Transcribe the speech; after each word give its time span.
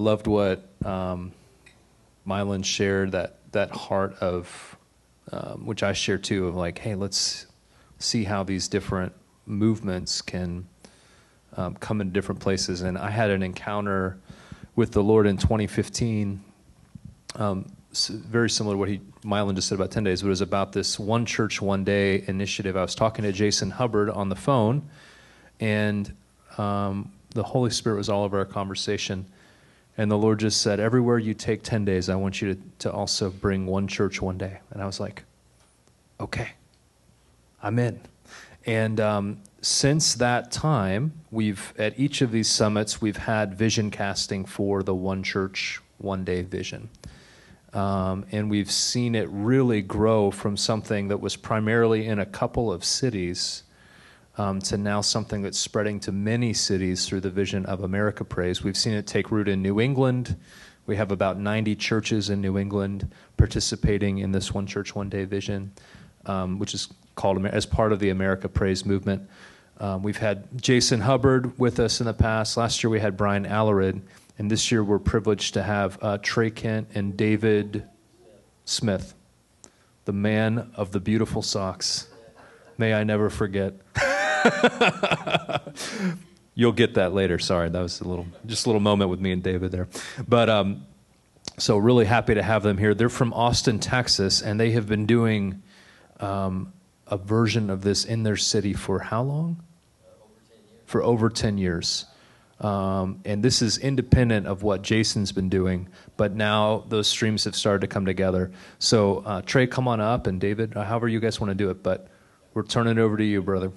loved 0.00 0.26
what 0.26 0.68
um, 0.84 1.32
Mylan 2.26 2.64
shared 2.64 3.12
that 3.12 3.36
that 3.52 3.70
heart 3.70 4.14
of 4.20 4.76
um, 5.32 5.66
which 5.66 5.82
I 5.82 5.92
share 5.92 6.18
too 6.18 6.48
of 6.48 6.56
like, 6.56 6.78
hey, 6.78 6.94
let's 6.94 7.46
see 7.98 8.24
how 8.24 8.42
these 8.42 8.68
different 8.68 9.12
movements 9.46 10.22
can 10.22 10.66
um, 11.56 11.74
come 11.76 12.00
in 12.00 12.10
different 12.10 12.40
places. 12.40 12.82
And 12.82 12.98
I 12.98 13.10
had 13.10 13.30
an 13.30 13.42
encounter 13.42 14.18
with 14.74 14.92
the 14.92 15.02
Lord 15.02 15.26
in 15.26 15.36
2015, 15.36 16.42
um, 17.36 17.66
very 17.92 18.50
similar 18.50 18.74
to 18.74 18.78
what 18.78 18.88
he 18.88 19.00
Mylan 19.24 19.54
just 19.54 19.68
said 19.68 19.74
about 19.74 19.90
10 19.90 20.04
days, 20.04 20.22
but 20.22 20.28
it 20.28 20.30
was 20.30 20.40
about 20.40 20.72
this 20.72 20.98
one 20.98 21.26
church, 21.26 21.60
one 21.60 21.84
day 21.84 22.24
initiative. 22.26 22.76
I 22.76 22.82
was 22.82 22.94
talking 22.94 23.22
to 23.24 23.32
Jason 23.32 23.70
Hubbard 23.70 24.08
on 24.08 24.30
the 24.30 24.36
phone, 24.36 24.88
and 25.58 26.12
um, 26.56 27.12
the 27.34 27.42
Holy 27.42 27.70
Spirit 27.70 27.96
was 27.96 28.08
all 28.08 28.24
over 28.24 28.38
our 28.38 28.44
conversation. 28.46 29.26
And 30.00 30.10
the 30.10 30.16
Lord 30.16 30.40
just 30.40 30.62
said, 30.62 30.80
Everywhere 30.80 31.18
you 31.18 31.34
take 31.34 31.62
10 31.62 31.84
days, 31.84 32.08
I 32.08 32.14
want 32.14 32.40
you 32.40 32.54
to, 32.54 32.60
to 32.78 32.90
also 32.90 33.28
bring 33.28 33.66
one 33.66 33.86
church 33.86 34.22
one 34.22 34.38
day. 34.38 34.60
And 34.70 34.82
I 34.82 34.86
was 34.86 34.98
like, 34.98 35.24
Okay, 36.18 36.52
I'm 37.62 37.78
in. 37.78 38.00
And 38.64 38.98
um, 38.98 39.42
since 39.60 40.14
that 40.14 40.50
time, 40.50 41.12
we've, 41.30 41.74
at 41.78 41.98
each 41.98 42.22
of 42.22 42.32
these 42.32 42.48
summits, 42.48 43.02
we've 43.02 43.18
had 43.18 43.52
vision 43.52 43.90
casting 43.90 44.46
for 44.46 44.82
the 44.82 44.94
one 44.94 45.22
church, 45.22 45.82
one 45.98 46.24
day 46.24 46.40
vision. 46.40 46.88
Um, 47.74 48.24
and 48.32 48.48
we've 48.48 48.70
seen 48.70 49.14
it 49.14 49.28
really 49.28 49.82
grow 49.82 50.30
from 50.30 50.56
something 50.56 51.08
that 51.08 51.20
was 51.20 51.36
primarily 51.36 52.06
in 52.06 52.18
a 52.18 52.26
couple 52.26 52.72
of 52.72 52.86
cities 52.86 53.64
um, 54.40 54.58
to 54.58 54.78
now 54.78 55.02
something 55.02 55.42
that's 55.42 55.58
spreading 55.58 56.00
to 56.00 56.12
many 56.12 56.54
cities 56.54 57.06
through 57.06 57.20
the 57.20 57.28
vision 57.28 57.66
of 57.66 57.84
America 57.84 58.24
Prays. 58.24 58.64
We've 58.64 58.76
seen 58.76 58.94
it 58.94 59.06
take 59.06 59.30
root 59.30 59.48
in 59.48 59.60
New 59.60 59.80
England. 59.80 60.34
We 60.86 60.96
have 60.96 61.12
about 61.12 61.38
90 61.38 61.76
churches 61.76 62.30
in 62.30 62.40
New 62.40 62.56
England 62.56 63.12
participating 63.36 64.16
in 64.18 64.32
this 64.32 64.54
One 64.54 64.66
Church, 64.66 64.94
One 64.94 65.10
Day 65.10 65.24
vision, 65.26 65.72
um, 66.24 66.58
which 66.58 66.72
is 66.72 66.88
called 67.16 67.44
as 67.44 67.66
part 67.66 67.92
of 67.92 67.98
the 67.98 68.08
America 68.08 68.48
Prays 68.48 68.86
movement. 68.86 69.28
Um, 69.78 70.02
we've 70.02 70.16
had 70.16 70.46
Jason 70.58 71.00
Hubbard 71.00 71.58
with 71.58 71.78
us 71.78 72.00
in 72.00 72.06
the 72.06 72.14
past. 72.14 72.56
Last 72.56 72.82
year 72.82 72.88
we 72.88 72.98
had 72.98 73.18
Brian 73.18 73.44
Alarid. 73.44 74.00
And 74.38 74.50
this 74.50 74.72
year 74.72 74.82
we're 74.82 74.98
privileged 74.98 75.52
to 75.52 75.62
have 75.62 75.98
uh, 76.00 76.16
Trey 76.22 76.50
Kent 76.50 76.88
and 76.94 77.14
David 77.14 77.86
Smith, 78.64 79.12
the 80.06 80.14
man 80.14 80.70
of 80.76 80.92
the 80.92 81.00
beautiful 81.00 81.42
socks. 81.42 82.08
May 82.78 82.94
I 82.94 83.04
never 83.04 83.28
forget. 83.28 83.74
You'll 86.54 86.72
get 86.72 86.94
that 86.94 87.14
later. 87.14 87.38
Sorry, 87.38 87.68
that 87.68 87.80
was 87.80 88.00
a 88.00 88.04
little, 88.04 88.26
just 88.46 88.66
a 88.66 88.68
little 88.68 88.80
moment 88.80 89.10
with 89.10 89.20
me 89.20 89.32
and 89.32 89.42
David 89.42 89.72
there. 89.72 89.88
But 90.26 90.50
um, 90.50 90.86
so 91.58 91.76
really 91.76 92.04
happy 92.04 92.34
to 92.34 92.42
have 92.42 92.62
them 92.62 92.78
here. 92.78 92.94
They're 92.94 93.08
from 93.08 93.32
Austin, 93.32 93.78
Texas, 93.78 94.42
and 94.42 94.58
they 94.58 94.70
have 94.72 94.86
been 94.86 95.06
doing 95.06 95.62
um, 96.18 96.72
a 97.06 97.16
version 97.16 97.70
of 97.70 97.82
this 97.82 98.04
in 98.04 98.22
their 98.22 98.36
city 98.36 98.72
for 98.72 98.98
how 98.98 99.22
long? 99.22 99.62
For 100.86 101.02
over 101.02 101.28
10 101.28 101.58
years. 101.58 102.06
Um, 102.60 103.20
and 103.24 103.42
this 103.42 103.62
is 103.62 103.78
independent 103.78 104.46
of 104.46 104.62
what 104.62 104.82
Jason's 104.82 105.32
been 105.32 105.48
doing, 105.48 105.88
but 106.18 106.34
now 106.34 106.84
those 106.88 107.08
streams 107.08 107.44
have 107.44 107.56
started 107.56 107.80
to 107.80 107.86
come 107.86 108.04
together. 108.04 108.50
So, 108.78 109.22
uh, 109.24 109.40
Trey, 109.42 109.66
come 109.66 109.88
on 109.88 110.00
up, 110.00 110.26
and 110.26 110.38
David, 110.38 110.76
uh, 110.76 110.84
however 110.84 111.08
you 111.08 111.20
guys 111.20 111.40
want 111.40 111.50
to 111.50 111.54
do 111.54 111.70
it, 111.70 111.82
but 111.82 112.08
we're 112.52 112.64
turning 112.64 112.98
it 112.98 113.00
over 113.00 113.16
to 113.16 113.24
you, 113.24 113.40
brother. 113.40 113.72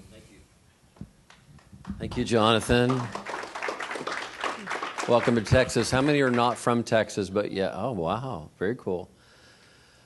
Thank 1.99 2.17
you. 2.17 2.23
Jonathan. 2.23 3.01
Welcome 5.09 5.35
to 5.35 5.41
Texas. 5.41 5.91
How 5.91 6.01
many 6.01 6.21
are 6.21 6.31
not 6.31 6.57
from 6.57 6.83
Texas? 6.83 7.29
But 7.29 7.51
yeah, 7.51 7.71
oh, 7.73 7.91
wow, 7.91 8.49
very 8.57 8.75
cool. 8.75 9.09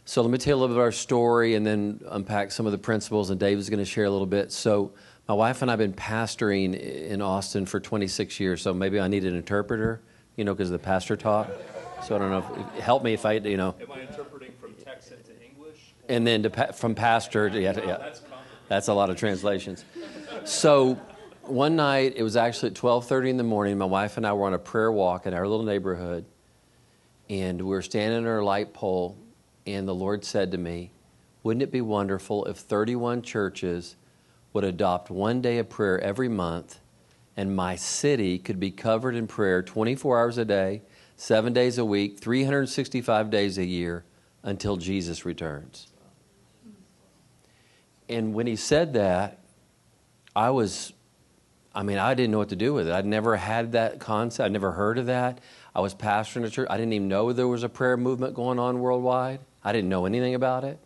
So, 0.05 0.21
let 0.21 0.31
me 0.31 0.37
tell 0.39 0.51
you 0.51 0.55
a 0.55 0.59
little 0.59 0.75
bit 0.75 0.79
of 0.79 0.83
our 0.83 0.91
story 0.91 1.53
and 1.53 1.65
then 1.65 2.01
unpack 2.09 2.51
some 2.51 2.65
of 2.65 2.71
the 2.71 2.77
principles, 2.77 3.29
and 3.29 3.39
Dave 3.39 3.59
is 3.59 3.69
going 3.69 3.79
to 3.79 3.85
share 3.85 4.05
a 4.05 4.09
little 4.09 4.25
bit. 4.25 4.51
So, 4.51 4.93
my 5.27 5.35
wife 5.35 5.61
and 5.61 5.69
I 5.69 5.73
have 5.73 5.79
been 5.79 5.93
pastoring 5.93 6.79
in 6.79 7.21
Austin 7.21 7.65
for 7.65 7.79
26 7.79 8.39
years, 8.39 8.61
so 8.61 8.73
maybe 8.73 8.99
I 8.99 9.07
need 9.07 9.25
an 9.25 9.35
interpreter, 9.35 10.01
you 10.35 10.45
know, 10.45 10.53
because 10.53 10.69
of 10.69 10.79
the 10.79 10.85
pastor 10.85 11.15
talk. 11.15 11.49
So 12.03 12.15
I 12.15 12.19
don't 12.19 12.31
know. 12.31 12.71
If, 12.77 12.83
help 12.83 13.03
me 13.03 13.13
if 13.13 13.25
I, 13.25 13.33
you 13.33 13.57
know. 13.57 13.75
Am 13.81 13.91
I 13.91 14.01
interpreting 14.01 14.53
from 14.59 14.73
Texan 14.75 15.21
to 15.23 15.45
English? 15.45 15.93
And 16.07 16.25
then 16.25 16.43
to, 16.43 16.73
from 16.73 16.95
pastor 16.95 17.49
to, 17.49 17.59
yeah, 17.59 17.77
yeah. 17.85 18.13
That's 18.67 18.87
a 18.87 18.93
lot 18.93 19.09
of 19.09 19.17
translations. 19.17 19.83
So 20.45 20.97
one 21.49 21.75
night, 21.75 22.13
it 22.15 22.23
was 22.23 22.35
actually 22.35 22.69
at 22.69 22.75
12:30 22.75 23.29
in 23.29 23.37
the 23.37 23.43
morning. 23.43 23.77
My 23.77 23.85
wife 23.85 24.17
and 24.17 24.25
I 24.25 24.33
were 24.33 24.45
on 24.45 24.53
a 24.53 24.59
prayer 24.59 24.91
walk 24.91 25.25
in 25.25 25.33
our 25.33 25.47
little 25.47 25.65
neighborhood, 25.65 26.25
and 27.29 27.61
we 27.61 27.67
were 27.67 27.81
standing 27.81 28.17
under 28.17 28.39
a 28.39 28.45
light 28.45 28.73
pole, 28.73 29.17
and 29.65 29.87
the 29.87 29.95
Lord 29.95 30.23
said 30.23 30.51
to 30.51 30.57
me, 30.57 30.91
"Wouldn't 31.43 31.63
it 31.63 31.71
be 31.71 31.81
wonderful 31.81 32.45
if 32.45 32.57
31 32.57 33.21
churches?" 33.21 33.95
would 34.53 34.63
adopt 34.63 35.09
one 35.11 35.41
day 35.41 35.59
of 35.59 35.69
prayer 35.69 35.99
every 35.99 36.29
month, 36.29 36.79
and 37.35 37.55
my 37.55 37.75
city 37.75 38.39
could 38.39 38.59
be 38.59 38.71
covered 38.71 39.13
in 39.13 39.27
prayer 39.27 39.61
24 39.61 40.19
hours 40.19 40.37
a 40.37 40.45
day, 40.45 40.81
seven 41.15 41.53
days 41.53 41.77
a 41.77 41.85
week, 41.85 42.17
365 42.19 43.29
days 43.29 43.57
a 43.57 43.65
year 43.65 44.03
until 44.41 44.77
Jesus 44.77 45.25
returns. 45.25 45.87
And 48.09 48.33
when 48.33 48.47
he 48.47 48.55
said 48.55 48.93
that, 48.93 49.39
I 50.35 50.49
was, 50.49 50.93
I 51.77 51.83
mean, 51.83 51.99
I 51.99 52.15
didn't 52.15 52.31
know 52.31 52.39
what 52.39 52.49
to 52.49 52.55
do 52.55 52.73
with 52.73 52.87
it. 52.87 52.91
I'd 52.91 53.05
never 53.05 53.35
had 53.35 53.73
that 53.73 53.99
concept, 53.99 54.43
I'd 54.43 54.51
never 54.51 54.71
heard 54.71 54.97
of 54.97 55.05
that. 55.05 55.37
I 55.75 55.79
was 55.79 55.93
pastoring 55.93 56.43
a 56.43 56.49
church. 56.49 56.67
I 56.71 56.75
didn't 56.75 56.93
even 56.93 57.07
know 57.07 57.31
there 57.31 57.47
was 57.47 57.61
a 57.61 57.69
prayer 57.69 57.95
movement 57.95 58.33
going 58.33 58.57
on 58.57 58.79
worldwide. 58.79 59.41
I 59.63 59.73
didn't 59.73 59.87
know 59.87 60.07
anything 60.07 60.33
about 60.33 60.63
it. 60.63 60.79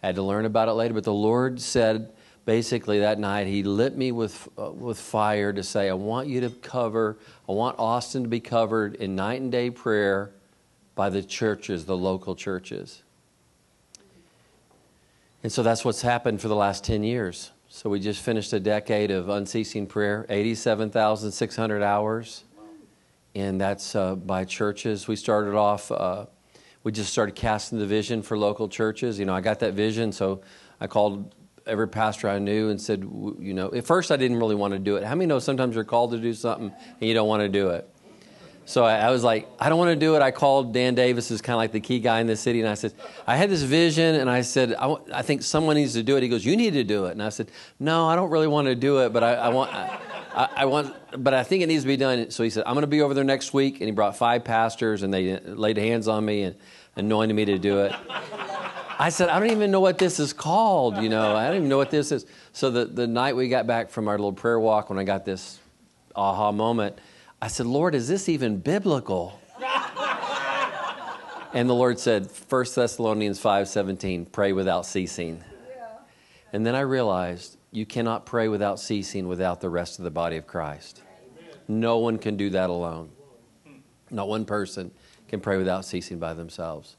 I 0.00 0.06
had 0.06 0.14
to 0.14 0.22
learn 0.22 0.44
about 0.44 0.68
it 0.68 0.74
later, 0.74 0.94
but 0.94 1.02
the 1.02 1.12
Lord 1.12 1.60
said, 1.60 2.12
basically 2.44 3.00
that 3.00 3.18
night 3.18 3.48
he 3.48 3.64
lit 3.64 3.96
me 3.96 4.12
with, 4.12 4.48
uh, 4.56 4.70
with 4.70 5.00
fire 5.00 5.52
to 5.52 5.64
say, 5.64 5.90
I 5.90 5.94
want 5.94 6.28
you 6.28 6.40
to 6.42 6.50
cover, 6.50 7.18
I 7.48 7.52
want 7.52 7.76
Austin 7.80 8.22
to 8.22 8.28
be 8.28 8.38
covered 8.38 8.94
in 8.94 9.16
night 9.16 9.40
and 9.40 9.50
day 9.50 9.68
prayer 9.68 10.30
by 10.94 11.10
the 11.10 11.24
churches, 11.24 11.86
the 11.86 11.96
local 11.96 12.36
churches. 12.36 13.02
And 15.42 15.50
so 15.50 15.64
that's 15.64 15.84
what's 15.84 16.02
happened 16.02 16.40
for 16.40 16.46
the 16.46 16.54
last 16.54 16.84
10 16.84 17.02
years. 17.02 17.50
So 17.74 17.88
we 17.88 18.00
just 18.00 18.20
finished 18.20 18.52
a 18.52 18.60
decade 18.60 19.10
of 19.10 19.30
unceasing 19.30 19.86
prayer, 19.86 20.26
87,600 20.28 21.82
hours. 21.82 22.44
And 23.34 23.58
that's 23.58 23.96
uh, 23.96 24.14
by 24.14 24.44
churches. 24.44 25.08
We 25.08 25.16
started 25.16 25.54
off, 25.54 25.90
uh, 25.90 26.26
we 26.84 26.92
just 26.92 27.10
started 27.10 27.34
casting 27.34 27.78
the 27.78 27.86
vision 27.86 28.20
for 28.20 28.36
local 28.36 28.68
churches. 28.68 29.18
You 29.18 29.24
know, 29.24 29.34
I 29.34 29.40
got 29.40 29.60
that 29.60 29.72
vision, 29.72 30.12
so 30.12 30.42
I 30.82 30.86
called 30.86 31.34
every 31.66 31.88
pastor 31.88 32.28
I 32.28 32.38
knew 32.38 32.68
and 32.68 32.78
said, 32.78 33.04
you 33.38 33.54
know, 33.54 33.72
at 33.72 33.86
first 33.86 34.12
I 34.12 34.18
didn't 34.18 34.36
really 34.36 34.54
want 34.54 34.74
to 34.74 34.78
do 34.78 34.96
it. 34.96 35.04
How 35.04 35.14
many 35.14 35.24
know 35.24 35.38
sometimes 35.38 35.74
you're 35.74 35.84
called 35.84 36.10
to 36.10 36.18
do 36.18 36.34
something 36.34 36.70
and 37.00 37.08
you 37.08 37.14
don't 37.14 37.26
want 37.26 37.40
to 37.40 37.48
do 37.48 37.70
it? 37.70 37.88
So 38.64 38.84
I, 38.84 38.96
I 38.96 39.10
was 39.10 39.24
like, 39.24 39.48
I 39.58 39.68
don't 39.68 39.78
want 39.78 39.90
to 39.90 39.96
do 39.96 40.14
it. 40.14 40.22
I 40.22 40.30
called 40.30 40.72
Dan 40.72 40.94
Davis, 40.94 41.28
who's 41.28 41.42
kind 41.42 41.54
of 41.54 41.58
like 41.58 41.72
the 41.72 41.80
key 41.80 41.98
guy 41.98 42.20
in 42.20 42.26
the 42.26 42.36
city, 42.36 42.60
and 42.60 42.68
I 42.68 42.74
said, 42.74 42.94
I 43.26 43.36
had 43.36 43.50
this 43.50 43.62
vision, 43.62 44.14
and 44.14 44.30
I 44.30 44.42
said, 44.42 44.74
I, 44.74 44.82
w- 44.82 45.04
I 45.12 45.22
think 45.22 45.42
someone 45.42 45.76
needs 45.76 45.94
to 45.94 46.02
do 46.02 46.16
it. 46.16 46.22
He 46.22 46.28
goes, 46.28 46.44
You 46.44 46.56
need 46.56 46.74
to 46.74 46.84
do 46.84 47.06
it. 47.06 47.12
And 47.12 47.22
I 47.22 47.28
said, 47.28 47.50
No, 47.80 48.06
I 48.06 48.16
don't 48.16 48.30
really 48.30 48.46
want 48.46 48.66
to 48.68 48.74
do 48.74 49.00
it, 49.00 49.12
but 49.12 49.22
I, 49.24 49.34
I 49.34 49.48
want. 49.48 49.72
I, 50.34 50.48
I, 50.56 50.64
want, 50.64 50.94
but 51.22 51.34
I 51.34 51.42
think 51.44 51.62
it 51.62 51.66
needs 51.66 51.82
to 51.82 51.88
be 51.88 51.98
done. 51.98 52.30
So 52.30 52.42
he 52.42 52.48
said, 52.48 52.64
I'm 52.66 52.72
going 52.72 52.84
to 52.84 52.86
be 52.86 53.02
over 53.02 53.12
there 53.12 53.22
next 53.22 53.52
week. 53.52 53.80
And 53.80 53.84
he 53.84 53.90
brought 53.90 54.16
five 54.16 54.44
pastors 54.44 55.02
and 55.02 55.12
they 55.12 55.34
uh, 55.34 55.40
laid 55.44 55.76
hands 55.76 56.08
on 56.08 56.24
me 56.24 56.44
and 56.44 56.56
anointed 56.96 57.36
me 57.36 57.44
to 57.44 57.58
do 57.58 57.80
it. 57.80 57.92
I 58.98 59.08
said, 59.10 59.28
I 59.28 59.38
don't 59.38 59.50
even 59.50 59.70
know 59.70 59.80
what 59.80 59.98
this 59.98 60.20
is 60.20 60.32
called, 60.32 61.02
you 61.02 61.08
know. 61.08 61.36
I 61.36 61.48
don't 61.48 61.56
even 61.56 61.68
know 61.68 61.76
what 61.76 61.90
this 61.90 62.12
is. 62.12 62.24
So 62.52 62.70
the, 62.70 62.84
the 62.84 63.06
night 63.06 63.36
we 63.36 63.48
got 63.48 63.66
back 63.66 63.90
from 63.90 64.08
our 64.08 64.14
little 64.16 64.32
prayer 64.32 64.60
walk, 64.60 64.90
when 64.90 64.98
I 64.98 65.04
got 65.04 65.24
this 65.24 65.58
aha 66.14 66.52
moment, 66.52 66.98
I 67.42 67.48
said, 67.48 67.66
Lord, 67.66 67.96
is 67.96 68.06
this 68.06 68.28
even 68.28 68.58
biblical? 68.58 69.40
and 71.52 71.68
the 71.68 71.74
Lord 71.74 71.98
said, 71.98 72.30
1 72.48 72.64
Thessalonians 72.72 73.42
5:17, 73.42 74.30
pray 74.30 74.52
without 74.52 74.86
ceasing. 74.86 75.42
Yeah. 75.68 75.88
And 76.52 76.64
then 76.64 76.76
I 76.76 76.82
realized 76.82 77.56
you 77.72 77.84
cannot 77.84 78.26
pray 78.26 78.46
without 78.46 78.78
ceasing 78.78 79.26
without 79.26 79.60
the 79.60 79.68
rest 79.68 79.98
of 79.98 80.04
the 80.04 80.10
body 80.12 80.36
of 80.36 80.46
Christ. 80.46 81.02
No 81.66 81.98
one 81.98 82.16
can 82.16 82.36
do 82.36 82.48
that 82.50 82.70
alone. 82.70 83.10
Not 84.08 84.28
one 84.28 84.44
person 84.44 84.92
can 85.26 85.40
pray 85.40 85.56
without 85.56 85.84
ceasing 85.84 86.20
by 86.20 86.34
themselves. 86.34 86.96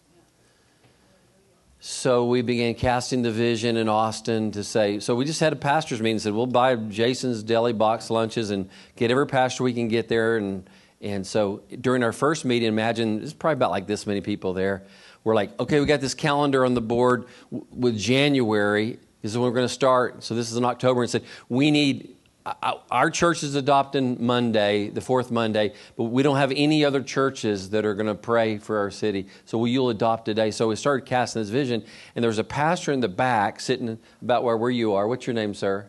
So 1.86 2.24
we 2.24 2.42
began 2.42 2.76
casting 2.76 3.24
the 3.24 3.32
vision 3.32 3.76
in 3.76 3.90
Austin 3.90 4.52
to 4.52 4.64
say, 4.64 5.02
so 5.02 5.16
we 5.16 5.26
just 5.26 5.42
had 5.42 5.52
a 5.52 5.58
pastor's 5.58 6.00
meeting 6.00 6.14
and 6.14 6.22
said, 6.22 6.34
we'll 6.34 6.46
buy 6.46 6.78
Jason's 6.78 7.44
deli 7.44 7.74
box 7.74 8.10
lunches 8.10 8.52
and 8.52 8.70
get 8.96 9.12
every 9.12 9.28
pastor 9.28 9.66
we 9.66 9.74
can 9.74 9.90
get 9.90 10.08
there. 10.08 10.38
And, 10.38 10.70
and 11.02 11.28
so 11.28 11.62
during 11.82 12.02
our 12.02 12.14
first 12.14 12.46
meeting, 12.46 12.70
imagine 12.70 13.22
it's 13.22 13.34
probably 13.34 13.56
about 13.56 13.72
like 13.72 13.86
this 13.86 14.08
many 14.08 14.22
people 14.22 14.54
there. 14.54 14.84
We're 15.26 15.36
like, 15.36 15.60
okay, 15.60 15.82
we 15.82 15.86
got 15.86 16.00
this 16.00 16.14
calendar 16.14 16.64
on 16.64 16.74
the 16.74 16.80
board 16.80 17.26
with 17.52 17.98
January. 17.98 18.98
Is 19.22 19.38
when 19.38 19.44
we're 19.44 19.56
going 19.56 19.68
to 19.68 19.74
start. 19.74 20.24
So 20.24 20.36
this 20.36 20.52
is 20.52 20.56
in 20.56 20.64
October 20.64 21.02
and 21.02 21.12
said, 21.12 21.26
we 21.50 21.70
need 21.70 22.13
our 22.46 23.10
church 23.10 23.42
is 23.44 23.56
adopting 23.56 24.18
Monday, 24.26 24.90
the 24.90 25.00
fourth 25.00 25.32
Monday, 25.32 25.74
but 25.96 26.06
we 26.06 26.24
don't 26.24 26.36
have 26.36 26.52
any 26.54 26.84
other 26.84 27.02
churches 27.02 27.70
that 27.70 27.86
are 27.86 27.94
going 27.94 28.08
to 28.08 28.16
pray 28.16 28.58
for 28.58 28.78
our 28.78 28.92
city. 28.92 29.28
So 29.46 29.58
will 29.58 29.70
you 29.70 29.88
adopt 29.90 30.26
today? 30.26 30.52
So 30.52 30.68
we 30.68 30.76
started 30.76 31.06
casting 31.06 31.42
this 31.42 31.50
vision, 31.50 31.86
and 32.16 32.24
there 32.24 32.30
was 32.30 32.40
a 32.40 32.44
pastor 32.44 32.92
in 32.92 33.00
the 33.00 33.08
back 33.08 33.62
sitting 33.62 33.98
about 34.22 34.44
where, 34.44 34.58
where 34.58 34.72
you 34.72 34.94
are. 34.94 35.08
What's 35.08 35.26
your 35.26 35.34
name, 35.34 35.54
sir? 35.54 35.88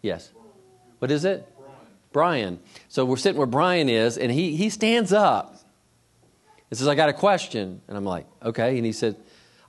Yes. 0.00 0.32
What 0.98 1.10
is 1.10 1.24
it? 1.26 1.46
Brian. 2.12 2.58
So 2.88 3.04
we're 3.04 3.18
sitting 3.18 3.36
where 3.36 3.46
Brian 3.46 3.90
is, 3.90 4.16
and 4.16 4.32
he, 4.32 4.56
he 4.56 4.70
stands 4.70 5.12
up 5.12 5.56
and 6.70 6.78
says, 6.78 6.88
I 6.88 6.94
got 6.94 7.10
a 7.10 7.12
question. 7.12 7.82
And 7.86 7.96
I'm 7.98 8.04
like, 8.06 8.26
okay. 8.42 8.78
And 8.78 8.86
he 8.86 8.92
said, 8.92 9.16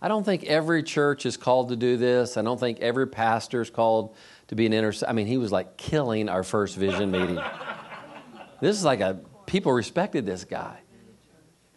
I 0.02 0.08
don't 0.08 0.24
think 0.24 0.46
every 0.46 0.84
church 0.84 1.26
is 1.26 1.36
called 1.38 1.70
to 1.70 1.76
do 1.76 1.98
this. 1.98 2.38
I 2.38 2.44
don't 2.44 2.60
think 2.60 2.80
every 2.80 3.08
pastor 3.08 3.62
is 3.62 3.70
called 3.70 4.16
to 4.48 4.56
be 4.56 4.66
an 4.66 4.74
intercessor. 4.74 5.10
I 5.10 5.14
mean, 5.14 5.28
he 5.28 5.38
was 5.38 5.52
like 5.52 5.78
killing 5.78 6.30
our 6.30 6.44
first 6.44 6.76
vision 6.76 7.12
meeting. 7.12 7.40
this 8.62 8.78
is 8.78 8.84
like 8.84 9.02
a, 9.02 9.20
people 9.46 9.72
respected 9.72 10.26
this 10.26 10.46
guy. 10.46 10.80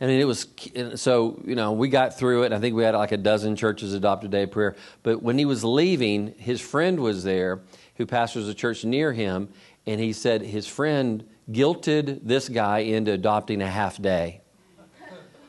I 0.01 0.05
And 0.07 0.11
it 0.11 0.25
was, 0.25 0.47
so, 0.95 1.43
you 1.45 1.55
know, 1.55 1.73
we 1.73 1.89
got 1.89 2.17
through 2.17 2.45
it. 2.45 2.53
I 2.53 2.59
think 2.59 2.75
we 2.75 2.85
had 2.85 2.95
like 2.95 3.13
a 3.13 3.19
dozen 3.19 3.55
churches 3.55 3.93
adopt 3.93 4.25
a 4.25 4.29
day 4.29 4.47
prayer. 4.47 4.77
But 5.03 5.23
when 5.23 5.37
he 5.37 5.45
was 5.45 5.63
leaving, 5.63 6.35
his 6.39 6.61
friend 6.61 7.01
was 7.01 7.23
there 7.23 7.61
who 7.97 8.07
pastors 8.07 8.49
a 8.49 8.55
church 8.55 8.85
near 8.85 9.13
him. 9.13 9.51
And 9.87 10.01
he 10.01 10.13
said 10.13 10.43
his 10.43 10.67
friend 10.67 11.29
guilted 11.51 12.21
this 12.23 12.49
guy 12.49 12.79
into 12.79 13.13
adopting 13.13 13.61
a 13.61 13.67
half 13.67 14.01
day. 14.01 14.41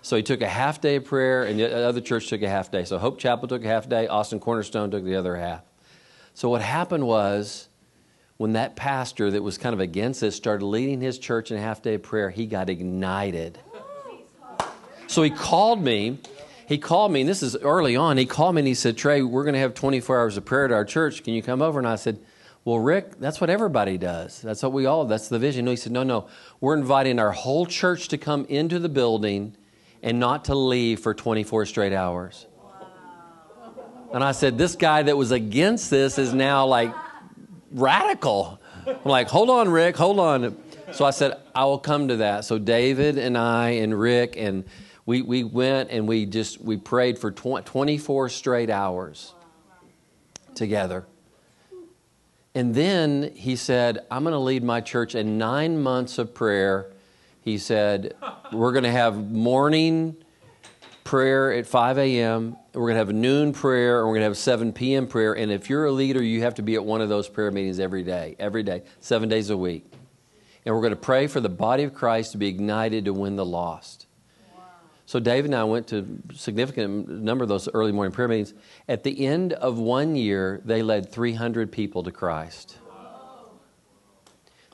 So 0.02 0.16
he 0.16 0.24
took 0.24 0.42
a 0.42 0.48
half 0.48 0.82
day 0.82 0.96
of 0.96 1.06
prayer, 1.06 1.44
and 1.44 1.60
the 1.60 1.88
other 1.88 2.02
church 2.02 2.28
took 2.28 2.42
a 2.42 2.50
half 2.50 2.72
day. 2.72 2.86
So 2.86 2.98
Hope 2.98 3.20
Chapel 3.20 3.48
took 3.48 3.64
a 3.64 3.68
half 3.68 3.88
day, 3.88 4.08
Austin 4.08 4.40
Cornerstone 4.40 4.90
took 4.90 5.04
the 5.04 5.16
other 5.16 5.36
half. 5.36 5.62
So 6.33 6.50
what 6.50 6.62
happened 6.62 7.06
was, 7.06 7.68
when 8.38 8.54
that 8.54 8.75
pastor 8.75 9.30
that 9.30 9.44
was 9.44 9.60
kind 9.60 9.74
of 9.74 9.80
against 9.80 10.22
this 10.22 10.36
started 10.36 10.66
leading 10.66 11.00
his 11.00 11.19
church 11.19 11.51
in 11.51 11.57
a 11.57 11.62
half 11.62 11.83
day 11.83 12.00
prayer, 12.00 12.31
he 12.31 12.48
got 12.48 12.69
ignited. 12.69 13.60
So 15.06 15.22
he 15.22 15.30
called 15.30 15.83
me. 15.83 16.18
He 16.68 16.78
called 16.78 17.12
me, 17.12 17.22
and 17.22 17.30
this 17.30 17.44
is 17.44 17.57
early 17.57 17.98
on. 17.98 18.18
He 18.18 18.25
called 18.25 18.56
me 18.56 18.62
and 18.62 18.68
he 18.68 18.74
said, 18.74 18.98
Trey, 18.98 19.22
we're 19.22 19.44
going 19.44 19.54
to 19.54 19.60
have 19.60 19.74
24 19.74 20.18
hours 20.18 20.38
of 20.38 20.45
prayer 20.45 20.66
at 20.66 20.72
our 20.72 20.86
church. 20.86 21.24
Can 21.24 21.33
you 21.33 21.44
come 21.44 21.62
over? 21.62 21.78
And 21.78 21.88
I 21.88 21.98
said, 21.98 22.18
Well, 22.63 22.80
Rick, 22.80 23.19
that's 23.19 23.42
what 23.42 23.50
everybody 23.50 23.98
does. 23.98 24.42
That's 24.42 24.63
what 24.63 24.72
we 24.72 24.86
all, 24.86 25.06
that's 25.06 25.27
the 25.27 25.38
vision. 25.38 25.66
No, 25.66 25.72
he 25.72 25.77
said, 25.77 25.92
No, 25.92 26.04
no. 26.04 26.27
We're 26.62 26.75
inviting 26.75 27.19
our 27.19 27.34
whole 27.34 27.66
church 27.66 28.07
to 28.07 28.18
come 28.18 28.45
into 28.45 28.80
the 28.80 28.89
building 28.89 29.56
and 30.01 30.19
not 30.19 30.45
to 30.45 30.56
leave 30.56 31.01
for 31.01 31.13
24 31.13 31.66
straight 31.66 31.94
hours. 31.94 32.48
And 34.13 34.24
I 34.24 34.31
said, 34.31 34.58
This 34.58 34.75
guy 34.75 35.04
that 35.04 35.18
was 35.18 35.31
against 35.31 35.90
this 35.90 36.18
is 36.18 36.34
now 36.34 36.66
like 36.66 36.94
radical. 37.72 38.60
I'm 38.86 38.98
like, 39.06 39.30
Hold 39.30 39.50
on, 39.50 39.69
Rick, 39.69 39.96
hold 39.96 40.19
on. 40.19 40.58
So 40.92 41.06
I 41.06 41.12
said, 41.12 41.38
I 41.56 41.66
will 41.66 41.80
come 41.80 42.10
to 42.10 42.18
that. 42.18 42.44
So 42.44 42.58
David 42.58 43.18
and 43.18 43.38
I 43.38 43.69
and 43.69 43.98
Rick 43.98 44.36
and 44.38 44.66
we, 45.06 45.22
we 45.22 45.44
went 45.44 45.90
and 45.90 46.08
we 46.08 46.25
just 46.25 46.62
we 46.62 46.78
prayed 46.78 47.18
for 47.18 47.31
24 47.31 48.30
straight 48.30 48.69
hours 48.69 49.34
together. 50.54 51.06
And 52.54 52.75
then 52.75 53.31
he 53.34 53.56
said, 53.56 54.06
I'm 54.12 54.24
going 54.24 54.34
to 54.34 54.40
lead 54.40 54.63
my 54.63 54.81
church 54.81 55.16
in 55.16 55.38
nine 55.38 55.81
months 55.81 56.18
of 56.18 56.34
prayer. 56.34 56.92
He 57.44 57.58
said, 57.58 58.16
We're 58.52 58.74
going 58.74 58.84
to 58.84 58.92
have 58.92 59.31
morning 59.31 60.18
prayer 61.04 61.54
at 61.54 61.66
5 61.66 61.98
a.m. 61.98 62.58
We're 62.74 62.84
going 62.84 62.94
to 62.94 63.00
have 63.00 63.10
a 63.10 63.14
noon 63.14 63.52
prayer, 63.52 64.00
and 64.00 64.08
we're 64.08 64.14
going 64.14 64.22
to 64.22 64.26
have 64.26 64.32
a 64.32 64.36
7 64.36 64.72
p.m. 64.72 65.06
prayer. 65.06 65.34
And 65.34 65.52
if 65.52 65.70
you're 65.70 65.86
a 65.86 65.92
leader, 65.92 66.24
you 66.24 66.44
have 66.44 66.56
to 66.56 66.62
be 66.62 66.76
at 66.76 66.86
one 66.86 67.02
of 67.02 67.10
those 67.10 67.28
prayer 67.28 67.52
meetings 67.52 67.82
every 67.82 68.04
day, 68.04 68.38
every 68.40 68.64
day, 68.64 68.84
seven 69.02 69.28
days 69.28 69.50
a 69.50 69.58
week. 69.58 69.92
And 70.66 70.74
we're 70.74 70.82
going 70.82 70.92
to 70.92 71.00
pray 71.00 71.28
for 71.28 71.42
the 71.42 71.50
body 71.50 71.84
of 71.84 71.94
Christ 71.94 72.32
to 72.32 72.38
be 72.38 72.48
ignited 72.48 73.06
to 73.06 73.14
win 73.14 73.36
the 73.36 73.46
lost. 73.46 74.08
So 75.06 75.20
David 75.20 75.52
and 75.52 75.56
I 75.56 75.66
went 75.66 75.88
to 75.88 76.22
significant 76.34 77.10
number 77.10 77.44
of 77.44 77.50
those 77.50 77.68
early 77.74 77.92
morning 77.92 78.14
prayer 78.14 78.30
meetings. 78.30 78.54
At 78.88 79.04
the 79.04 79.26
end 79.26 79.52
of 79.52 79.78
one 79.78 80.16
year, 80.16 80.62
they 80.64 80.82
led 80.82 81.12
300 81.12 81.70
people 81.74 82.04
to 82.04 82.12
Christ. 82.12 82.78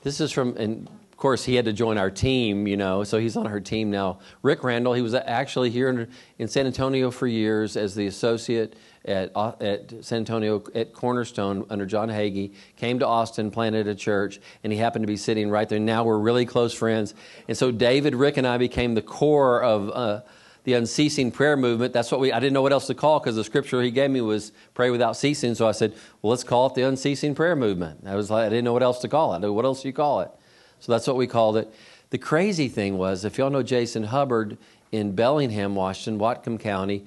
This 0.03 0.21
is 0.21 0.31
from, 0.31 0.55
and 0.57 0.87
of 1.17 1.21
course, 1.21 1.43
he 1.45 1.55
had 1.55 1.65
to 1.65 1.73
join 1.73 1.97
our 1.97 2.11
team, 2.11 2.67
you 2.67 2.77
know, 2.77 3.03
so 3.03 3.17
he's 3.17 3.35
on 3.35 3.47
our 3.47 3.59
team 3.59 3.89
now. 3.89 4.19
Rick 4.43 4.63
Randall, 4.63 4.93
he 4.93 5.01
was 5.01 5.15
actually 5.15 5.71
here 5.71 5.89
in, 5.89 6.07
in 6.37 6.47
San 6.47 6.67
Antonio 6.67 7.09
for 7.09 7.25
years 7.25 7.75
as 7.75 7.95
the 7.95 8.05
associate 8.05 8.75
at, 9.03 9.35
at 9.35 10.05
San 10.05 10.19
Antonio 10.19 10.63
at 10.75 10.93
Cornerstone 10.93 11.65
under 11.71 11.87
John 11.87 12.09
Hagee, 12.09 12.53
came 12.75 12.99
to 12.99 13.07
Austin, 13.07 13.49
planted 13.49 13.87
a 13.87 13.95
church, 13.95 14.39
and 14.63 14.71
he 14.71 14.77
happened 14.77 15.01
to 15.01 15.07
be 15.07 15.17
sitting 15.17 15.49
right 15.49 15.67
there. 15.67 15.79
Now 15.79 16.03
we're 16.03 16.19
really 16.19 16.45
close 16.45 16.71
friends. 16.71 17.15
And 17.47 17.57
so 17.57 17.71
David, 17.71 18.13
Rick, 18.13 18.37
and 18.37 18.45
I 18.45 18.59
became 18.59 18.93
the 18.93 19.01
core 19.01 19.63
of 19.63 19.89
uh, 19.89 20.21
the 20.65 20.73
unceasing 20.73 21.31
prayer 21.31 21.57
movement. 21.57 21.93
That's 21.93 22.11
what 22.11 22.21
we, 22.21 22.31
I 22.31 22.39
didn't 22.39 22.53
know 22.53 22.61
what 22.61 22.73
else 22.73 22.85
to 22.87 22.93
call 22.93 23.19
because 23.19 23.35
the 23.35 23.43
scripture 23.43 23.81
he 23.81 23.89
gave 23.89 24.11
me 24.11 24.21
was 24.21 24.51
pray 24.75 24.91
without 24.91 25.17
ceasing. 25.17 25.55
So 25.55 25.67
I 25.67 25.71
said, 25.71 25.95
well, 26.21 26.29
let's 26.29 26.43
call 26.43 26.67
it 26.67 26.75
the 26.75 26.83
unceasing 26.83 27.33
prayer 27.33 27.55
movement. 27.55 28.01
I 28.05 28.13
was 28.13 28.29
like, 28.29 28.45
I 28.45 28.49
didn't 28.49 28.65
know 28.65 28.73
what 28.73 28.83
else 28.83 28.99
to 28.99 29.07
call 29.07 29.33
it. 29.33 29.51
What 29.51 29.65
else 29.65 29.81
do 29.81 29.87
you 29.87 29.95
call 29.95 30.21
it? 30.21 30.29
So 30.79 30.91
that's 30.91 31.07
what 31.07 31.15
we 31.15 31.27
called 31.27 31.57
it. 31.57 31.73
The 32.09 32.17
crazy 32.17 32.69
thing 32.69 32.97
was, 32.97 33.25
if 33.25 33.37
y'all 33.37 33.49
know 33.49 33.63
Jason 33.63 34.03
Hubbard 34.03 34.57
in 34.91 35.13
Bellingham, 35.13 35.75
Washington, 35.75 36.19
Whatcom 36.19 36.59
County, 36.59 37.05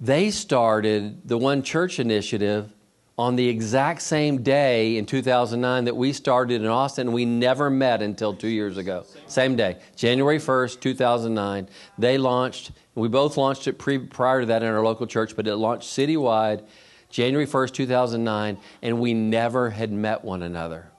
they 0.00 0.30
started 0.30 1.26
the 1.26 1.38
One 1.38 1.62
Church 1.62 1.98
Initiative 1.98 2.70
on 3.18 3.34
the 3.36 3.48
exact 3.48 4.02
same 4.02 4.42
day 4.42 4.98
in 4.98 5.06
2009 5.06 5.84
that 5.84 5.96
we 5.96 6.12
started 6.12 6.60
in 6.60 6.66
Austin. 6.66 7.12
We 7.12 7.24
never 7.24 7.70
met 7.70 8.02
until 8.02 8.34
two 8.34 8.48
years 8.48 8.76
ago. 8.76 9.06
Same 9.26 9.56
day, 9.56 9.78
January 9.96 10.38
1st, 10.38 10.80
2009. 10.80 11.68
They 11.96 12.18
launched, 12.18 12.72
we 12.94 13.08
both 13.08 13.38
launched 13.38 13.68
it 13.68 13.78
pre, 13.78 13.98
prior 13.98 14.40
to 14.40 14.46
that 14.46 14.62
in 14.62 14.68
our 14.68 14.82
local 14.82 15.06
church, 15.06 15.34
but 15.34 15.46
it 15.46 15.56
launched 15.56 15.88
citywide 15.88 16.66
January 17.08 17.46
1st, 17.46 17.72
2009, 17.72 18.58
and 18.82 19.00
we 19.00 19.14
never 19.14 19.70
had 19.70 19.92
met 19.92 20.22
one 20.22 20.42
another 20.42 20.90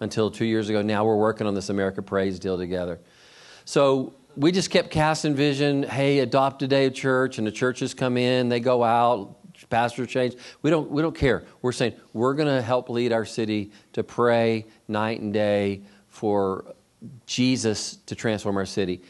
until 0.00 0.30
two 0.30 0.44
years 0.44 0.68
ago. 0.68 0.82
Now 0.82 1.04
we're 1.04 1.16
working 1.16 1.46
on 1.46 1.54
this 1.54 1.68
America 1.68 2.02
Prays 2.02 2.38
deal 2.38 2.56
together. 2.56 3.00
So 3.64 4.14
we 4.36 4.52
just 4.52 4.70
kept 4.70 4.90
casting 4.90 5.34
vision. 5.34 5.82
Hey, 5.82 6.20
adopt 6.20 6.62
a 6.62 6.68
day 6.68 6.86
of 6.86 6.94
church, 6.94 7.38
and 7.38 7.46
the 7.46 7.52
churches 7.52 7.94
come 7.94 8.16
in, 8.16 8.48
they 8.48 8.60
go 8.60 8.84
out, 8.84 9.36
pastors 9.68 10.08
change. 10.08 10.36
We 10.62 10.70
don't 10.70 10.90
we 10.90 11.02
don't 11.02 11.16
care. 11.16 11.44
We're 11.62 11.72
saying 11.72 11.94
we're 12.12 12.34
going 12.34 12.48
to 12.48 12.62
help 12.62 12.88
lead 12.88 13.12
our 13.12 13.24
city 13.24 13.72
to 13.92 14.04
pray 14.04 14.66
night 14.86 15.20
and 15.20 15.32
day 15.32 15.82
for 16.08 16.74
Jesus 17.26 17.96
to 18.06 18.14
transform 18.14 18.56
our 18.56 18.66
city. 18.66 19.02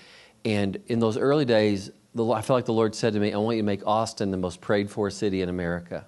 And 0.44 0.78
in 0.86 0.98
those 0.98 1.16
early 1.16 1.44
days, 1.44 1.90
I 2.16 2.40
felt 2.40 2.50
like 2.50 2.64
the 2.64 2.72
Lord 2.72 2.94
said 2.94 3.12
to 3.12 3.20
me, 3.20 3.32
"I 3.32 3.36
want 3.36 3.56
you 3.56 3.62
to 3.62 3.66
make 3.66 3.86
Austin 3.86 4.30
the 4.30 4.36
most 4.36 4.60
prayed 4.60 4.90
for 4.90 5.10
city 5.10 5.42
in 5.42 5.48
America." 5.48 6.06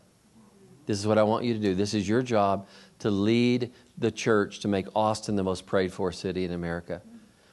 This 0.86 0.98
is 0.98 1.06
what 1.06 1.18
I 1.18 1.22
want 1.22 1.44
you 1.44 1.54
to 1.54 1.60
do. 1.60 1.74
This 1.74 1.94
is 1.94 2.08
your 2.08 2.22
job 2.22 2.66
to 3.00 3.10
lead 3.10 3.70
the 4.00 4.10
church 4.10 4.60
to 4.60 4.68
make 4.68 4.86
Austin 4.96 5.36
the 5.36 5.42
most 5.44 5.66
prayed 5.66 5.92
for 5.92 6.10
city 6.10 6.44
in 6.44 6.52
America. 6.52 7.02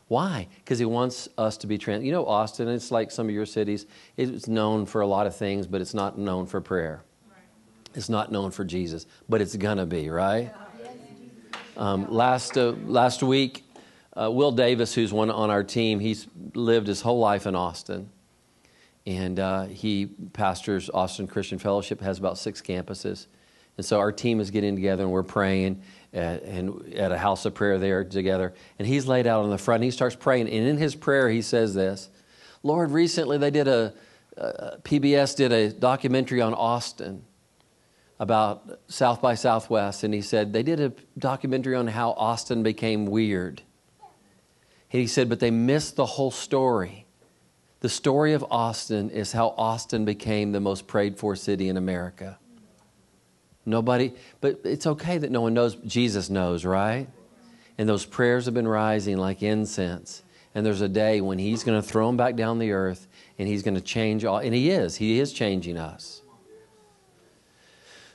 Why? 0.07 0.47
Because 0.55 0.79
he 0.79 0.85
wants 0.85 1.27
us 1.37 1.57
to 1.57 1.67
be 1.67 1.77
trans. 1.77 2.03
You 2.05 2.13
know, 2.13 2.25
Austin, 2.25 2.69
it's 2.69 2.91
like 2.91 3.11
some 3.11 3.27
of 3.27 3.35
your 3.35 3.45
cities, 3.45 3.85
it's 4.15 4.47
known 4.47 4.85
for 4.85 5.01
a 5.01 5.07
lot 5.07 5.27
of 5.27 5.35
things, 5.35 5.67
but 5.67 5.81
it's 5.81 5.93
not 5.93 6.17
known 6.17 6.45
for 6.45 6.61
prayer. 6.61 7.03
It's 7.93 8.09
not 8.09 8.31
known 8.31 8.51
for 8.51 8.63
Jesus, 8.63 9.05
but 9.27 9.41
it's 9.41 9.55
going 9.55 9.77
to 9.77 9.85
be, 9.85 10.09
right? 10.09 10.53
Um, 11.75 12.11
last, 12.11 12.57
uh, 12.57 12.73
last 12.85 13.21
week, 13.21 13.65
uh, 14.15 14.31
Will 14.31 14.51
Davis, 14.51 14.93
who's 14.93 15.11
one 15.11 15.29
on 15.29 15.49
our 15.49 15.63
team, 15.63 15.99
he's 15.99 16.27
lived 16.53 16.87
his 16.87 17.01
whole 17.01 17.19
life 17.19 17.45
in 17.45 17.55
Austin. 17.55 18.09
And 19.05 19.39
uh, 19.39 19.65
he 19.65 20.07
pastors 20.33 20.89
Austin 20.93 21.27
Christian 21.27 21.59
Fellowship, 21.59 22.01
has 22.01 22.17
about 22.17 22.37
six 22.37 22.61
campuses. 22.61 23.27
And 23.77 23.85
so 23.85 23.99
our 23.99 24.11
team 24.11 24.39
is 24.39 24.51
getting 24.51 24.75
together 24.75 25.03
and 25.03 25.11
we're 25.11 25.23
praying 25.23 25.81
at, 26.13 26.43
and 26.43 26.93
at 26.93 27.11
a 27.11 27.17
house 27.17 27.45
of 27.45 27.53
prayer 27.53 27.77
there 27.77 28.03
together. 28.03 28.53
And 28.79 28.87
he's 28.87 29.07
laid 29.07 29.27
out 29.27 29.43
on 29.43 29.49
the 29.49 29.57
front. 29.57 29.77
And 29.77 29.85
he 29.85 29.91
starts 29.91 30.15
praying. 30.15 30.49
And 30.49 30.67
in 30.67 30.77
his 30.77 30.95
prayer, 30.95 31.29
he 31.29 31.41
says 31.41 31.73
this 31.73 32.09
Lord, 32.63 32.91
recently 32.91 33.37
they 33.37 33.51
did 33.51 33.67
a, 33.67 33.93
uh, 34.37 34.77
PBS 34.83 35.35
did 35.35 35.51
a 35.51 35.71
documentary 35.71 36.41
on 36.41 36.53
Austin 36.53 37.23
about 38.19 38.79
South 38.87 39.21
by 39.21 39.35
Southwest. 39.35 40.03
And 40.03 40.13
he 40.13 40.21
said, 40.21 40.53
they 40.53 40.63
did 40.63 40.79
a 40.79 40.93
documentary 41.17 41.75
on 41.75 41.87
how 41.87 42.11
Austin 42.11 42.63
became 42.63 43.05
weird. 43.05 43.61
He 44.89 45.07
said, 45.07 45.29
but 45.29 45.39
they 45.39 45.51
missed 45.51 45.95
the 45.95 46.05
whole 46.05 46.31
story. 46.31 47.05
The 47.81 47.89
story 47.89 48.33
of 48.33 48.43
Austin 48.49 49.09
is 49.09 49.33
how 49.33 49.53
Austin 49.57 50.05
became 50.05 50.51
the 50.51 50.59
most 50.59 50.87
prayed 50.87 51.17
for 51.19 51.35
city 51.35 51.69
in 51.69 51.77
America. 51.77 52.39
Nobody, 53.67 54.13
but 54.39 54.61
it's 54.63 54.87
okay 54.87 55.17
that 55.17 55.29
no 55.29 55.41
one 55.41 55.53
knows. 55.53 55.75
Jesus 55.75 56.29
knows, 56.29 56.63
right? 56.63 57.07
And 57.77 57.87
those 57.87 58.05
prayers 58.05 58.45
have 58.45 58.53
been 58.53 58.67
rising 58.67 59.17
like 59.17 59.43
incense. 59.43 60.23
And 60.55 60.65
there's 60.65 60.79
a 60.79 60.87
day 60.87 61.19
when 61.19 61.37
He's 61.37 61.65
going 61.65 61.79
to 61.79 61.85
throw 61.85 62.07
them 62.07 62.15
back 62.15 62.37
down 62.37 62.59
the 62.59 62.71
earth 62.71 63.07
and 63.37 63.45
He's 63.45 63.63
going 63.63 63.75
to 63.75 63.81
change 63.81 64.23
all. 64.23 64.37
And 64.37 64.55
He 64.55 64.71
is. 64.71 64.95
He 64.95 65.19
is 65.19 65.33
changing 65.33 65.77
us. 65.77 66.21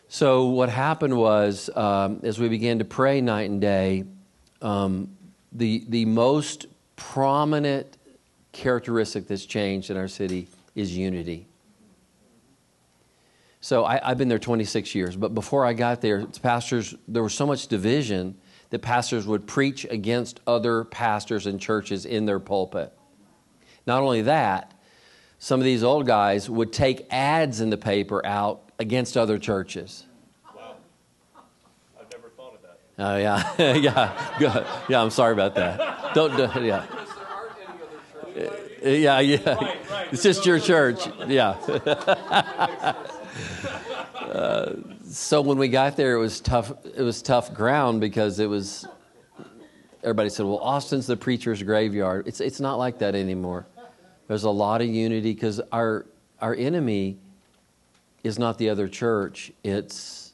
So 0.09 0.47
what 0.47 0.71
happened 0.71 1.17
was, 1.19 1.69
um, 1.77 2.21
as 2.23 2.39
we 2.39 2.49
began 2.49 2.79
to 2.79 2.87
pray 2.87 3.21
night 3.21 3.51
and 3.51 3.61
day, 3.61 4.05
um, 4.63 5.17
the 5.53 5.85
the 5.89 6.07
most 6.07 6.67
prominent 6.97 7.99
characteristic 8.53 9.27
that's 9.27 9.45
changed 9.45 9.91
in 9.91 9.99
our 9.99 10.09
city 10.09 10.49
is 10.75 10.97
unity. 10.97 11.47
So 13.63 13.85
I, 13.85 14.01
have 14.03 14.19
been 14.19 14.27
there 14.27 14.41
26 14.41 14.93
years, 14.97 15.15
but 15.15 15.35
before 15.35 15.65
I 15.65 15.73
got 15.73 16.01
there, 16.01 16.27
pastors 16.27 16.97
there 17.07 17.23
was 17.23 17.33
so 17.33 17.47
much 17.47 17.69
division 17.69 18.37
that 18.71 18.81
pastors 18.81 19.25
would 19.25 19.47
preach 19.47 19.87
against 19.89 20.41
other 20.49 20.83
pastors 20.83 21.47
and 21.47 21.61
churches 21.61 22.05
in 22.05 22.27
their 22.27 22.41
pulpit. 22.41 22.93
Not 23.87 24.03
only 24.03 24.23
that, 24.23 24.75
some 25.39 25.61
of 25.61 25.65
these 25.65 25.85
old 25.85 26.07
guys 26.07 26.51
would 26.51 26.73
take 26.73 27.07
ads 27.09 27.61
in 27.61 27.71
the 27.71 27.77
paper 27.77 28.27
out 28.27 28.69
against 28.81 29.17
other 29.17 29.39
churches. 29.39 30.07
Wow. 30.57 30.75
I've 32.01 32.11
never 32.11 32.31
thought 32.31 32.55
of 32.55 32.63
that. 32.63 32.81
Oh, 32.99 33.17
yeah. 33.17 33.75
yeah. 33.75 34.35
Good. 34.41 34.67
Yeah, 34.89 35.03
I'm 35.03 35.11
sorry 35.11 35.35
about 35.35 35.55
that. 35.55 36.15
Don't, 36.15 36.37
do, 36.37 36.65
yeah. 36.65 36.85
Yeah, 38.83 39.21
yeah. 39.21 39.77
It's 40.11 40.25
just 40.25 40.45
your 40.45 40.59
church. 40.59 41.07
Yeah. 41.29 42.97
uh, 44.17 44.75
so 45.05 45.41
when 45.41 45.59
we 45.59 45.69
got 45.69 45.97
there, 45.97 46.15
it 46.15 46.19
was 46.19 46.41
tough. 46.41 46.73
It 46.85 47.03
was 47.03 47.23
tough 47.23 47.55
ground 47.55 48.01
because 48.01 48.39
it 48.39 48.49
was. 48.49 48.87
Everybody 50.03 50.31
said, 50.31 50.47
"Well, 50.47 50.59
Austin's 50.59 51.07
the 51.07 51.17
preacher's 51.17 51.63
graveyard." 51.63 52.27
It's 52.27 52.41
it's 52.41 52.61
not 52.61 52.77
like 52.79 52.99
that 52.99 53.15
anymore. 53.15 53.67
There's 54.29 54.45
a 54.45 54.51
lot 54.51 54.81
of 54.81 54.89
unity 54.89 55.33
because 55.33 55.61
our 55.71 56.07
our 56.41 56.55
enemy 56.55 57.19
is 58.25 58.39
not 58.39 58.59
the 58.59 58.69
other 58.71 58.89
church. 58.89 59.53
It's 59.63 60.33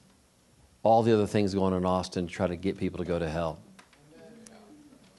all 0.82 1.02
the 1.02 1.12
other 1.12 1.26
things 1.26 1.54
going 1.54 1.72
on 1.72 1.80
in 1.80 1.86
Austin 1.86 2.26
to 2.26 2.32
try 2.32 2.46
to 2.46 2.56
get 2.56 2.78
people 2.78 2.98
to 2.98 3.04
go 3.04 3.18
to 3.18 3.28
hell. 3.28 3.58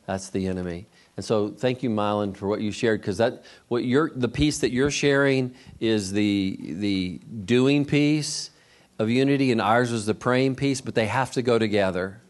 That's 0.05 0.29
the 0.29 0.48
enemy. 0.48 0.88
And 1.19 1.25
so, 1.25 1.49
thank 1.49 1.83
you, 1.83 1.89
Mylan, 1.89 2.33
for 2.33 2.47
what 2.47 2.61
you 2.61 2.71
shared, 2.71 3.01
because 3.01 3.17
that 3.17 3.43
what 3.67 3.83
you're 3.83 4.09
the 4.15 4.29
piece 4.29 4.59
that 4.59 4.71
you're 4.71 4.89
sharing 4.89 5.53
is 5.81 6.13
the 6.13 6.57
the 6.61 7.19
doing 7.43 7.83
piece 7.83 8.51
of 8.99 9.09
unity, 9.09 9.51
and 9.51 9.59
ours 9.59 9.91
was 9.91 10.05
the 10.05 10.13
praying 10.13 10.55
piece. 10.55 10.79
But 10.79 10.95
they 10.95 11.07
have 11.07 11.33
to 11.33 11.41
go 11.41 11.59
together. 11.59 12.21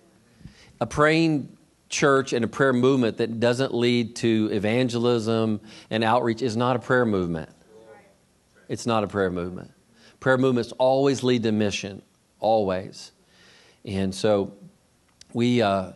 A 0.81 0.88
praying 0.88 1.55
church 1.89 2.34
and 2.34 2.43
a 2.43 2.48
prayer 2.48 2.74
movement 2.74 3.17
that 3.17 3.39
doesn't 3.39 3.75
lead 3.75 4.15
to 4.15 4.50
evangelism 4.51 5.62
and 5.91 6.03
outreach 6.03 6.41
is 6.41 6.58
not 6.58 6.75
a 6.75 6.79
prayer 6.79 7.05
movement. 7.05 7.51
It's 8.69 8.88
not 8.88 9.03
a 9.03 9.08
prayer 9.08 9.29
movement. 9.29 9.69
Prayer 10.19 10.39
movements 10.39 10.72
always 10.79 11.22
lead 11.22 11.43
to 11.43 11.51
mission, 11.51 12.01
always. 12.39 13.12
And 13.86 14.15
so, 14.15 14.55
we. 15.31 15.62
Uh, 15.62 15.91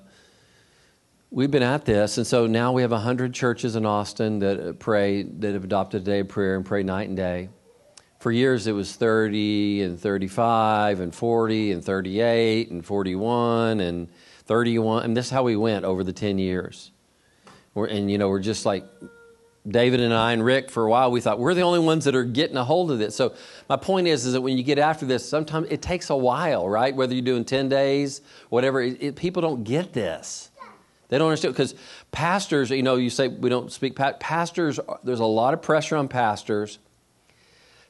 we've 1.34 1.50
been 1.50 1.64
at 1.64 1.84
this, 1.84 2.20
and 2.20 2.28
so 2.28 2.46
now 2.46 2.72
we 2.72 2.84
have 2.84 2.92
100 2.92 3.34
churches 3.34 3.76
in 3.76 3.88
Austin 3.88 4.40
that 4.40 4.60
uh, 4.60 4.74
pray, 4.74 5.24
that 5.24 5.54
have 5.54 5.64
adopted 5.64 6.04
a 6.04 6.06
day 6.06 6.20
of 6.20 6.30
prayer 6.30 6.56
and 6.56 6.64
pray 6.64 6.84
night 6.84 7.08
and 7.08 7.18
day. 7.18 7.50
For 8.20 8.32
years, 8.32 8.68
it 8.68 8.72
was 8.72 8.96
30 8.96 9.82
and 9.82 10.00
35 10.00 11.00
and 11.00 11.14
40 11.14 11.72
and 11.72 11.84
38 11.84 12.70
and 12.70 12.86
41 12.86 13.80
and 13.80 14.10
31. 14.46 15.04
And 15.04 15.18
this 15.18 15.26
is 15.26 15.32
how 15.32 15.44
we 15.44 15.56
went 15.56 15.84
over 15.84 16.04
the 16.04 16.14
10 16.14 16.38
years. 16.38 16.92
We're, 17.74 17.88
and, 17.88 18.10
you 18.10 18.18
know, 18.18 18.30
we're 18.30 18.40
just 18.40 18.66
like 18.66 18.86
David 19.68 20.00
and 20.00 20.14
I 20.14 20.34
and 20.34 20.46
Rick, 20.46 20.70
for 20.70 20.86
a 20.86 20.90
while, 20.90 21.12
we 21.12 21.20
thought 21.20 21.40
we're 21.40 21.54
the 21.54 21.62
only 21.62 21.80
ones 21.80 22.06
that 22.06 22.16
are 22.16 22.24
getting 22.24 22.58
a 22.58 22.64
hold 22.64 22.92
of 22.92 23.00
this. 23.00 23.16
So 23.16 23.34
my 23.68 23.76
point 23.76 24.08
is, 24.08 24.26
is 24.26 24.34
that 24.34 24.42
when 24.42 24.58
you 24.58 24.64
get 24.64 24.78
after 24.78 25.06
this, 25.06 25.28
sometimes 25.28 25.68
it 25.70 25.82
takes 25.82 26.10
a 26.10 26.16
while, 26.16 26.70
right? 26.70 26.96
Whether 26.96 27.16
you're 27.16 27.26
doing 27.26 27.44
10 27.44 27.70
days, 27.70 28.22
whatever, 28.50 28.82
it, 28.82 29.02
it, 29.02 29.16
people 29.16 29.42
don't 29.42 29.64
get 29.64 29.92
this. 29.92 30.52
They 31.14 31.20
don't 31.20 31.28
understand 31.28 31.54
because 31.54 31.76
pastors, 32.12 32.72
you 32.72 32.82
know, 32.82 32.96
you 32.96 33.12
say 33.12 33.28
we 33.28 33.48
don't 33.48 33.72
speak 33.72 33.96
pastors. 33.96 34.80
There's 35.04 35.20
a 35.20 35.26
lot 35.26 35.54
of 35.54 35.62
pressure 35.62 35.96
on 35.96 36.08
pastors 36.08 36.80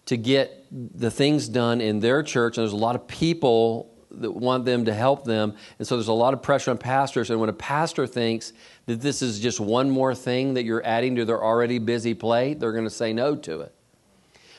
to 0.07 0.17
get 0.17 0.65
the 0.69 1.09
things 1.09 1.47
done 1.47 1.79
in 1.79 2.01
their 2.01 2.21
church, 2.21 2.57
and 2.57 2.63
there's 2.63 2.73
a 2.73 2.75
lot 2.75 2.95
of 2.95 3.07
people 3.07 3.95
that 4.11 4.29
want 4.29 4.65
them 4.65 4.83
to 4.83 4.93
help 4.93 5.23
them, 5.23 5.55
and 5.79 5.87
so 5.87 5.95
there's 5.95 6.09
a 6.09 6.11
lot 6.11 6.33
of 6.33 6.41
pressure 6.41 6.71
on 6.71 6.77
pastors. 6.77 7.29
And 7.29 7.39
when 7.39 7.47
a 7.47 7.53
pastor 7.53 8.05
thinks 8.05 8.51
that 8.87 8.99
this 8.99 9.21
is 9.21 9.39
just 9.39 9.61
one 9.61 9.89
more 9.89 10.13
thing 10.13 10.55
that 10.55 10.65
you're 10.65 10.85
adding 10.85 11.15
to 11.15 11.23
their 11.23 11.41
already 11.41 11.79
busy 11.79 12.13
plate, 12.13 12.59
they're 12.59 12.73
going 12.73 12.83
to 12.83 12.89
say 12.89 13.13
no 13.13 13.37
to 13.37 13.61
it. 13.61 13.73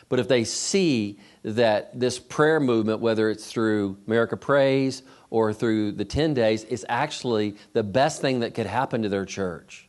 But 0.08 0.20
if 0.20 0.26
they 0.26 0.44
see 0.44 1.18
that 1.42 2.00
this 2.00 2.18
prayer 2.18 2.60
movement, 2.60 3.00
whether 3.00 3.28
it's 3.28 3.46
through 3.46 3.98
America 4.06 4.38
Prays 4.38 5.02
or 5.34 5.52
through 5.52 5.90
the 5.90 6.04
10 6.04 6.32
days 6.32 6.62
is 6.62 6.86
actually 6.88 7.56
the 7.72 7.82
best 7.82 8.20
thing 8.20 8.38
that 8.38 8.54
could 8.54 8.68
happen 8.68 9.02
to 9.02 9.08
their 9.08 9.24
church 9.24 9.88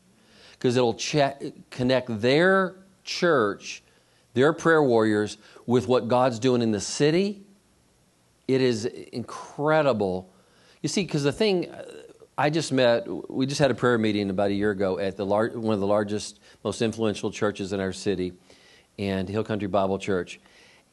because 0.54 0.76
it'll 0.76 0.98
connect 1.70 2.20
their 2.20 2.74
church, 3.04 3.84
their 4.34 4.54
prayer 4.54 4.82
warriors, 4.82 5.38
with 5.68 5.88
what 5.88 6.08
God's 6.08 6.40
doing 6.40 6.64
in 6.64 6.72
the 6.72 6.82
city. 6.82 7.44
It 8.48 8.60
is 8.60 8.86
incredible. 8.86 10.34
You 10.82 10.90
see, 10.90 11.04
because 11.04 11.22
the 11.22 11.32
thing, 11.32 11.72
I 12.40 12.50
just 12.50 12.72
met, 12.72 13.06
we 13.30 13.46
just 13.46 13.60
had 13.60 13.70
a 13.70 13.76
prayer 13.76 14.00
meeting 14.00 14.32
about 14.32 14.50
a 14.50 14.56
year 14.56 14.72
ago 14.72 14.98
at 14.98 15.16
the 15.16 15.28
lar- 15.28 15.50
one 15.50 15.76
of 15.76 15.80
the 15.80 15.86
largest, 15.86 16.40
most 16.64 16.82
influential 16.82 17.30
churches 17.30 17.72
in 17.72 17.80
our 17.80 17.94
city, 17.94 18.34
and 18.98 19.30
Hill 19.30 19.44
Country 19.44 19.68
Bible 19.68 20.00
Church 20.00 20.40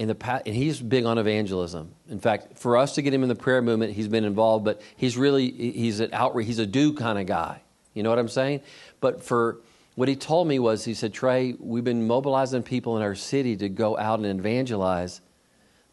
in 0.02 0.08
the 0.08 0.42
and 0.44 0.56
he's 0.56 0.80
big 0.80 1.04
on 1.04 1.16
evangelism. 1.16 1.94
In 2.08 2.18
fact, 2.18 2.58
for 2.58 2.76
us 2.76 2.96
to 2.96 3.02
get 3.02 3.14
him 3.14 3.22
in 3.22 3.28
the 3.28 3.36
prayer 3.36 3.62
movement, 3.62 3.92
he's 3.92 4.08
been 4.08 4.24
involved, 4.24 4.64
but 4.64 4.82
he's 4.96 5.16
really 5.16 5.48
he's 5.48 6.00
an 6.00 6.10
outreach, 6.12 6.48
he's 6.48 6.58
a 6.58 6.66
do 6.66 6.92
kind 6.92 7.20
of 7.20 7.26
guy. 7.26 7.62
You 7.94 8.02
know 8.02 8.10
what 8.10 8.18
I'm 8.18 8.28
saying? 8.28 8.62
But 9.00 9.22
for 9.22 9.60
what 9.94 10.08
he 10.08 10.16
told 10.16 10.48
me 10.48 10.58
was, 10.58 10.84
he 10.84 10.94
said, 10.94 11.14
Trey, 11.14 11.54
we've 11.60 11.84
been 11.84 12.08
mobilizing 12.08 12.64
people 12.64 12.96
in 12.96 13.02
our 13.04 13.14
city 13.14 13.56
to 13.58 13.68
go 13.68 13.96
out 13.96 14.18
and 14.18 14.40
evangelize, 14.40 15.20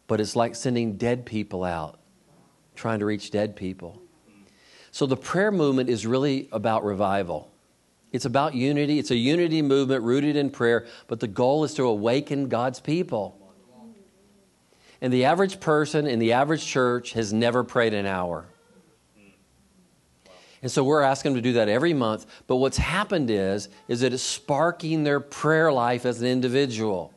but 0.08 0.20
it's 0.20 0.34
like 0.34 0.56
sending 0.56 0.96
dead 0.96 1.24
people 1.24 1.62
out, 1.62 2.00
trying 2.74 2.98
to 2.98 3.06
reach 3.06 3.30
dead 3.30 3.54
people. 3.54 4.02
So 4.90 5.06
the 5.06 5.16
prayer 5.16 5.52
movement 5.52 5.88
is 5.88 6.04
really 6.04 6.48
about 6.50 6.82
revival. 6.82 7.48
It's 8.10 8.24
about 8.24 8.56
unity. 8.56 8.98
It's 8.98 9.12
a 9.12 9.16
unity 9.16 9.62
movement 9.62 10.02
rooted 10.02 10.34
in 10.34 10.50
prayer, 10.50 10.88
but 11.06 11.20
the 11.20 11.28
goal 11.28 11.62
is 11.62 11.74
to 11.74 11.84
awaken 11.84 12.48
God's 12.48 12.80
people. 12.80 13.39
And 15.00 15.12
the 15.12 15.24
average 15.24 15.60
person 15.60 16.06
in 16.06 16.18
the 16.18 16.32
average 16.32 16.64
church 16.64 17.12
has 17.12 17.32
never 17.32 17.64
prayed 17.64 17.94
an 17.94 18.06
hour. 18.06 18.46
And 20.62 20.70
so 20.70 20.84
we're 20.84 21.00
asking 21.00 21.32
them 21.32 21.42
to 21.42 21.48
do 21.48 21.54
that 21.54 21.68
every 21.68 21.94
month. 21.94 22.26
But 22.46 22.56
what's 22.56 22.76
happened 22.76 23.30
is, 23.30 23.68
is 23.88 24.00
that 24.00 24.12
it's 24.12 24.22
sparking 24.22 25.04
their 25.04 25.20
prayer 25.20 25.72
life 25.72 26.04
as 26.04 26.20
an 26.20 26.26
individual. 26.26 27.14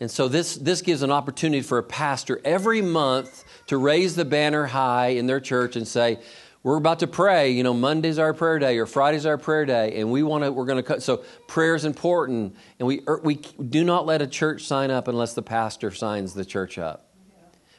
And 0.00 0.10
so 0.10 0.28
this, 0.28 0.56
this 0.56 0.82
gives 0.82 1.02
an 1.02 1.10
opportunity 1.10 1.62
for 1.62 1.78
a 1.78 1.82
pastor 1.82 2.40
every 2.44 2.82
month 2.82 3.44
to 3.66 3.76
raise 3.76 4.16
the 4.16 4.24
banner 4.24 4.66
high 4.66 5.08
in 5.08 5.26
their 5.26 5.40
church 5.40 5.76
and 5.76 5.86
say, 5.86 6.18
we're 6.62 6.76
about 6.76 6.98
to 6.98 7.06
pray. 7.06 7.50
You 7.52 7.62
know, 7.62 7.72
Monday's 7.72 8.18
our 8.18 8.34
prayer 8.34 8.58
day 8.58 8.78
or 8.78 8.86
Friday's 8.86 9.24
our 9.24 9.38
prayer 9.38 9.64
day, 9.64 9.98
and 10.00 10.10
we 10.10 10.22
want 10.22 10.44
to. 10.44 10.52
We're 10.52 10.66
going 10.66 10.76
to 10.76 10.82
cut. 10.82 11.02
So 11.02 11.24
prayer 11.46 11.74
is 11.74 11.84
important, 11.84 12.54
and 12.78 12.86
we 12.86 13.02
er, 13.08 13.20
we 13.24 13.36
do 13.36 13.82
not 13.82 14.06
let 14.06 14.20
a 14.20 14.26
church 14.26 14.64
sign 14.64 14.90
up 14.90 15.08
unless 15.08 15.34
the 15.34 15.42
pastor 15.42 15.90
signs 15.90 16.34
the 16.34 16.44
church 16.44 16.78
up, 16.78 17.08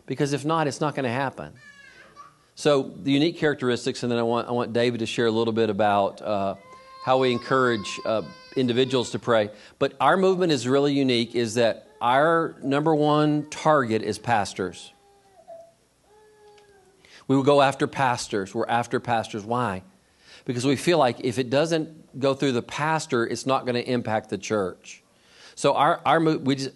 because 0.08 0.34
if 0.34 0.46
not, 0.46 0.68
it's 0.68 0.82
not 0.82 0.96
going 0.96 1.04
to 1.04 1.12
happen. 1.12 1.54
So 2.56 2.92
the 3.04 3.12
unique 3.12 3.38
characteristics, 3.38 4.04
and 4.04 4.12
then 4.12 4.18
I 4.18 4.24
want 4.24 4.48
I 4.48 4.52
want 4.52 4.74
David 4.74 5.00
to 5.00 5.06
share 5.06 5.28
a 5.28 5.32
little 5.32 5.54
bit 5.54 5.70
about 5.70 6.22
uh, 6.22 6.56
how 7.06 7.20
we 7.20 7.32
encourage 7.32 8.00
uh, 8.04 8.24
individuals 8.56 9.12
to 9.12 9.20
pray. 9.20 9.52
But 9.78 9.94
our 10.00 10.18
movement 10.18 10.52
is 10.52 10.68
really 10.68 10.94
unique. 10.94 11.36
Is 11.36 11.54
that 11.56 11.88
our 12.02 12.56
number 12.64 12.96
one 12.96 13.48
target 13.52 14.02
is 14.02 14.18
pastors. 14.18 14.92
We 17.28 17.36
will 17.36 17.44
go 17.44 17.62
after 17.62 17.88
pastors. 17.88 18.54
We're 18.54 18.68
after 18.68 19.00
pastors. 19.00 19.44
Why? 19.44 19.84
Because 20.46 20.66
we 20.66 20.76
feel 20.76 20.98
like 20.98 21.20
if 21.22 21.38
it 21.38 21.50
doesn't 21.50 22.20
go 22.20 22.34
through 22.34 22.54
the 22.54 22.62
pastor, 22.62 23.26
it's 23.26 23.46
not 23.46 23.66
going 23.66 23.76
to 23.76 23.90
impact 23.90 24.30
the 24.30 24.38
church. 24.38 25.04
So 25.56 25.76
our, 25.76 26.02
our 26.06 26.20
we 26.20 26.56
just, 26.56 26.72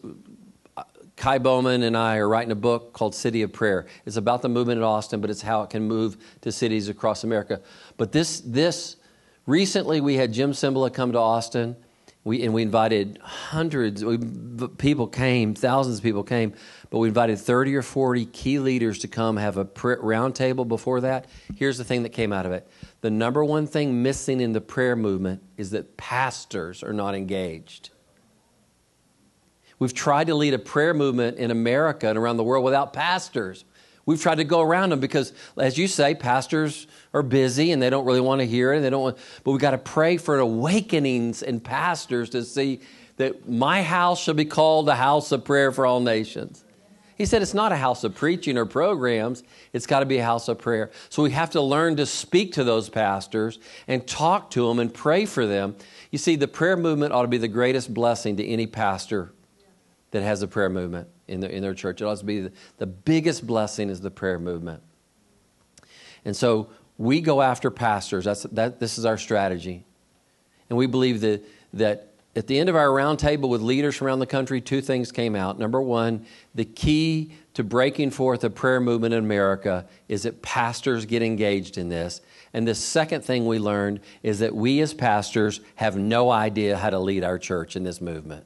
Kai 1.16 1.40
Bowman 1.40 1.84
and 1.84 1.96
I 1.96 2.18
are 2.18 2.28
writing 2.28 2.52
a 2.52 2.56
book 2.56 2.94
called 2.94 3.16
City 3.16 3.42
of 3.42 3.54
Prayer. 3.54 3.88
It's 4.06 4.18
about 4.18 4.42
the 4.42 4.50
movement 4.50 4.80
in 4.80 4.84
Austin, 4.84 5.22
but 5.22 5.30
it's 5.30 5.42
how 5.42 5.64
it 5.64 5.70
can 5.70 5.84
move 5.84 6.18
to 6.42 6.52
cities 6.52 6.90
across 6.90 7.24
America. 7.24 7.62
But 7.98 8.12
this, 8.12 8.42
this 8.42 8.98
recently 9.46 10.02
we 10.02 10.16
had 10.16 10.34
Jim 10.34 10.52
Cymbala 10.52 10.94
come 10.94 11.14
to 11.14 11.20
Austin. 11.20 11.78
We, 12.26 12.42
and 12.42 12.56
we 12.56 12.64
invited 12.64 13.20
hundreds, 13.22 14.04
we, 14.04 14.18
people 14.78 15.06
came, 15.06 15.54
thousands 15.54 16.00
of 16.00 16.04
people 16.04 16.24
came, 16.24 16.56
but 16.90 16.98
we 16.98 17.08
invited 17.08 17.38
30 17.38 17.76
or 17.76 17.84
40 17.84 18.26
key 18.26 18.58
leaders 18.58 18.98
to 19.00 19.08
come 19.08 19.38
have 19.38 19.58
a 19.58 19.66
roundtable 19.66 20.68
before 20.68 21.02
that. 21.02 21.28
Here's 21.56 21.78
the 21.78 21.84
thing 21.84 22.02
that 22.02 22.10
came 22.10 22.34
out 22.34 22.48
of 22.48 22.52
it 22.52 22.68
the 23.02 23.12
number 23.12 23.46
one 23.46 23.68
thing 23.68 24.02
missing 24.02 24.42
in 24.42 24.54
the 24.54 24.62
prayer 24.62 24.96
movement 24.96 25.44
is 25.56 25.70
that 25.70 25.98
pastors 25.98 26.82
are 26.82 26.94
not 26.94 27.14
engaged. 27.14 27.92
We've 29.78 29.94
tried 29.94 30.26
to 30.28 30.36
lead 30.36 30.56
a 30.56 30.60
prayer 30.60 30.96
movement 30.96 31.38
in 31.38 31.52
America 31.52 32.08
and 32.10 32.18
around 32.18 32.38
the 32.38 32.44
world 32.44 32.66
without 32.66 32.92
pastors. 32.92 33.66
We've 34.06 34.22
tried 34.22 34.36
to 34.36 34.44
go 34.44 34.62
around 34.62 34.92
them 34.92 35.00
because, 35.00 35.34
as 35.58 35.78
you 35.78 35.88
say, 35.88 36.14
pastors 36.14 36.86
are 37.14 37.24
busy 37.24 37.72
and 37.72 37.82
they 37.82 37.90
don't 37.90 38.06
really 38.06 38.22
want 38.22 38.40
to 38.42 38.46
hear 38.46 38.74
it. 38.74 38.82
They 38.82 38.92
don't 38.92 39.02
want, 39.02 39.18
but 39.44 39.52
we've 39.52 39.62
got 39.62 39.72
to 39.72 39.80
pray 39.80 40.18
for 40.18 40.38
awakenings 40.38 41.42
in 41.42 41.60
pastors 41.60 42.30
to 42.32 42.44
see 42.44 42.82
that 43.18 43.50
my 43.50 43.82
house 43.82 44.22
shall 44.22 44.36
be 44.36 44.46
called 44.46 44.88
a 44.90 44.96
house 44.96 45.32
of 45.32 45.44
prayer 45.44 45.72
for 45.72 45.86
all 45.86 46.02
nations. 46.02 46.64
He 47.18 47.26
said 47.26 47.42
it's 47.42 47.54
not 47.54 47.72
a 47.72 47.78
house 47.78 48.04
of 48.04 48.14
preaching 48.14 48.58
or 48.58 48.66
programs, 48.66 49.42
it's 49.72 49.88
got 49.88 50.02
to 50.02 50.06
be 50.06 50.18
a 50.18 50.24
house 50.24 50.50
of 50.50 50.60
prayer. 50.60 50.92
So 51.10 51.24
we 51.24 51.32
have 51.32 51.50
to 51.52 51.62
learn 51.62 51.96
to 51.96 52.06
speak 52.06 52.54
to 52.54 52.64
those 52.64 52.90
pastors 52.90 53.58
and 53.88 54.06
talk 54.06 54.52
to 54.52 54.68
them 54.68 54.80
and 54.80 54.94
pray 54.94 55.26
for 55.26 55.48
them. 55.48 55.78
You 56.12 56.18
see, 56.18 56.36
the 56.36 56.48
prayer 56.48 56.76
movement 56.76 57.14
ought 57.14 57.22
to 57.22 57.30
be 57.30 57.38
the 57.38 57.48
greatest 57.48 57.94
blessing 57.94 58.36
to 58.38 58.46
any 58.46 58.68
pastor 58.68 59.32
that 60.12 60.24
has 60.24 60.42
a 60.42 60.48
prayer 60.48 60.70
movement 60.70 61.08
in 61.28 61.40
their, 61.40 61.50
in 61.50 61.62
their 61.62 61.74
church. 61.74 62.02
It 62.02 62.06
ought 62.06 62.18
to 62.18 62.26
be 62.26 62.42
the, 62.42 62.52
the 62.78 62.86
biggest 62.86 63.46
blessing 63.46 63.90
is 63.90 64.02
the 64.02 64.12
prayer 64.12 64.40
movement. 64.40 64.82
And 66.24 66.36
so 66.36 66.70
we 66.98 67.22
go 67.22 67.42
after 67.42 67.70
pastors. 67.70 68.26
That's, 68.26 68.44
that, 68.44 68.80
this 68.80 68.98
is 68.98 69.06
our 69.06 69.18
strategy. 69.18 69.86
And 70.70 70.78
we 70.78 70.88
believe 70.88 71.22
that, 71.22 71.44
that 71.74 72.14
at 72.36 72.48
the 72.48 72.60
end 72.60 72.70
of 72.70 72.76
our 72.76 72.88
roundtable 72.88 73.48
with 73.48 73.62
leaders 73.62 73.96
from 73.96 74.08
around 74.08 74.20
the 74.20 74.26
country, 74.26 74.60
two 74.60 74.82
things 74.82 75.12
came 75.12 75.36
out. 75.36 75.58
Number 75.58 75.82
one, 75.82 76.26
the 76.54 76.66
key 76.66 77.32
to 77.54 77.64
breaking 77.64 78.12
forth 78.12 78.44
a 78.44 78.50
prayer 78.50 78.82
movement 78.82 79.14
in 79.14 79.24
America 79.24 79.86
is 80.10 80.24
that 80.24 80.42
pastors 80.42 81.06
get 81.06 81.22
engaged 81.22 81.78
in 81.78 81.88
this. 81.88 82.22
And 82.54 82.68
the 82.68 82.76
second 82.76 83.24
thing 83.24 83.46
we 83.46 83.60
learned 83.60 84.02
is 84.24 84.40
that 84.40 84.54
we 84.54 84.82
as 84.82 84.94
pastors 84.94 85.62
have 85.76 85.96
no 85.96 86.30
idea 86.30 86.78
how 86.78 86.90
to 86.90 87.00
lead 87.00 87.24
our 87.24 87.40
church 87.40 87.76
in 87.76 87.84
this 87.84 88.02
movement. 88.02 88.46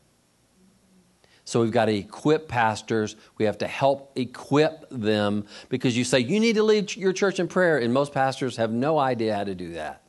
So 1.50 1.62
we've 1.62 1.72
got 1.72 1.86
to 1.86 1.96
equip 1.96 2.48
pastors. 2.48 3.15
We 3.39 3.46
have 3.46 3.58
to 3.58 3.68
help 3.68 4.12
equip 4.15 4.86
them 4.91 5.48
because 5.70 5.98
you 5.98 6.03
say, 6.03 6.20
you 6.20 6.39
need 6.39 6.58
to 6.58 6.63
lead 6.63 6.96
your 6.96 7.12
church 7.12 7.39
in 7.39 7.48
prayer. 7.48 7.79
And 7.79 7.91
most 7.91 8.13
pastors 8.13 8.58
have 8.58 8.72
no 8.72 9.00
idea 9.00 9.36
how 9.36 9.46
to 9.46 9.56
do 9.56 9.74
that. 9.74 10.03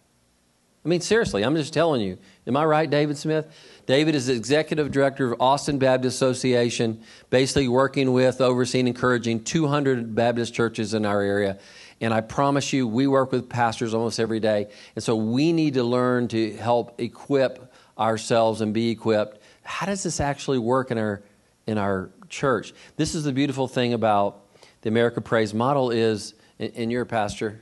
I 0.85 0.88
mean, 0.88 1.00
seriously, 1.00 1.42
I'm 1.42 1.56
just 1.56 1.73
telling 1.73 2.02
you. 2.02 2.18
Am 2.47 2.59
I 2.59 2.64
right, 2.66 2.90
David 2.90 3.16
Smith? 3.16 3.47
David 3.87 4.14
is 4.14 4.26
the 4.26 4.35
executive 4.35 4.90
director 4.90 5.32
of 5.32 5.40
Austin 5.40 5.78
Baptist 5.78 6.16
Association, 6.16 7.02
basically 7.30 7.68
working 7.68 8.12
with, 8.12 8.42
overseeing, 8.42 8.87
encouraging 8.87 9.42
200 9.42 10.14
Baptist 10.14 10.52
churches 10.52 10.92
in 10.92 11.06
our 11.06 11.23
area. 11.23 11.59
And 12.02 12.12
I 12.12 12.20
promise 12.20 12.70
you, 12.75 12.87
we 12.87 13.06
work 13.06 13.32
with 13.32 13.49
pastors 13.49 13.94
almost 13.94 14.20
every 14.20 14.40
day. 14.40 14.68
And 14.94 15.02
so 15.02 15.16
we 15.16 15.54
need 15.54 15.73
to 15.75 15.85
learn 15.85 16.28
to 16.28 16.54
help 16.56 17.00
equip 17.00 17.73
ourselves 17.99 18.61
and 18.61 18.75
be 18.75 18.90
equipped. 18.90 19.38
How 19.62 19.87
does 19.87 20.02
this 20.02 20.20
actually 20.20 20.59
work 20.59 20.90
in 20.90 20.99
our 20.99 21.23
in 21.67 21.79
our 21.79 22.11
church. 22.29 22.73
This 22.97 23.14
is 23.14 23.25
the 23.25 23.33
beautiful 23.33 23.69
thing 23.69 23.93
about 23.93 24.47
the 24.83 24.88
America 24.88 25.21
Prays 25.21 25.52
model 25.52 25.90
is, 25.90 26.35
and 26.59 26.90
you're 26.90 27.02
a 27.02 27.07
pastor. 27.07 27.61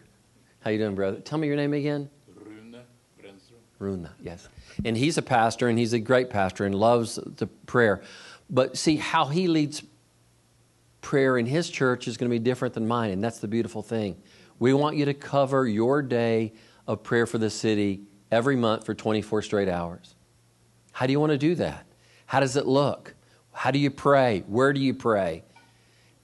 How 0.61 0.71
you 0.71 0.79
doing, 0.79 0.95
brother? 0.95 1.21
Tell 1.21 1.39
me 1.39 1.47
your 1.47 1.57
name 1.57 1.73
again. 1.73 2.11
Rune 2.37 2.77
Brenstrom. 3.21 3.61
Rune, 3.79 4.09
yes. 4.23 4.49
And 4.85 4.97
he's 4.97 5.19
a 5.19 5.23
pastor, 5.23 5.69
and 5.69 5.79
he's 5.79 5.93
a 5.93 5.99
great 5.99 6.31
pastor, 6.31 6.65
and 6.65 6.75
loves 6.75 7.17
the 7.17 7.47
prayer. 7.47 8.03
But 8.51 8.77
see 8.77 8.97
how 8.97 9.27
he 9.27 9.49
leads 9.49 9.83
prayer 11.01 11.39
in 11.39 11.47
his 11.47 11.71
church 11.71 12.09
is 12.09 12.17
going 12.17 12.31
to 12.31 12.35
be 12.35 12.39
different 12.39 12.75
than 12.75 12.87
mine, 12.87 13.11
and 13.11 13.23
that's 13.23 13.39
the 13.39 13.49
beautiful 13.49 13.83
thing. 13.83 14.17
We 14.59 14.75
want 14.75 14.97
you 14.97 15.05
to 15.07 15.15
cover 15.15 15.67
your 15.67 16.03
day 16.03 16.53
of 16.87 17.03
prayer 17.03 17.27
for 17.27 17.39
the 17.39 17.51
city 17.51 18.03
every 18.31 18.57
month 18.57 18.85
for 18.85 18.95
24 18.95 19.43
straight 19.43 19.69
hours. 19.69 20.15
How 20.93 21.07
do 21.07 21.13
you 21.13 21.21
want 21.21 21.33
to 21.33 21.39
do 21.39 21.55
that? 21.57 21.87
How 22.27 22.41
does 22.41 22.57
it 22.57 22.67
look? 22.67 23.15
How 23.59 23.73
do 23.73 23.81
you 23.81 23.91
pray? 23.91 24.45
Where 24.47 24.73
do 24.73 24.79
you 24.79 24.95
pray? 24.95 25.43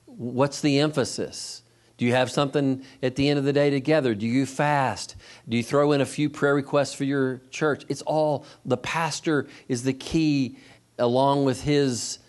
What's 0.06 0.60
the 0.60 0.78
emphasis? 0.78 1.62
Do 1.96 2.04
you 2.04 2.12
have 2.12 2.30
something 2.30 2.84
at 3.02 3.16
the 3.16 3.28
end 3.28 3.40
of 3.40 3.44
the 3.44 3.52
day 3.52 3.70
together? 3.70 4.14
Do 4.14 4.24
you 4.24 4.46
fast? 4.46 5.16
Do 5.48 5.56
you 5.56 5.64
throw 5.64 5.90
in 5.90 6.00
a 6.00 6.06
few 6.06 6.30
prayer 6.30 6.54
requests 6.54 6.94
for 6.94 7.02
your 7.02 7.40
church? 7.50 7.86
It's 7.88 8.02
all 8.02 8.46
the 8.64 8.76
pastor 8.76 9.48
is 9.66 9.82
the 9.82 9.92
key, 9.92 10.58
along 10.96 11.44
with 11.44 11.62
his 11.62 12.20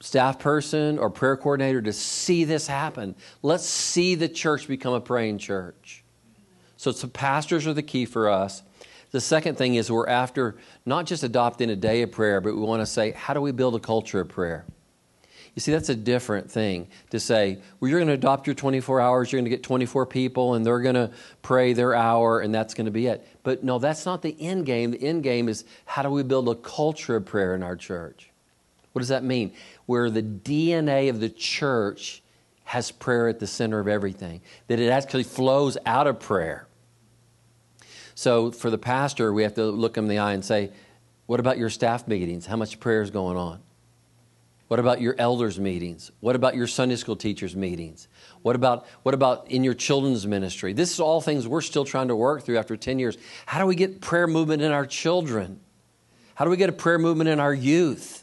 staff 0.00 0.40
person 0.40 0.98
or 0.98 1.08
prayer 1.08 1.36
coordinator, 1.36 1.80
to 1.80 1.92
see 1.92 2.42
this 2.42 2.66
happen. 2.66 3.14
Let's 3.44 3.64
see 3.64 4.16
the 4.16 4.28
church 4.28 4.66
become 4.66 4.92
a 4.92 5.00
praying 5.00 5.38
church. 5.38 6.02
So, 6.76 6.90
so 6.90 7.06
pastors 7.06 7.64
are 7.64 7.74
the 7.74 7.82
key 7.84 8.06
for 8.06 8.28
us. 8.28 8.64
The 9.10 9.20
second 9.20 9.56
thing 9.56 9.74
is 9.74 9.90
we're 9.90 10.08
after 10.08 10.56
not 10.86 11.06
just 11.06 11.22
adopting 11.22 11.70
a 11.70 11.76
day 11.76 12.02
of 12.02 12.12
prayer, 12.12 12.40
but 12.40 12.54
we 12.54 12.62
want 12.62 12.80
to 12.80 12.86
say, 12.86 13.12
how 13.12 13.34
do 13.34 13.40
we 13.40 13.52
build 13.52 13.74
a 13.74 13.80
culture 13.80 14.20
of 14.20 14.28
prayer? 14.28 14.64
You 15.54 15.60
see, 15.60 15.72
that's 15.72 15.88
a 15.88 15.96
different 15.96 16.48
thing 16.48 16.86
to 17.10 17.18
say, 17.18 17.58
well, 17.80 17.90
you're 17.90 17.98
going 17.98 18.08
to 18.08 18.14
adopt 18.14 18.46
your 18.46 18.54
24 18.54 19.00
hours, 19.00 19.32
you're 19.32 19.40
going 19.40 19.50
to 19.50 19.56
get 19.56 19.64
24 19.64 20.06
people, 20.06 20.54
and 20.54 20.64
they're 20.64 20.80
going 20.80 20.94
to 20.94 21.10
pray 21.42 21.72
their 21.72 21.94
hour, 21.94 22.40
and 22.40 22.54
that's 22.54 22.72
going 22.72 22.84
to 22.84 22.92
be 22.92 23.08
it. 23.08 23.26
But 23.42 23.64
no, 23.64 23.80
that's 23.80 24.06
not 24.06 24.22
the 24.22 24.36
end 24.40 24.64
game. 24.64 24.92
The 24.92 25.02
end 25.02 25.24
game 25.24 25.48
is 25.48 25.64
how 25.86 26.02
do 26.02 26.10
we 26.10 26.22
build 26.22 26.48
a 26.48 26.54
culture 26.54 27.16
of 27.16 27.26
prayer 27.26 27.54
in 27.56 27.64
our 27.64 27.74
church? 27.74 28.30
What 28.92 29.00
does 29.00 29.08
that 29.08 29.24
mean? 29.24 29.52
Where 29.86 30.08
the 30.08 30.22
DNA 30.22 31.10
of 31.10 31.18
the 31.18 31.28
church 31.28 32.22
has 32.64 32.92
prayer 32.92 33.26
at 33.26 33.40
the 33.40 33.46
center 33.48 33.80
of 33.80 33.88
everything, 33.88 34.40
that 34.68 34.78
it 34.78 34.90
actually 34.90 35.24
flows 35.24 35.76
out 35.84 36.06
of 36.06 36.20
prayer. 36.20 36.68
So 38.20 38.50
for 38.50 38.68
the 38.68 38.76
pastor, 38.76 39.32
we 39.32 39.44
have 39.44 39.54
to 39.54 39.64
look 39.64 39.96
him 39.96 40.04
in 40.04 40.10
the 40.10 40.18
eye 40.18 40.34
and 40.34 40.44
say, 40.44 40.72
What 41.24 41.40
about 41.40 41.56
your 41.56 41.70
staff 41.70 42.06
meetings? 42.06 42.44
How 42.44 42.56
much 42.56 42.78
prayer 42.78 43.00
is 43.00 43.10
going 43.10 43.38
on? 43.38 43.60
What 44.68 44.78
about 44.78 45.00
your 45.00 45.14
elders' 45.16 45.58
meetings? 45.58 46.10
What 46.20 46.36
about 46.36 46.54
your 46.54 46.66
Sunday 46.66 46.96
school 46.96 47.16
teachers' 47.16 47.56
meetings? 47.56 48.08
What 48.42 48.56
about, 48.56 48.86
what 49.04 49.14
about 49.14 49.50
in 49.50 49.64
your 49.64 49.72
children's 49.72 50.26
ministry? 50.26 50.74
This 50.74 50.92
is 50.92 51.00
all 51.00 51.22
things 51.22 51.48
we're 51.48 51.62
still 51.62 51.86
trying 51.86 52.08
to 52.08 52.14
work 52.14 52.42
through 52.42 52.58
after 52.58 52.76
10 52.76 52.98
years. 52.98 53.16
How 53.46 53.58
do 53.58 53.64
we 53.64 53.74
get 53.74 54.02
prayer 54.02 54.26
movement 54.26 54.60
in 54.60 54.70
our 54.70 54.84
children? 54.84 55.58
How 56.34 56.44
do 56.44 56.50
we 56.50 56.58
get 56.58 56.68
a 56.68 56.74
prayer 56.74 56.98
movement 56.98 57.30
in 57.30 57.40
our 57.40 57.54
youth? 57.54 58.22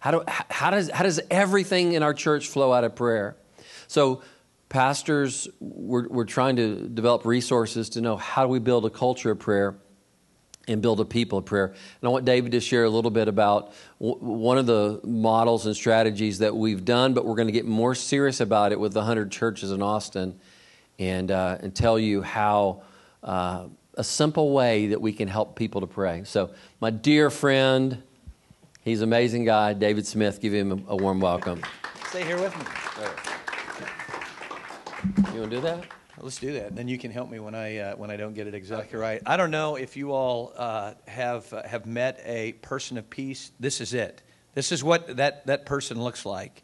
How, 0.00 0.10
do, 0.10 0.24
how, 0.26 0.70
does, 0.70 0.90
how 0.90 1.04
does 1.04 1.20
everything 1.30 1.92
in 1.92 2.02
our 2.02 2.14
church 2.14 2.48
flow 2.48 2.72
out 2.72 2.82
of 2.82 2.96
prayer? 2.96 3.36
So 3.86 4.22
pastors, 4.74 5.46
we're, 5.60 6.08
we're 6.08 6.24
trying 6.24 6.56
to 6.56 6.88
develop 6.88 7.24
resources 7.24 7.90
to 7.90 8.00
know 8.00 8.16
how 8.16 8.42
do 8.42 8.48
we 8.48 8.58
build 8.58 8.84
a 8.84 8.90
culture 8.90 9.30
of 9.30 9.38
prayer 9.38 9.76
and 10.66 10.82
build 10.82 10.98
a 10.98 11.04
people 11.04 11.38
of 11.38 11.44
prayer. 11.44 11.66
And 11.66 11.76
I 12.02 12.08
want 12.08 12.24
David 12.24 12.50
to 12.52 12.60
share 12.60 12.82
a 12.82 12.90
little 12.90 13.12
bit 13.12 13.28
about 13.28 13.72
w- 14.00 14.18
one 14.18 14.58
of 14.58 14.66
the 14.66 15.00
models 15.04 15.66
and 15.66 15.76
strategies 15.76 16.40
that 16.40 16.56
we've 16.56 16.84
done, 16.84 17.14
but 17.14 17.24
we're 17.24 17.36
going 17.36 17.46
to 17.46 17.52
get 17.52 17.66
more 17.66 17.94
serious 17.94 18.40
about 18.40 18.72
it 18.72 18.80
with 18.80 18.94
the 18.94 18.98
100 18.98 19.30
churches 19.30 19.70
in 19.70 19.80
Austin 19.80 20.40
and, 20.98 21.30
uh, 21.30 21.58
and 21.60 21.72
tell 21.72 21.96
you 21.96 22.22
how 22.22 22.82
uh, 23.22 23.68
a 23.96 24.02
simple 24.02 24.50
way 24.50 24.88
that 24.88 25.00
we 25.00 25.12
can 25.12 25.28
help 25.28 25.54
people 25.54 25.82
to 25.82 25.86
pray. 25.86 26.24
So, 26.24 26.50
my 26.80 26.90
dear 26.90 27.30
friend, 27.30 28.02
he's 28.82 29.02
an 29.02 29.08
amazing 29.08 29.44
guy, 29.44 29.72
David 29.72 30.04
Smith, 30.04 30.40
give 30.40 30.52
him 30.52 30.72
a, 30.72 30.94
a 30.94 30.96
warm 30.96 31.20
welcome. 31.20 31.62
Stay 32.08 32.24
here 32.24 32.40
with 32.40 32.58
me. 32.58 33.33
You 35.04 35.40
want 35.40 35.50
to 35.50 35.56
do 35.56 35.60
that? 35.60 35.84
Let's 36.18 36.38
do 36.38 36.52
that. 36.54 36.74
Then 36.74 36.88
you 36.88 36.96
can 36.96 37.10
help 37.10 37.28
me 37.28 37.38
when 37.40 37.54
I 37.54 37.78
uh, 37.78 37.96
when 37.96 38.10
I 38.10 38.16
don't 38.16 38.34
get 38.34 38.46
it 38.46 38.54
exactly 38.54 38.98
right. 38.98 39.20
I 39.26 39.36
don't 39.36 39.50
know 39.50 39.76
if 39.76 39.96
you 39.96 40.12
all 40.12 40.52
uh, 40.56 40.94
have 41.06 41.52
uh, 41.52 41.62
have 41.64 41.86
met 41.86 42.22
a 42.24 42.52
person 42.52 42.96
of 42.96 43.10
peace. 43.10 43.50
This 43.60 43.80
is 43.80 43.92
it. 43.92 44.22
This 44.54 44.72
is 44.72 44.82
what 44.82 45.16
that 45.16 45.46
that 45.46 45.66
person 45.66 46.00
looks 46.02 46.24
like, 46.24 46.62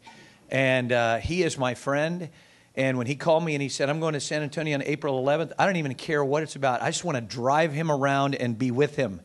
and 0.49 0.91
uh, 0.91 1.17
he 1.17 1.43
is 1.43 1.57
my 1.57 1.75
friend. 1.75 2.29
And 2.73 2.97
when 2.97 3.05
he 3.05 3.15
called 3.15 3.43
me 3.43 3.53
and 3.53 3.61
he 3.61 3.69
said, 3.69 3.89
"I'm 3.89 3.99
going 3.99 4.13
to 4.13 4.21
San 4.21 4.41
Antonio 4.41 4.75
on 4.75 4.83
April 4.83 5.21
11th," 5.21 5.51
I 5.59 5.65
don't 5.65 5.75
even 5.75 5.93
care 5.93 6.23
what 6.23 6.41
it's 6.41 6.55
about. 6.55 6.81
I 6.81 6.89
just 6.89 7.03
want 7.03 7.17
to 7.17 7.21
drive 7.21 7.73
him 7.73 7.91
around 7.91 8.33
and 8.33 8.57
be 8.57 8.71
with 8.71 8.95
him. 8.95 9.21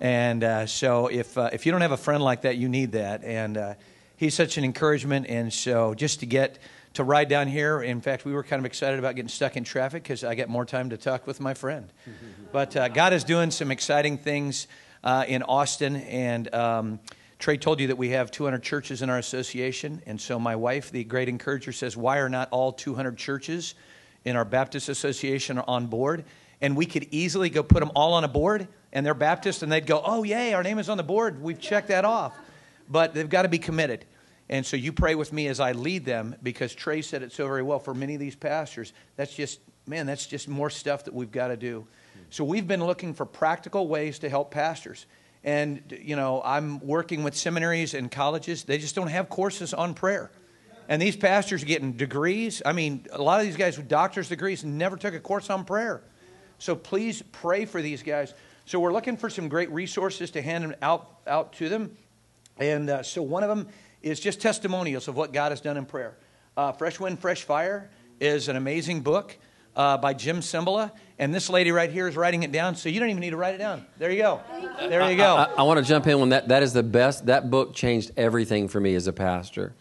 And 0.00 0.42
uh, 0.42 0.66
so, 0.66 1.08
if 1.08 1.36
uh, 1.36 1.50
if 1.52 1.66
you 1.66 1.72
don't 1.72 1.82
have 1.82 1.92
a 1.92 1.98
friend 1.98 2.22
like 2.22 2.42
that, 2.42 2.56
you 2.56 2.68
need 2.68 2.92
that. 2.92 3.24
And 3.24 3.76
he's 4.16 4.34
such 4.34 4.56
an 4.56 4.64
encouragement. 4.64 5.26
And 5.28 5.52
so, 5.52 5.94
just 5.94 6.20
to 6.20 6.26
get 6.26 6.58
to 6.94 7.04
ride 7.04 7.28
down 7.28 7.48
here. 7.48 7.82
In 7.82 8.00
fact, 8.00 8.24
we 8.24 8.32
were 8.32 8.42
kind 8.42 8.60
of 8.60 8.66
excited 8.66 8.98
about 8.98 9.16
getting 9.16 9.28
stuck 9.28 9.56
in 9.56 9.64
traffic 9.64 10.02
because 10.02 10.24
I 10.24 10.34
get 10.34 10.48
more 10.48 10.64
time 10.64 10.90
to 10.90 10.96
talk 10.96 11.26
with 11.26 11.40
my 11.40 11.54
friend. 11.54 11.92
but 12.52 12.76
uh, 12.76 12.88
God 12.88 13.12
is 13.12 13.24
doing 13.24 13.50
some 13.50 13.70
exciting 13.70 14.16
things 14.16 14.66
uh, 15.02 15.24
in 15.28 15.42
Austin, 15.42 15.96
and 15.96 16.52
um, 16.54 17.00
Trey 17.38 17.58
told 17.58 17.80
you 17.80 17.88
that 17.88 17.98
we 17.98 18.10
have 18.10 18.30
200 18.30 18.62
churches 18.62 19.02
in 19.02 19.10
our 19.10 19.18
association. 19.18 20.02
And 20.06 20.20
so 20.20 20.38
my 20.38 20.56
wife, 20.56 20.90
the 20.90 21.04
great 21.04 21.28
encourager, 21.28 21.72
says, 21.72 21.96
Why 21.96 22.18
are 22.18 22.28
not 22.28 22.48
all 22.50 22.72
200 22.72 23.18
churches 23.18 23.74
in 24.24 24.36
our 24.36 24.44
Baptist 24.44 24.88
association 24.88 25.58
on 25.58 25.88
board? 25.88 26.24
And 26.60 26.76
we 26.76 26.86
could 26.86 27.08
easily 27.10 27.50
go 27.50 27.62
put 27.62 27.80
them 27.80 27.90
all 27.94 28.14
on 28.14 28.24
a 28.24 28.28
board, 28.28 28.68
and 28.92 29.04
they're 29.04 29.14
Baptist, 29.14 29.62
and 29.62 29.70
they'd 29.70 29.86
go, 29.86 30.00
Oh, 30.02 30.22
yay, 30.22 30.54
our 30.54 30.62
name 30.62 30.78
is 30.78 30.88
on 30.88 30.96
the 30.96 31.02
board. 31.02 31.42
We've 31.42 31.60
checked 31.60 31.88
that 31.88 32.04
off. 32.04 32.34
But 32.88 33.14
they've 33.14 33.28
got 33.28 33.42
to 33.42 33.48
be 33.48 33.58
committed. 33.58 34.06
And 34.48 34.64
so 34.64 34.76
you 34.76 34.92
pray 34.92 35.14
with 35.14 35.32
me 35.32 35.48
as 35.48 35.60
I 35.60 35.72
lead 35.72 36.04
them 36.04 36.36
because 36.42 36.74
Trey 36.74 37.02
said 37.02 37.22
it 37.22 37.32
so 37.32 37.46
very 37.46 37.62
well. 37.62 37.78
For 37.78 37.94
many 37.94 38.14
of 38.14 38.20
these 38.20 38.36
pastors, 38.36 38.92
that's 39.16 39.34
just, 39.34 39.60
man, 39.86 40.06
that's 40.06 40.26
just 40.26 40.48
more 40.48 40.70
stuff 40.70 41.04
that 41.04 41.14
we've 41.14 41.32
got 41.32 41.48
to 41.48 41.56
do. 41.56 41.86
So 42.30 42.44
we've 42.44 42.66
been 42.66 42.84
looking 42.84 43.14
for 43.14 43.24
practical 43.24 43.88
ways 43.88 44.18
to 44.20 44.28
help 44.28 44.50
pastors. 44.50 45.06
And, 45.44 45.82
you 46.02 46.16
know, 46.16 46.42
I'm 46.44 46.80
working 46.80 47.22
with 47.22 47.34
seminaries 47.34 47.94
and 47.94 48.10
colleges. 48.10 48.64
They 48.64 48.78
just 48.78 48.94
don't 48.94 49.08
have 49.08 49.28
courses 49.28 49.72
on 49.72 49.94
prayer. 49.94 50.30
And 50.88 51.00
these 51.00 51.16
pastors 51.16 51.62
are 51.62 51.66
getting 51.66 51.92
degrees. 51.92 52.60
I 52.64 52.72
mean, 52.72 53.06
a 53.12 53.22
lot 53.22 53.40
of 53.40 53.46
these 53.46 53.56
guys 53.56 53.76
with 53.78 53.88
doctor's 53.88 54.28
degrees 54.28 54.64
never 54.64 54.96
took 54.96 55.14
a 55.14 55.20
course 55.20 55.48
on 55.48 55.64
prayer. 55.64 56.02
So 56.58 56.74
please 56.74 57.22
pray 57.32 57.64
for 57.64 57.80
these 57.80 58.02
guys. 58.02 58.34
So 58.66 58.80
we're 58.80 58.92
looking 58.92 59.16
for 59.16 59.28
some 59.30 59.48
great 59.48 59.70
resources 59.70 60.30
to 60.32 60.42
hand 60.42 60.74
out, 60.82 61.18
out 61.26 61.52
to 61.54 61.68
them. 61.68 61.96
And 62.58 62.88
uh, 62.88 63.02
so 63.02 63.22
one 63.22 63.42
of 63.42 63.48
them 63.48 63.68
is 64.04 64.20
just 64.20 64.40
testimonials 64.40 65.08
of 65.08 65.16
what 65.16 65.32
God 65.32 65.50
has 65.50 65.60
done 65.60 65.76
in 65.76 65.86
prayer. 65.86 66.16
Uh, 66.56 66.72
Fresh 66.72 67.00
Wind, 67.00 67.18
Fresh 67.18 67.44
Fire 67.44 67.90
is 68.20 68.48
an 68.48 68.56
amazing 68.56 69.00
book 69.00 69.36
uh, 69.74 69.96
by 69.96 70.12
Jim 70.12 70.40
Cymbala. 70.40 70.92
And 71.18 71.34
this 71.34 71.48
lady 71.48 71.72
right 71.72 71.90
here 71.90 72.06
is 72.06 72.16
writing 72.16 72.42
it 72.42 72.52
down, 72.52 72.76
so 72.76 72.88
you 72.88 73.00
don't 73.00 73.08
even 73.08 73.20
need 73.20 73.30
to 73.30 73.36
write 73.36 73.54
it 73.54 73.58
down. 73.58 73.86
There 73.98 74.10
you 74.10 74.22
go. 74.22 74.40
There 74.78 75.10
you 75.10 75.16
go. 75.16 75.36
I, 75.36 75.44
I 75.58 75.62
want 75.62 75.78
to 75.78 75.84
jump 75.84 76.06
in 76.06 76.20
when 76.20 76.28
that, 76.30 76.48
that 76.48 76.62
is 76.62 76.72
the 76.72 76.82
best. 76.82 77.26
That 77.26 77.50
book 77.50 77.74
changed 77.74 78.12
everything 78.16 78.68
for 78.68 78.78
me 78.80 78.94
as 78.94 79.06
a 79.06 79.12
pastor. 79.12 79.74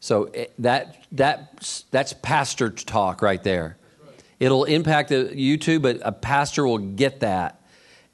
So 0.00 0.24
it, 0.24 0.52
that 0.58 1.04
that 1.12 1.84
that's 1.92 2.12
pastor 2.12 2.70
talk 2.70 3.22
right 3.22 3.42
there. 3.42 3.78
It'll 4.40 4.64
impact 4.64 5.12
you 5.12 5.56
too, 5.56 5.78
but 5.78 6.00
a 6.02 6.10
pastor 6.10 6.66
will 6.66 6.78
get 6.78 7.20
that. 7.20 7.64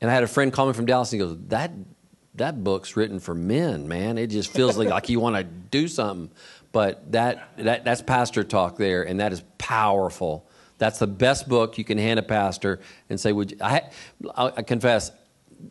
And 0.00 0.10
I 0.10 0.14
had 0.14 0.22
a 0.22 0.28
friend 0.28 0.52
call 0.52 0.66
me 0.66 0.74
from 0.74 0.84
Dallas 0.84 1.10
and 1.12 1.22
he 1.22 1.26
goes, 1.26 1.38
"That 1.48 1.72
that 2.38 2.64
book's 2.64 2.96
written 2.96 3.20
for 3.20 3.34
men, 3.34 3.88
man. 3.88 4.18
It 4.18 4.28
just 4.28 4.52
feels 4.52 4.76
like 4.76 4.88
like 4.88 5.08
you 5.08 5.20
want 5.20 5.36
to 5.36 5.44
do 5.44 5.88
something." 5.88 6.30
But 6.72 7.12
that, 7.12 7.48
that 7.56 7.84
that's 7.84 8.02
pastor 8.02 8.44
talk 8.44 8.76
there, 8.76 9.02
and 9.02 9.20
that 9.20 9.32
is 9.32 9.42
powerful. 9.56 10.46
That's 10.76 10.98
the 10.98 11.06
best 11.06 11.48
book 11.48 11.78
you 11.78 11.84
can 11.84 11.98
hand 11.98 12.18
a 12.18 12.22
pastor 12.22 12.80
and 13.08 13.18
say, 13.18 13.32
"Would 13.32 13.52
you, 13.52 13.56
I?" 13.60 13.90
I 14.36 14.62
confess, 14.62 15.10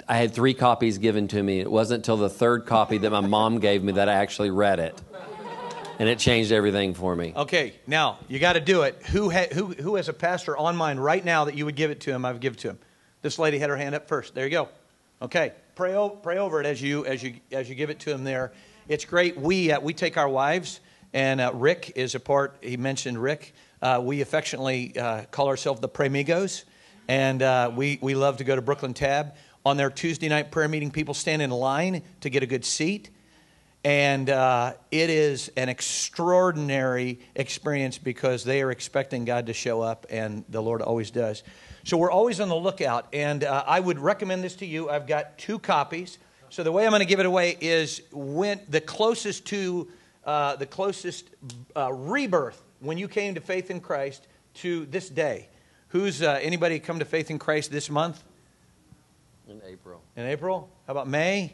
I 0.07 0.17
had 0.17 0.33
three 0.33 0.53
copies 0.53 0.97
given 0.97 1.27
to 1.29 1.41
me. 1.41 1.59
It 1.59 1.71
wasn't 1.71 1.99
until 1.99 2.17
the 2.17 2.29
third 2.29 2.65
copy 2.65 2.97
that 2.99 3.09
my 3.09 3.21
mom 3.21 3.59
gave 3.59 3.83
me 3.83 3.93
that 3.93 4.09
I 4.09 4.13
actually 4.15 4.49
read 4.49 4.79
it, 4.79 5.01
and 5.99 6.09
it 6.09 6.19
changed 6.19 6.51
everything 6.51 6.93
for 6.93 7.15
me. 7.15 7.33
Okay, 7.35 7.75
now 7.85 8.17
you 8.27 8.39
got 8.39 8.53
to 8.53 8.59
do 8.59 8.81
it. 8.81 9.01
Who, 9.11 9.29
ha- 9.29 9.47
who, 9.53 9.67
who 9.67 9.95
has 9.95 10.09
a 10.09 10.13
pastor 10.13 10.57
on 10.57 10.75
mind 10.75 11.03
right 11.03 11.23
now 11.23 11.45
that 11.45 11.55
you 11.55 11.65
would 11.65 11.75
give 11.75 11.91
it 11.91 12.01
to 12.01 12.11
him? 12.11 12.25
I 12.25 12.31
would 12.31 12.41
give 12.41 12.53
it 12.53 12.59
to 12.59 12.69
him. 12.71 12.79
This 13.21 13.39
lady 13.39 13.59
had 13.59 13.69
her 13.69 13.77
hand 13.77 13.95
up 13.95 14.07
first. 14.07 14.35
There 14.35 14.43
you 14.43 14.51
go. 14.51 14.69
Okay, 15.21 15.53
pray, 15.77 16.09
pray 16.23 16.39
over 16.39 16.59
it 16.59 16.65
as 16.65 16.81
you 16.81 17.05
as 17.05 17.21
you 17.21 17.35
as 17.51 17.69
you 17.69 17.75
give 17.75 17.91
it 17.91 17.99
to 17.99 18.11
him. 18.11 18.23
There, 18.23 18.51
it's 18.87 19.05
great. 19.05 19.37
We 19.37 19.71
uh, 19.71 19.79
we 19.79 19.93
take 19.93 20.17
our 20.17 20.27
wives, 20.27 20.79
and 21.13 21.39
uh, 21.39 21.51
Rick 21.53 21.93
is 21.95 22.15
a 22.15 22.19
part. 22.19 22.57
He 22.61 22.77
mentioned 22.77 23.21
Rick. 23.21 23.53
Uh, 23.79 24.01
we 24.03 24.21
affectionately 24.21 24.97
uh, 24.97 25.25
call 25.25 25.47
ourselves 25.47 25.79
the 25.79 25.87
Premigos, 25.87 26.63
and 27.07 27.43
uh, 27.43 27.71
we 27.73 27.99
we 28.01 28.15
love 28.15 28.37
to 28.37 28.43
go 28.43 28.55
to 28.55 28.61
Brooklyn 28.61 28.95
Tab 28.95 29.35
on 29.63 29.77
their 29.77 29.91
Tuesday 29.91 30.27
night 30.27 30.49
prayer 30.49 30.67
meeting. 30.67 30.89
People 30.89 31.13
stand 31.13 31.43
in 31.43 31.51
line 31.51 32.01
to 32.21 32.29
get 32.31 32.41
a 32.41 32.47
good 32.47 32.65
seat 32.65 33.11
and 33.83 34.29
uh, 34.29 34.73
it 34.91 35.09
is 35.09 35.49
an 35.55 35.69
extraordinary 35.69 37.19
experience 37.35 37.97
because 37.97 38.43
they 38.43 38.61
are 38.61 38.71
expecting 38.71 39.23
God 39.23 39.45
to 39.45 39.53
show 39.53 39.81
up, 39.81 40.05
and 40.09 40.43
the 40.49 40.61
Lord 40.61 40.81
always 40.81 41.09
does. 41.09 41.43
So 41.87 41.95
we're 41.95 42.11
always 42.11 42.41
on 42.41 42.49
the 42.49 42.55
lookout, 42.55 43.07
and 43.13 43.45
uh, 43.45 43.63
I 43.65 43.79
would 43.79 43.97
recommend 43.97 44.43
this 44.43 44.55
to 44.55 44.65
you. 44.65 44.89
I've 44.89 45.07
got 45.07 45.37
two 45.37 45.57
copies. 45.57 46.17
So 46.49 46.61
the 46.61 46.71
way 46.73 46.83
I'm 46.83 46.91
going 46.91 46.99
to 46.99 47.05
give 47.05 47.21
it 47.21 47.25
away 47.25 47.55
is 47.61 48.01
when 48.11 48.59
the 48.67 48.81
closest 48.81 49.45
to 49.45 49.87
uh, 50.25 50.57
the 50.57 50.65
closest 50.65 51.29
uh, 51.77 51.93
rebirth 51.93 52.61
when 52.81 52.97
you 52.97 53.07
came 53.07 53.35
to 53.35 53.39
faith 53.39 53.71
in 53.71 53.79
Christ 53.79 54.27
to 54.55 54.85
this 54.87 55.07
day. 55.07 55.47
Who's 55.87 56.21
uh, 56.21 56.37
anybody 56.41 56.77
come 56.79 56.99
to 56.99 57.05
faith 57.05 57.31
in 57.31 57.39
Christ 57.39 57.71
this 57.71 57.89
month? 57.89 58.21
In 59.47 59.61
April. 59.65 60.01
In 60.17 60.25
April? 60.25 60.69
How 60.87 60.91
about 60.91 61.07
May? 61.07 61.53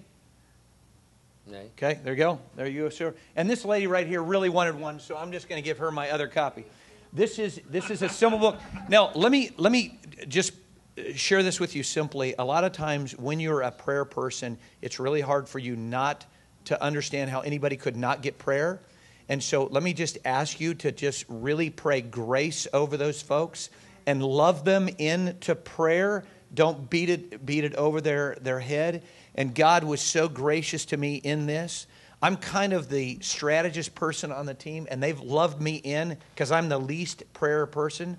Nay. 1.46 1.67
Okay, 1.78 2.00
there 2.04 2.13
you 2.13 2.17
go. 2.17 2.39
There 2.56 2.67
you 2.67 2.82
go, 2.82 2.89
sir. 2.89 3.13
And 3.36 3.48
this 3.48 3.65
lady 3.65 3.86
right 3.86 4.08
here 4.08 4.24
really 4.24 4.50
wanted 4.50 4.80
one, 4.80 5.00
so 5.00 5.15
I'm 5.15 5.32
just 5.32 5.48
going 5.48 5.62
to 5.62 5.63
give 5.63 5.78
her 5.78 5.91
my 5.91 6.10
other 6.10 6.28
copy. 6.28 6.65
This 7.13 7.38
is 7.38 7.62
this 7.69 7.91
is 7.91 8.02
a 8.02 8.10
simple 8.10 8.39
book. 8.39 8.60
Now, 8.89 9.12
let 9.13 9.32
me 9.32 9.52
let 9.58 9.71
me 9.71 9.99
just 10.28 10.54
uh, 10.97 11.13
share 11.13 11.43
this 11.43 11.60
with 11.60 11.76
you 11.76 11.84
simply. 11.84 12.34
A 12.39 12.43
lot 12.43 12.63
of 12.63 12.71
times 12.71 13.15
when 13.19 13.39
you're 13.39 13.62
a 13.62 13.71
prayer 13.71 14.04
person, 14.04 14.58
it's 14.82 14.99
really 14.99 15.21
hard 15.21 15.47
for 15.47 15.60
you 15.60 15.76
not 15.76 16.26
to 16.65 16.82
understand 16.82 17.30
how 17.30 17.41
anybody 17.41 17.78
could 17.78 17.95
not 17.95 18.23
get 18.23 18.39
prayer. 18.39 18.82
And 19.30 19.43
so 19.43 19.65
let 19.65 19.84
me 19.84 19.93
just 19.93 20.17
ask 20.26 20.60
you 20.60 20.73
to 20.76 20.91
just 20.91 21.26
really 21.30 21.69
pray 21.69 22.02
grace 22.02 22.67
over 22.73 22.97
those 22.97 23.21
folks 23.21 23.69
and 24.08 24.23
love 24.23 24.65
them 24.65 24.89
into 24.97 25.54
prayer. 25.54 26.26
Don't 26.56 26.89
beat 26.89 27.10
it 27.10 27.45
beat 27.45 27.63
it 27.63 27.76
over 27.76 28.02
their, 28.02 28.38
their 28.41 28.60
head. 28.60 29.04
And 29.36 29.54
God 29.54 29.84
was 29.84 30.02
so 30.02 30.28
gracious 30.28 30.86
to 30.86 30.97
me 30.97 31.17
in 31.17 31.45
this. 31.45 31.86
I'm 32.23 32.38
kind 32.38 32.71
of 32.71 32.88
the 32.88 33.19
strategist 33.19 33.95
person 33.95 34.31
on 34.31 34.45
the 34.45 34.53
team, 34.53 34.88
and 34.89 35.03
they've 35.03 35.19
loved 35.19 35.62
me 35.62 35.75
in 35.75 36.17
because 36.33 36.53
I'm 36.53 36.69
the 36.69 36.77
least 36.77 37.21
prayer 37.33 37.65
person. 37.65 38.17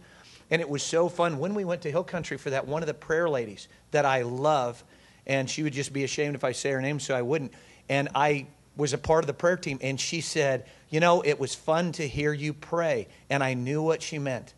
And 0.50 0.60
it 0.60 0.68
was 0.68 0.82
so 0.82 1.08
fun 1.08 1.38
when 1.38 1.54
we 1.54 1.64
went 1.64 1.80
to 1.82 1.90
Hill 1.90 2.04
Country 2.04 2.36
for 2.36 2.50
that. 2.50 2.68
One 2.68 2.82
of 2.82 2.86
the 2.86 2.92
prayer 2.92 3.30
ladies 3.30 3.66
that 3.92 4.04
I 4.04 4.20
love, 4.20 4.84
and 5.26 5.48
she 5.48 5.62
would 5.62 5.72
just 5.72 5.94
be 5.94 6.04
ashamed 6.04 6.34
if 6.34 6.44
I 6.44 6.52
say 6.52 6.72
her 6.72 6.82
name, 6.82 7.00
so 7.00 7.14
I 7.16 7.22
wouldn't. 7.22 7.54
And 7.88 8.10
I 8.14 8.46
was 8.76 8.92
a 8.92 8.98
part 8.98 9.24
of 9.24 9.26
the 9.26 9.32
prayer 9.32 9.56
team, 9.56 9.78
and 9.80 9.98
she 9.98 10.20
said, 10.20 10.66
You 10.90 11.00
know, 11.00 11.22
it 11.22 11.40
was 11.40 11.54
fun 11.54 11.92
to 11.92 12.06
hear 12.06 12.34
you 12.34 12.52
pray. 12.52 13.08
And 13.30 13.42
I 13.42 13.54
knew 13.54 13.80
what 13.80 14.02
she 14.02 14.18
meant. 14.18 14.52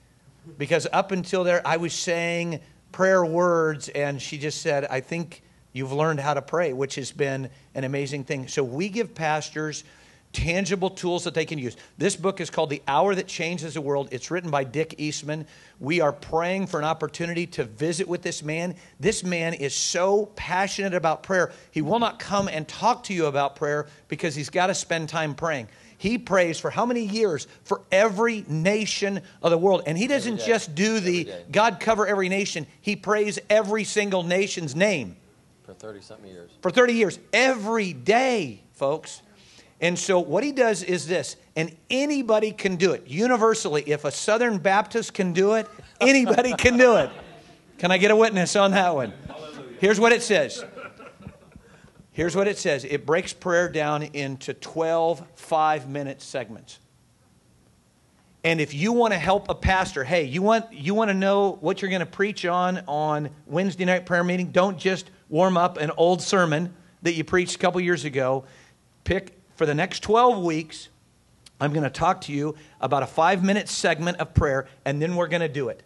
Because 0.59 0.88
up 0.92 1.12
until 1.12 1.44
there, 1.44 1.64
I 1.64 1.76
was 1.76 1.92
saying 1.92 2.59
prayer 2.90 3.24
words, 3.24 3.90
and 3.90 4.20
she 4.20 4.38
just 4.38 4.61
said, 4.61 4.87
I 4.87 4.98
think 4.98 5.44
you've 5.77 5.93
learned 5.93 6.21
how 6.21 6.35
to 6.35 6.43
pray, 6.43 6.73
which 6.73 6.95
has 6.95 7.12
been 7.12 7.51
an 7.75 7.85
amazing 7.85 8.25
thing. 8.25 8.49
So 8.49 8.65
we 8.65 8.89
give 8.89 9.15
pastors 9.15 9.85
tangible 10.33 10.91
tools 10.91 11.25
that 11.25 11.35
they 11.35 11.45
can 11.45 11.59
use. 11.59 11.77
This 11.97 12.15
book 12.15 12.41
is 12.41 12.51
called 12.51 12.69
The 12.69 12.83
Hour 12.87 13.15
That 13.15 13.27
Changes 13.27 13.75
the 13.75 13.81
World. 13.81 14.09
It's 14.11 14.31
written 14.31 14.51
by 14.51 14.65
Dick 14.65 14.95
Eastman. 14.99 15.47
We 15.81 16.01
are 16.01 16.12
praying 16.12 16.67
for 16.67 16.79
an 16.79 16.85
opportunity 16.85 17.47
to 17.49 17.65
visit 17.65 18.07
with 18.07 18.23
this 18.23 18.43
man. 18.43 18.75
This 19.01 19.25
man 19.25 19.55
is 19.55 19.75
so 19.75 20.27
passionate 20.37 20.95
about 20.95 21.23
prayer. 21.23 21.53
He 21.71 21.81
will 21.81 21.99
not 21.99 22.19
come 22.19 22.49
and 22.49 22.69
talk 22.69 23.05
to 23.05 23.15
you 23.15 23.27
about 23.27 23.57
prayer 23.57 23.87
because 24.09 24.35
he's 24.35 24.51
got 24.51 24.67
to 24.67 24.75
spend 24.75 25.09
time 25.09 25.35
praying. 25.35 25.69
He 25.99 26.19
prays 26.19 26.61
for 26.61 26.69
how 26.69 26.85
many 26.85 27.07
years? 27.07 27.47
For 27.65 27.81
every 27.91 28.45
nation 28.47 29.23
of 29.43 29.51
the 29.51 29.59
world. 29.59 29.85
And 29.87 29.97
he 29.97 30.07
doesn't 30.07 30.41
just 30.41 30.75
do 30.75 31.01
the. 31.01 31.31
God 31.51 31.81
cover 31.81 32.07
every 32.07 32.29
nation, 32.29 32.67
he 32.83 32.97
prays 32.97 33.39
every 33.49 33.85
single 33.85 34.23
nation's 34.23 34.77
name 34.77 35.17
For 35.66 35.74
30 35.74 36.00
something 36.00 36.31
years. 36.31 36.50
for 36.62 36.70
30 36.70 36.94
years, 36.94 37.18
every 37.33 37.92
day, 37.92 38.62
folks. 38.72 39.20
And 39.81 39.98
so 39.98 40.20
what 40.20 40.42
he 40.42 40.52
does 40.52 40.83
is 40.83 41.07
this, 41.07 41.37
and 41.55 41.76
anybody 41.90 42.52
can 42.52 42.76
do 42.76 42.92
it 42.92 43.07
universally. 43.07 43.83
If 43.87 44.05
a 44.05 44.11
Southern 44.11 44.59
Baptist 44.59 45.12
can 45.12 45.33
do 45.33 45.55
it, 45.55 45.68
anybody 46.00 46.55
can 46.55 46.79
do 46.79 46.96
it. 46.96 47.11
Can 47.79 47.90
I 47.90 47.98
get 47.98 48.11
a 48.11 48.16
witness 48.16 48.57
on 48.57 48.70
that 48.70 48.94
one? 48.94 49.12
Here's 49.79 50.00
what 50.00 50.12
it 50.12 50.22
says. 50.22 50.64
Here's 52.12 52.35
what 52.35 52.48
it 52.48 52.57
says 52.57 52.85
it 52.85 53.05
breaks 53.05 53.35
prayer 53.35 53.68
down 53.68 54.02
into 54.02 54.55
12 54.55 55.22
five 55.35 55.88
minute 55.88 56.22
segments. 56.22 56.79
And 58.46 58.61
if 58.61 58.72
you 58.74 58.92
want 58.92 59.12
to 59.12 59.18
help 59.18 59.48
a 59.48 59.56
pastor, 59.56 60.04
hey, 60.04 60.22
you 60.22 60.40
want, 60.40 60.72
you 60.72 60.94
want 60.94 61.11
to 61.11 61.14
know 61.14 61.59
what 61.61 61.82
you're 61.82 61.88
going 61.88 61.98
to 61.98 62.06
preach 62.06 62.46
on 62.46 62.80
on 62.87 63.30
Wednesday 63.44 63.85
night 63.85 64.06
prayer 64.06 64.22
meeting? 64.22 64.52
Don't 64.52 64.78
just 64.78 65.11
warm 65.28 65.56
up 65.56 65.78
an 65.78 65.90
old 65.96 66.22
sermon 66.22 66.72
that 67.02 67.14
you 67.14 67.24
preached 67.24 67.56
a 67.56 67.59
couple 67.59 67.80
years 67.80 68.04
ago. 68.04 68.44
Pick 69.02 69.37
for 69.56 69.66
the 69.66 69.74
next 69.74 70.04
12 70.04 70.44
weeks, 70.44 70.90
I'm 71.61 71.72
going 71.72 71.82
to 71.82 71.90
talk 71.90 72.20
to 72.22 72.32
you 72.32 72.54
about 72.80 73.02
a 73.02 73.06
five 73.09 73.42
minute 73.42 73.68
segment 73.68 74.18
of 74.18 74.32
prayer, 74.32 74.68
and 74.85 75.02
then 75.02 75.16
we're 75.16 75.26
going 75.26 75.40
to 75.40 75.48
do 75.48 75.68
it. 75.68 75.82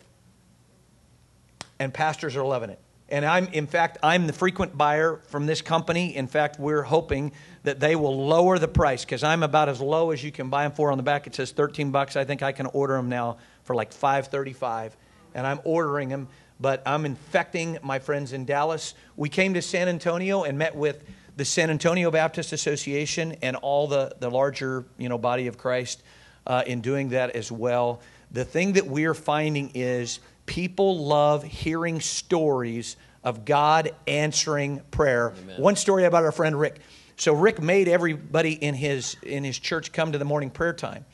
And 1.78 1.94
pastors 1.94 2.36
are 2.36 2.44
loving 2.44 2.68
it. 2.68 2.78
And 3.08 3.24
I'm, 3.24 3.46
in 3.46 3.66
fact, 3.66 3.96
I'm 4.02 4.26
the 4.26 4.34
frequent 4.34 4.76
buyer 4.76 5.22
from 5.28 5.46
this 5.46 5.62
company. 5.62 6.14
In 6.14 6.26
fact, 6.26 6.60
we're 6.60 6.82
hoping 6.82 7.32
that 7.62 7.80
they 7.80 7.96
will 7.96 8.26
lower 8.26 8.58
the 8.58 8.68
price 8.68 9.04
because 9.04 9.22
I'm 9.22 9.42
about 9.42 9.68
as 9.68 9.80
low 9.80 10.10
as 10.10 10.24
you 10.24 10.32
can 10.32 10.48
buy 10.48 10.64
them 10.64 10.72
for. 10.72 10.90
On 10.90 10.96
the 10.96 11.02
back, 11.02 11.26
it 11.26 11.34
says 11.34 11.52
13 11.52 11.90
bucks. 11.90 12.16
I 12.16 12.24
think 12.24 12.42
I 12.42 12.52
can 12.52 12.66
order 12.66 12.94
them 12.94 13.08
now 13.08 13.36
for 13.64 13.74
like 13.74 13.92
5.35, 13.92 14.92
and 15.34 15.46
I'm 15.46 15.60
ordering 15.64 16.08
them. 16.08 16.28
But 16.58 16.82
I'm 16.84 17.06
infecting 17.06 17.78
my 17.82 17.98
friends 17.98 18.32
in 18.32 18.44
Dallas. 18.44 18.94
We 19.16 19.28
came 19.28 19.54
to 19.54 19.62
San 19.62 19.88
Antonio 19.88 20.44
and 20.44 20.58
met 20.58 20.76
with 20.76 21.04
the 21.36 21.44
San 21.44 21.70
Antonio 21.70 22.10
Baptist 22.10 22.52
Association 22.52 23.36
and 23.40 23.56
all 23.56 23.86
the, 23.86 24.14
the 24.20 24.30
larger 24.30 24.84
you 24.98 25.08
know, 25.08 25.16
body 25.16 25.46
of 25.46 25.56
Christ 25.56 26.02
uh, 26.46 26.62
in 26.66 26.82
doing 26.82 27.10
that 27.10 27.30
as 27.30 27.50
well. 27.50 28.00
The 28.30 28.44
thing 28.44 28.74
that 28.74 28.86
we're 28.86 29.14
finding 29.14 29.70
is 29.74 30.20
people 30.44 31.06
love 31.06 31.42
hearing 31.42 32.00
stories 32.00 32.96
of 33.24 33.44
God 33.44 33.92
answering 34.06 34.82
prayer. 34.90 35.32
Amen. 35.42 35.60
One 35.60 35.76
story 35.76 36.04
about 36.04 36.24
our 36.24 36.32
friend 36.32 36.58
Rick. 36.58 36.80
So 37.20 37.35
Rick 37.35 37.61
made 37.61 37.87
everybody 37.87 38.52
in 38.52 38.74
his 38.74 39.14
in 39.22 39.44
his 39.44 39.59
church 39.59 39.92
come 39.92 40.12
to 40.12 40.16
the 40.16 40.24
morning 40.24 40.48
prayer 40.48 40.72
time. 40.72 41.04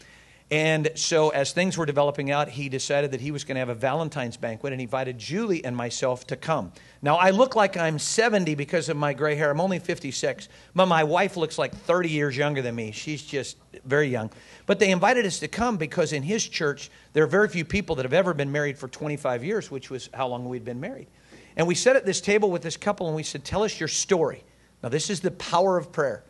And 0.52 0.92
so, 0.94 1.30
as 1.30 1.52
things 1.52 1.76
were 1.76 1.86
developing 1.86 2.30
out, 2.30 2.48
he 2.48 2.68
decided 2.68 3.10
that 3.10 3.20
he 3.20 3.32
was 3.32 3.42
going 3.42 3.56
to 3.56 3.58
have 3.58 3.68
a 3.68 3.74
Valentine's 3.74 4.36
banquet 4.36 4.72
and 4.72 4.78
he 4.78 4.84
invited 4.84 5.18
Julie 5.18 5.64
and 5.64 5.76
myself 5.76 6.24
to 6.28 6.36
come. 6.36 6.70
Now, 7.02 7.16
I 7.16 7.30
look 7.30 7.56
like 7.56 7.76
I'm 7.76 7.98
70 7.98 8.54
because 8.54 8.88
of 8.88 8.96
my 8.96 9.12
gray 9.12 9.34
hair. 9.34 9.50
I'm 9.50 9.60
only 9.60 9.80
56. 9.80 10.48
But 10.76 10.86
my 10.86 11.02
wife 11.02 11.36
looks 11.36 11.58
like 11.58 11.74
30 11.74 12.08
years 12.08 12.36
younger 12.36 12.62
than 12.62 12.76
me. 12.76 12.92
She's 12.92 13.22
just 13.22 13.56
very 13.84 14.06
young. 14.06 14.30
But 14.66 14.78
they 14.78 14.92
invited 14.92 15.26
us 15.26 15.40
to 15.40 15.48
come 15.48 15.76
because 15.76 16.12
in 16.12 16.22
his 16.22 16.46
church, 16.46 16.88
there 17.14 17.24
are 17.24 17.26
very 17.26 17.48
few 17.48 17.64
people 17.64 17.96
that 17.96 18.04
have 18.04 18.12
ever 18.12 18.32
been 18.32 18.52
married 18.52 18.78
for 18.78 18.86
25 18.86 19.42
years, 19.42 19.72
which 19.72 19.90
was 19.90 20.08
how 20.14 20.28
long 20.28 20.48
we'd 20.48 20.64
been 20.64 20.78
married. 20.78 21.08
And 21.56 21.66
we 21.66 21.74
sat 21.74 21.96
at 21.96 22.06
this 22.06 22.20
table 22.20 22.52
with 22.52 22.62
this 22.62 22.76
couple 22.76 23.08
and 23.08 23.16
we 23.16 23.24
said, 23.24 23.44
Tell 23.44 23.64
us 23.64 23.80
your 23.80 23.88
story. 23.88 24.44
Now, 24.86 24.90
this 24.90 25.10
is 25.10 25.18
the 25.18 25.32
power 25.32 25.76
of 25.76 25.90
prayer. 25.90 26.22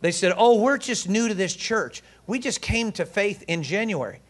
They 0.00 0.10
said, 0.10 0.32
Oh, 0.34 0.58
we're 0.58 0.78
just 0.78 1.06
new 1.06 1.28
to 1.28 1.34
this 1.34 1.54
church. 1.54 2.02
We 2.26 2.38
just 2.38 2.62
came 2.62 2.92
to 2.92 3.04
faith 3.04 3.44
in 3.46 3.62
January. 3.62 4.20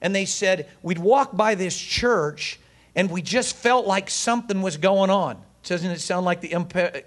And 0.00 0.14
they 0.14 0.24
said, 0.24 0.68
We'd 0.82 1.00
walk 1.00 1.36
by 1.36 1.56
this 1.56 1.76
church 1.76 2.60
and 2.94 3.10
we 3.10 3.20
just 3.20 3.56
felt 3.56 3.88
like 3.88 4.08
something 4.08 4.62
was 4.62 4.76
going 4.76 5.10
on. 5.10 5.42
Doesn't 5.64 5.90
it 5.90 6.00
sound 6.00 6.26
like 6.26 6.40
the 6.40 6.52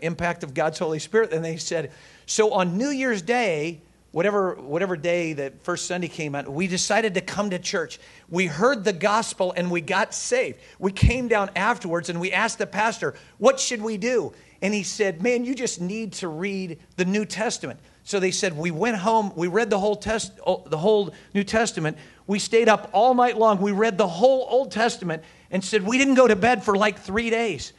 impact 0.01 0.43
of 0.43 0.53
God's 0.53 0.79
Holy 0.79 0.99
Spirit? 0.99 1.31
And 1.31 1.45
they 1.45 1.55
said, 1.55 1.93
So 2.25 2.51
on 2.51 2.77
New 2.77 2.89
Year's 2.89 3.21
Day, 3.21 3.79
whatever, 4.11 4.55
whatever 4.55 4.95
day 4.95 5.33
that 5.33 5.63
first 5.63 5.87
Sunday 5.87 6.07
came 6.07 6.35
out, 6.35 6.51
we 6.51 6.67
decided 6.67 7.13
to 7.15 7.21
come 7.21 7.49
to 7.49 7.59
church. 7.59 7.99
We 8.29 8.47
heard 8.47 8.83
the 8.83 8.93
gospel 8.93 9.53
and 9.55 9.71
we 9.71 9.81
got 9.81 10.13
saved. 10.13 10.59
We 10.79 10.91
came 10.91 11.27
down 11.27 11.49
afterwards 11.55 12.09
and 12.09 12.19
we 12.19 12.31
asked 12.31 12.57
the 12.57 12.67
pastor, 12.67 13.15
What 13.37 13.59
should 13.59 13.81
we 13.81 13.97
do? 13.97 14.33
And 14.61 14.73
he 14.73 14.83
said, 14.83 15.21
Man, 15.21 15.45
you 15.45 15.55
just 15.55 15.81
need 15.81 16.13
to 16.13 16.27
read 16.27 16.79
the 16.97 17.05
New 17.05 17.25
Testament. 17.25 17.79
So 18.03 18.19
they 18.19 18.31
said, 18.31 18.57
we 18.57 18.71
went 18.71 18.97
home, 18.97 19.31
we 19.35 19.47
read 19.47 19.69
the 19.69 19.79
whole, 19.79 19.95
test, 19.95 20.33
oh, 20.45 20.63
the 20.65 20.77
whole 20.77 21.13
New 21.33 21.43
Testament. 21.43 21.97
We 22.25 22.39
stayed 22.39 22.67
up 22.67 22.89
all 22.93 23.13
night 23.13 23.37
long. 23.37 23.61
We 23.61 23.71
read 23.71 23.97
the 23.97 24.07
whole 24.07 24.47
Old 24.49 24.71
Testament 24.71 25.23
and 25.51 25.63
said, 25.63 25.83
we 25.83 25.97
didn't 25.97 26.15
go 26.15 26.27
to 26.27 26.35
bed 26.35 26.63
for 26.63 26.75
like 26.75 26.99
three 26.99 27.29
days. 27.29 27.73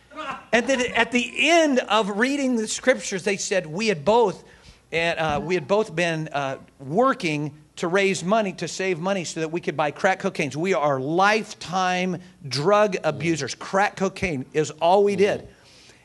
And 0.53 0.67
then 0.67 0.81
at 0.95 1.11
the 1.11 1.51
end 1.51 1.81
of 1.81 2.19
reading 2.19 2.57
the 2.57 2.69
scriptures, 2.69 3.25
they 3.25 3.37
said, 3.37 3.67
we 3.67 3.89
had 3.89 4.05
both, 4.05 4.45
and, 4.93 5.19
uh, 5.19 5.41
we 5.43 5.55
had 5.55 5.67
both 5.67 5.97
been 5.97 6.29
uh, 6.33 6.59
working 6.79 7.55
to 7.77 7.89
raise 7.89 8.23
money, 8.23 8.53
to 8.53 8.69
save 8.69 8.99
money 8.99 9.25
so 9.25 9.41
that 9.41 9.51
we 9.51 9.61
could 9.61 9.77
buy 9.77 9.91
crack 9.91 10.19
cocaine. 10.19 10.51
We 10.55 10.75
are 10.75 11.01
lifetime 11.01 12.21
drug 12.47 12.97
abusers. 13.03 13.55
Crack 13.55 13.97
cocaine 13.97 14.45
is 14.53 14.71
all 14.73 15.03
we 15.03 15.17
did. 15.17 15.49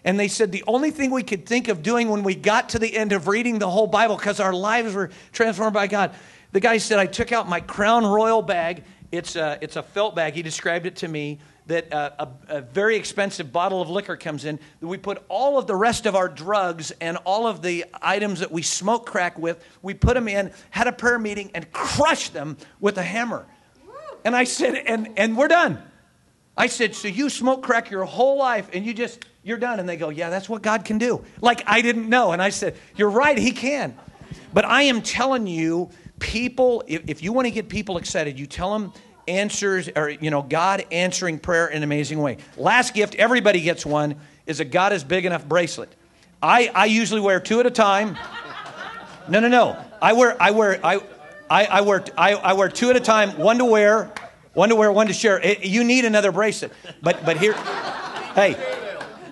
And 0.06 0.18
they 0.18 0.30
said 0.30 0.54
the 0.54 0.64
only 0.66 0.92
thing 0.92 1.12
we 1.12 1.24
could 1.24 1.46
think 1.46 1.68
of 1.68 1.84
doing 1.84 2.08
when 2.08 2.24
we 2.24 2.34
got 2.34 2.70
to 2.70 2.80
the 2.80 2.96
end 2.96 3.12
of 3.12 3.28
reading 3.28 3.60
the 3.60 3.70
whole 3.70 3.88
Bible, 3.88 4.16
because 4.16 4.40
our 4.40 4.54
lives 4.54 4.94
were 4.94 5.10
transformed 5.34 5.74
by 5.74 5.88
God, 5.88 6.16
the 6.54 6.62
guy 6.62 6.78
said, 6.78 6.98
I 6.98 7.08
took 7.08 7.34
out 7.34 7.50
my 7.50 7.60
Crown 7.60 8.06
Royal 8.06 8.42
bag. 8.42 8.86
It's 9.12 9.36
a, 9.36 9.58
it's 9.62 9.76
a 9.76 9.84
felt 9.84 10.16
bag. 10.16 10.34
He 10.34 10.42
described 10.42 10.86
it 10.86 10.96
to 10.98 11.10
me 11.10 11.40
that 11.68 11.94
uh, 11.94 12.12
a, 12.20 12.58
a, 12.58 12.62
very 12.62 12.96
expensive 12.96 13.52
bottle 13.52 13.82
of 13.82 13.90
liquor 13.90 14.16
comes 14.16 14.46
in. 14.46 14.60
We 14.82 14.98
put 14.98 15.24
all 15.28 15.58
of 15.58 15.68
the 15.68 15.76
rest 15.76 16.06
of 16.06 16.16
our 16.16 16.30
drugs 16.30 16.92
and 17.02 17.18
all 17.26 17.46
of 17.46 17.62
the 17.62 17.86
items 18.02 18.40
that 18.40 18.52
we 18.52 18.62
smoke 18.62 19.06
crack 19.06 19.38
with, 19.38 19.64
we 19.82 19.94
put 19.94 20.16
them 20.16 20.28
in, 20.28 20.52
had 20.70 20.88
a 20.88 20.92
prayer 20.92 21.20
meeting, 21.20 21.52
and 21.54 21.72
crushed 21.72 22.34
them 22.34 22.58
with 22.80 22.98
a 22.98 23.04
hammer. 23.04 23.46
And 24.26 24.36
I 24.36 24.46
said, 24.46 24.76
and, 24.76 25.14
and 25.18 25.38
we're 25.38 25.48
done. 25.48 25.82
I 26.58 26.68
said, 26.68 26.96
so 26.96 27.08
you 27.08 27.30
smoke 27.30 27.64
crack 27.64 27.92
your 27.92 28.04
whole 28.06 28.38
life 28.38 28.70
and 28.74 28.86
you 28.86 28.94
just 28.94 29.24
you're 29.48 29.58
done. 29.58 29.80
And 29.80 29.88
they 29.88 29.96
go, 29.96 30.10
Yeah, 30.10 30.30
that's 30.30 30.50
what 30.50 30.62
God 30.62 30.84
can 30.84 30.98
do. 30.98 31.24
Like 31.42 31.64
I 31.66 31.82
didn't 31.82 32.10
know. 32.10 32.34
And 32.34 32.42
I 32.42 32.50
said, 32.50 32.76
You're 32.98 33.10
right, 33.10 33.38
He 33.38 33.52
can. 33.52 33.98
But 34.54 34.66
I 34.66 34.84
am 34.84 35.02
telling 35.02 35.48
you, 35.48 35.90
people, 36.20 36.84
if, 36.88 37.10
if 37.10 37.24
you 37.24 37.32
want 37.32 37.46
to 37.46 37.52
get 37.52 37.70
people 37.70 37.98
excited, 37.98 38.38
you 38.38 38.46
tell 38.46 38.78
them 38.78 38.92
answers 39.28 39.90
or 39.96 40.10
you 40.10 40.30
know 40.32 40.42
god 40.42 40.86
answering 40.92 41.40
prayer 41.40 41.68
in 41.68 41.78
an 41.78 41.84
amazing 41.84 42.22
way. 42.22 42.38
Last 42.56 42.94
gift 42.94 43.16
everybody 43.16 43.62
gets 43.62 43.86
one 43.86 44.16
is 44.46 44.60
a 44.60 44.66
god 44.66 44.94
is 44.94 45.04
big 45.04 45.26
enough 45.26 45.48
bracelet. 45.48 45.94
I 46.42 46.72
i 46.74 46.86
usually 46.86 47.22
wear 47.22 47.40
two 47.40 47.60
at 47.60 47.66
a 47.66 47.72
time. 47.72 48.18
No 49.30 49.40
no 49.40 49.48
no. 49.48 49.78
I 50.02 50.14
wear 50.14 50.42
i 50.42 50.52
wear 50.52 50.80
i 50.86 51.02
i, 51.50 51.66
I 51.66 51.82
wear 51.82 52.04
I, 52.18 52.34
I 52.34 52.54
wear 52.54 52.70
two 52.70 52.90
at 52.90 52.96
a 52.96 53.02
time 53.02 53.38
one 53.38 53.58
to 53.58 53.66
wear 53.66 54.12
one 54.54 54.70
to 54.70 54.76
wear 54.76 54.92
one 54.92 55.08
to 55.08 55.14
share. 55.14 55.40
It, 55.40 55.66
you 55.66 55.84
need 55.84 56.06
another 56.06 56.32
bracelet. 56.32 56.72
But 57.02 57.26
but 57.26 57.38
here 57.38 57.54
hey 58.34 58.56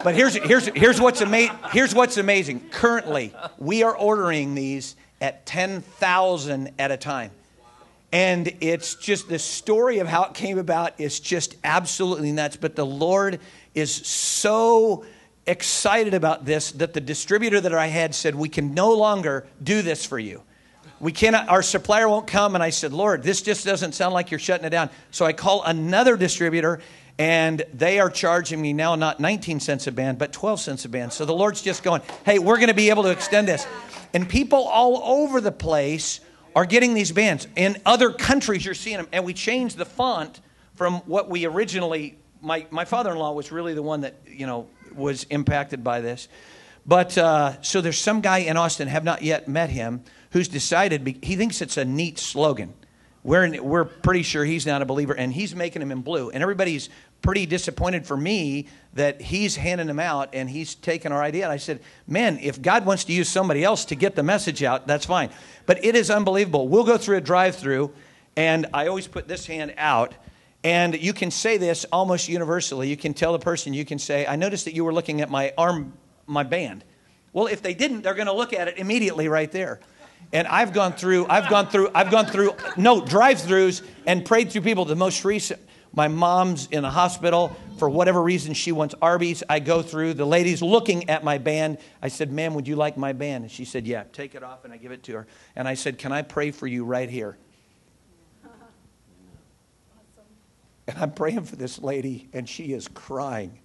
but 0.05 0.13
here's, 0.13 0.35
here's, 0.35 0.67
here's, 0.67 1.01
what's 1.01 1.19
ama- 1.23 1.59
here's 1.71 1.95
what's 1.95 2.17
amazing. 2.17 2.69
Currently, 2.69 3.33
we 3.57 3.81
are 3.81 3.97
ordering 3.97 4.53
these 4.53 4.95
at 5.19 5.47
10,000 5.47 6.71
at 6.77 6.91
a 6.91 6.97
time. 6.97 7.31
And 8.15 8.55
it's 8.61 8.95
just 8.95 9.27
the 9.27 9.37
story 9.37 9.99
of 9.99 10.07
how 10.07 10.23
it 10.23 10.33
came 10.33 10.57
about 10.57 11.01
is 11.01 11.19
just 11.19 11.57
absolutely 11.65 12.31
nuts. 12.31 12.55
But 12.55 12.77
the 12.77 12.85
Lord 12.85 13.41
is 13.73 13.91
so 13.93 15.03
excited 15.45 16.13
about 16.13 16.45
this 16.45 16.71
that 16.71 16.93
the 16.93 17.01
distributor 17.01 17.59
that 17.59 17.73
I 17.73 17.87
had 17.87 18.15
said, 18.15 18.33
We 18.33 18.47
can 18.47 18.73
no 18.73 18.93
longer 18.93 19.45
do 19.61 19.81
this 19.81 20.05
for 20.05 20.17
you. 20.17 20.43
We 21.01 21.11
cannot, 21.11 21.49
our 21.49 21.61
supplier 21.61 22.07
won't 22.07 22.25
come. 22.25 22.55
And 22.55 22.63
I 22.63 22.69
said, 22.69 22.93
Lord, 22.93 23.21
this 23.21 23.41
just 23.41 23.65
doesn't 23.65 23.91
sound 23.91 24.13
like 24.13 24.31
you're 24.31 24.39
shutting 24.39 24.65
it 24.65 24.69
down. 24.69 24.91
So 25.11 25.25
I 25.25 25.33
call 25.33 25.63
another 25.63 26.15
distributor 26.15 26.79
and 27.19 27.63
they 27.73 27.99
are 27.99 28.09
charging 28.09 28.61
me 28.61 28.71
now 28.71 28.95
not 28.95 29.19
19 29.19 29.59
cents 29.59 29.87
a 29.87 29.91
band, 29.91 30.19
but 30.19 30.31
12 30.31 30.61
cents 30.61 30.85
a 30.85 30.89
band. 30.89 31.11
So 31.11 31.25
the 31.25 31.35
Lord's 31.35 31.61
just 31.61 31.83
going, 31.83 32.01
hey, 32.25 32.39
we're 32.39 32.59
going 32.59 32.69
to 32.69 32.73
be 32.73 32.91
able 32.91 33.03
to 33.03 33.11
extend 33.11 33.49
this. 33.49 33.67
And 34.13 34.29
people 34.29 34.59
all 34.59 35.01
over 35.03 35.41
the 35.41 35.51
place 35.51 36.21
are 36.55 36.65
getting 36.65 36.93
these 36.93 37.11
bands. 37.11 37.47
In 37.55 37.81
other 37.85 38.11
countries, 38.11 38.63
you're 38.63 38.73
seeing 38.73 38.97
them. 38.97 39.07
And 39.11 39.25
we 39.25 39.33
changed 39.33 39.77
the 39.77 39.85
font 39.85 40.39
from 40.75 40.95
what 41.01 41.29
we 41.29 41.45
originally, 41.45 42.17
my, 42.41 42.65
my 42.71 42.85
father 42.85 43.11
in 43.11 43.17
law 43.17 43.33
was 43.33 43.51
really 43.51 43.73
the 43.73 43.83
one 43.83 44.01
that, 44.01 44.15
you 44.25 44.47
know, 44.47 44.67
was 44.95 45.25
impacted 45.25 45.83
by 45.83 45.99
this. 46.01 46.29
But 46.85 47.17
uh, 47.17 47.61
so 47.61 47.81
there's 47.81 47.97
some 47.97 48.21
guy 48.21 48.39
in 48.39 48.57
Austin, 48.57 48.87
have 48.87 49.03
not 49.03 49.21
yet 49.21 49.47
met 49.47 49.69
him, 49.69 50.03
who's 50.31 50.47
decided, 50.47 51.05
he 51.21 51.35
thinks 51.35 51.61
it's 51.61 51.77
a 51.77 51.85
neat 51.85 52.19
slogan. 52.19 52.73
We're, 53.23 53.61
we're 53.61 53.85
pretty 53.85 54.21
sure 54.21 54.45
he's 54.45 54.67
not 54.67 54.81
a 54.81 54.85
believer, 54.85 55.13
and 55.13 55.33
he's 55.33 55.55
making 55.55 55.79
them 55.79 55.91
in 55.91 56.01
blue. 56.01 56.29
And 56.29 56.43
everybody's 56.43 56.89
pretty 57.25 57.47
disappointed 57.47 58.05
for 58.05 58.15
me 58.15 58.67
that 58.93 59.19
he's 59.19 59.55
handing 59.55 59.87
them 59.87 59.99
out 59.99 60.29
and 60.33 60.47
he's 60.47 60.75
taking 60.75 61.11
our 61.11 61.23
idea. 61.23 61.43
And 61.43 61.51
I 61.51 61.57
said, 61.57 61.81
man, 62.07 62.37
if 62.39 62.61
God 62.61 62.85
wants 62.85 63.03
to 63.05 63.13
use 63.13 63.27
somebody 63.27 63.63
else 63.63 63.83
to 63.85 63.95
get 63.95 64.15
the 64.15 64.21
message 64.21 64.61
out, 64.61 64.85
that's 64.85 65.07
fine. 65.07 65.31
But 65.65 65.83
it 65.83 65.95
is 65.95 66.11
unbelievable. 66.11 66.67
We'll 66.67 66.83
go 66.83 66.97
through 66.97 67.17
a 67.17 67.21
drive 67.21 67.55
through, 67.55 67.91
and 68.37 68.67
I 68.75 68.87
always 68.87 69.07
put 69.07 69.27
this 69.27 69.47
hand 69.47 69.73
out. 69.77 70.13
And 70.63 70.95
you 70.95 71.13
can 71.13 71.31
say 71.31 71.57
this 71.57 71.83
almost 71.91 72.29
universally. 72.29 72.89
You 72.89 72.97
can 72.97 73.15
tell 73.15 73.33
the 73.33 73.39
person, 73.39 73.73
you 73.73 73.85
can 73.85 73.97
say, 73.97 74.27
I 74.27 74.35
noticed 74.35 74.65
that 74.65 74.75
you 74.75 74.85
were 74.85 74.93
looking 74.93 75.21
at 75.21 75.29
my 75.29 75.51
arm, 75.57 75.93
my 76.27 76.43
band. 76.43 76.83
Well, 77.33 77.47
if 77.47 77.63
they 77.63 77.73
didn't, 77.73 78.03
they're 78.03 78.13
going 78.13 78.27
to 78.27 78.33
look 78.33 78.53
at 78.53 78.67
it 78.67 78.77
immediately 78.77 79.27
right 79.27 79.51
there. 79.51 79.79
And 80.31 80.47
I've 80.47 80.73
gone 80.73 80.93
through, 80.93 81.25
I've 81.27 81.49
gone 81.49 81.67
through, 81.69 81.89
I've 81.95 82.11
gone 82.11 82.27
through, 82.27 82.55
no, 82.77 83.03
drive 83.03 83.37
throughs 83.37 83.83
and 84.05 84.23
prayed 84.23 84.51
through 84.51 84.61
people. 84.61 84.85
The 84.85 84.95
most 84.95 85.25
recent, 85.25 85.59
my 85.95 86.07
mom's 86.07 86.67
in 86.67 86.83
the 86.83 86.89
hospital. 86.89 87.55
For 87.77 87.89
whatever 87.89 88.21
reason, 88.21 88.53
she 88.53 88.71
wants 88.71 88.95
Arby's. 89.01 89.43
I 89.49 89.59
go 89.59 89.81
through. 89.81 90.13
The 90.13 90.25
lady's 90.25 90.61
looking 90.61 91.09
at 91.09 91.23
my 91.23 91.37
band. 91.37 91.77
I 92.01 92.09
said, 92.09 92.31
Ma'am, 92.31 92.53
would 92.53 92.67
you 92.67 92.75
like 92.75 92.97
my 92.97 93.13
band? 93.13 93.45
And 93.45 93.51
she 93.51 93.65
said, 93.65 93.87
Yeah, 93.87 94.03
take 94.11 94.35
it 94.35 94.43
off. 94.43 94.65
And 94.65 94.73
I 94.73 94.77
give 94.77 94.91
it 94.91 95.03
to 95.03 95.13
her. 95.13 95.27
And 95.55 95.67
I 95.67 95.73
said, 95.73 95.97
Can 95.97 96.11
I 96.11 96.21
pray 96.21 96.51
for 96.51 96.67
you 96.67 96.85
right 96.85 97.09
here? 97.09 97.37
And 100.87 100.99
I'm 100.99 101.13
praying 101.13 101.45
for 101.45 101.55
this 101.55 101.81
lady, 101.81 102.29
and 102.31 102.47
she 102.47 102.71
is 102.71 102.87
crying. 102.87 103.57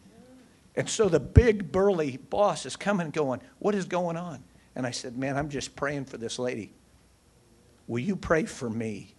And 0.75 0.88
so 0.88 1.11
the 1.11 1.21
big 1.21 1.71
burly 1.71 2.16
boss 2.16 2.64
is 2.64 2.77
coming 2.77 3.11
going, 3.11 3.40
What 3.59 3.75
is 3.75 3.85
going 3.85 4.16
on? 4.16 4.43
And 4.75 4.87
I 4.87 4.90
said, 4.90 5.19
Man, 5.19 5.37
I'm 5.37 5.51
just 5.51 5.77
praying 5.77 6.07
for 6.07 6.16
this 6.16 6.38
lady. 6.38 6.73
Will 7.87 7.99
you 7.99 8.16
pray 8.16 8.45
for 8.45 8.71
me? 8.71 9.14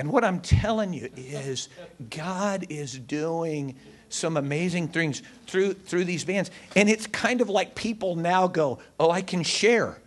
And 0.00 0.10
what 0.10 0.24
I'm 0.24 0.40
telling 0.40 0.94
you 0.94 1.10
is, 1.14 1.68
God 2.08 2.64
is 2.70 2.98
doing 2.98 3.76
some 4.08 4.38
amazing 4.38 4.88
things 4.88 5.20
through, 5.46 5.74
through 5.74 6.04
these 6.04 6.24
bands. 6.24 6.50
And 6.74 6.88
it's 6.88 7.06
kind 7.06 7.42
of 7.42 7.50
like 7.50 7.74
people 7.74 8.16
now 8.16 8.46
go, 8.46 8.78
Oh, 8.98 9.10
I 9.10 9.20
can 9.20 9.42
share 9.42 10.00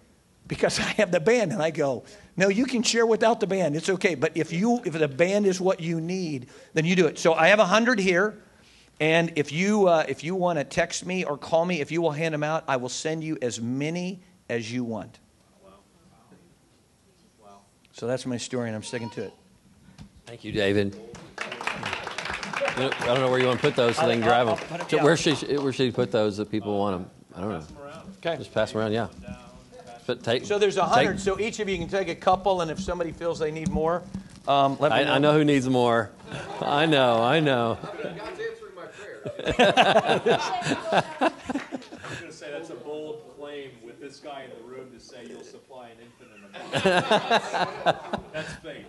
because 0.48 0.80
I 0.80 0.84
have 0.98 1.12
the 1.12 1.20
band. 1.20 1.52
And 1.52 1.62
I 1.62 1.70
go, 1.70 2.06
No, 2.36 2.50
you 2.50 2.66
can 2.66 2.82
share 2.82 3.06
without 3.06 3.40
the 3.40 3.46
band. 3.46 3.76
It's 3.76 3.88
okay. 3.88 4.16
But 4.16 4.32
if, 4.34 4.52
you, 4.52 4.82
if 4.84 4.94
the 4.94 5.08
band 5.08 5.46
is 5.46 5.62
what 5.62 5.80
you 5.80 6.02
need, 6.02 6.48
then 6.74 6.86
you 6.86 6.96
do 6.96 7.06
it. 7.06 7.20
So 7.20 7.36
I 7.36 7.50
have 7.50 7.60
a 7.60 7.70
100 7.70 8.00
here. 8.00 8.42
And 9.00 9.34
if 9.36 9.52
you, 9.52 9.90
uh, 9.90 10.06
if 10.08 10.24
you 10.24 10.34
want 10.34 10.58
to 10.58 10.66
text 10.66 11.06
me 11.06 11.24
or 11.24 11.38
call 11.38 11.66
me, 11.66 11.82
if 11.82 11.92
you 11.92 12.02
will 12.02 12.10
hand 12.10 12.34
them 12.34 12.42
out, 12.42 12.64
I 12.68 12.78
will 12.78 12.90
send 12.90 13.24
you 13.24 13.38
as 13.44 13.62
many 13.62 14.22
as 14.50 14.72
you 14.72 14.84
want. 14.84 15.20
So 17.92 18.08
that's 18.08 18.26
my 18.26 18.38
story, 18.38 18.70
and 18.70 18.76
I'm 18.76 18.82
sticking 18.82 19.12
to 19.12 19.26
it. 19.26 19.34
Thank 20.26 20.44
you, 20.44 20.52
David. 20.52 20.96
I 22.76 22.90
don't 23.06 23.20
know 23.20 23.30
where 23.30 23.40
you 23.40 23.46
want 23.48 23.60
to 23.60 23.68
put 23.68 23.76
those 23.76 23.96
so 23.98 24.08
they 24.08 24.14
can 24.14 24.24
grab 24.24 24.48
them. 24.48 24.58
So 24.90 25.04
where 25.04 25.16
should 25.18 25.38
where 25.62 25.72
should 25.74 25.86
you 25.86 25.92
put 25.92 26.12
those 26.12 26.38
that 26.38 26.50
people 26.50 26.78
want 26.80 26.98
them? 26.98 27.10
I 27.36 27.42
don't 27.42 27.50
know. 27.52 27.66
Okay. 28.18 28.38
Just 28.38 28.54
pass 28.54 28.72
them 28.72 28.82
around, 28.82 28.94
yeah. 28.94 29.08
But 30.08 30.24
take, 30.24 30.46
So 30.46 30.58
there's 30.60 30.78
a 30.78 30.82
take- 30.82 30.90
hundred. 30.90 31.20
So 31.20 31.40
each 31.40 31.60
of 31.60 31.70
you 31.70 31.78
can 31.78 31.88
take 31.88 32.08
a 32.10 32.16
couple, 32.16 32.62
and 32.62 32.72
if 32.72 32.80
somebody 32.80 33.12
feels 33.12 33.40
they 33.40 33.52
need 33.52 33.70
more, 33.70 34.02
Um, 34.48 34.76
let 34.80 34.92
me 34.92 34.98
I, 34.98 35.16
I 35.16 35.18
know 35.20 35.34
who 35.34 35.46
needs 35.46 35.70
more. 35.70 36.12
I 36.62 36.86
know, 36.86 37.22
I 37.22 37.40
know. 37.40 37.78
God's 37.82 38.06
answering 38.40 38.76
my 38.76 38.86
prayer. 38.86 39.22
I 39.58 41.32
was 42.10 42.20
going 42.20 42.32
to 42.32 42.38
say 42.38 42.52
that's 42.52 42.70
a 42.70 42.76
bold 42.76 43.22
claim 43.38 43.72
with 43.86 44.02
this 44.02 44.20
guy 44.20 44.44
in 44.44 44.50
the 44.62 44.64
room 44.70 44.92
to 44.92 45.00
say 45.00 45.26
you'll 45.30 45.44
supply 45.44 45.90
an 45.90 45.98
infinite 46.02 46.38
amount. 46.50 46.74
that's 48.34 48.54
faith. 48.56 48.86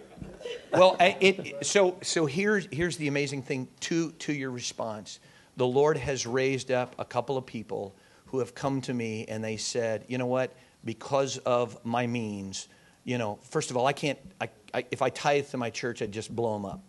Well, 0.77 0.97
it, 1.01 1.65
so 1.67 1.97
so 2.03 2.27
here's 2.27 2.69
here's 2.71 2.97
the 2.97 3.09
amazing 3.09 3.43
thing 3.43 3.69
to 3.81 4.13
to 4.13 4.33
your 4.33 4.51
response. 4.51 5.21
The 5.57 5.67
Lord 5.67 5.97
has 5.97 6.27
raised 6.27 6.71
up 6.71 6.95
a 6.99 7.05
couple 7.05 7.37
of 7.37 7.47
people 7.47 7.95
who 8.27 8.41
have 8.41 8.55
come 8.55 8.81
to 8.83 8.93
me 8.95 9.25
and 9.29 9.45
they 9.45 9.57
said, 9.57 10.05
you 10.09 10.19
know 10.19 10.27
what? 10.27 10.53
Because 10.85 11.39
of 11.39 11.83
my 11.85 12.07
means, 12.07 12.69
you 13.05 13.19
know, 13.19 13.39
first 13.43 13.71
of 13.71 13.77
all, 13.77 13.87
I 13.87 13.93
can't. 13.93 14.19
I, 14.41 14.49
I, 14.73 14.85
if 14.91 15.03
I 15.03 15.11
tithe 15.11 15.47
to 15.49 15.57
my 15.57 15.71
church, 15.71 16.03
I'd 16.03 16.13
just 16.13 16.35
blow 16.35 16.55
them 16.55 16.65
up. 16.65 16.83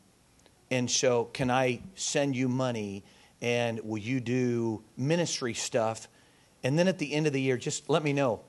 And 0.72 0.90
so, 0.90 1.26
can 1.26 1.52
I 1.52 1.82
send 1.94 2.36
you 2.36 2.50
money? 2.50 3.04
And 3.42 3.80
will 3.82 4.00
you 4.00 4.20
do 4.20 4.82
ministry 4.98 5.54
stuff? 5.54 6.08
And 6.64 6.80
then 6.80 6.88
at 6.88 6.98
the 6.98 7.14
end 7.14 7.28
of 7.28 7.34
the 7.34 7.42
year, 7.42 7.58
just 7.58 7.90
let 7.90 8.04
me 8.04 8.12
know. 8.12 8.42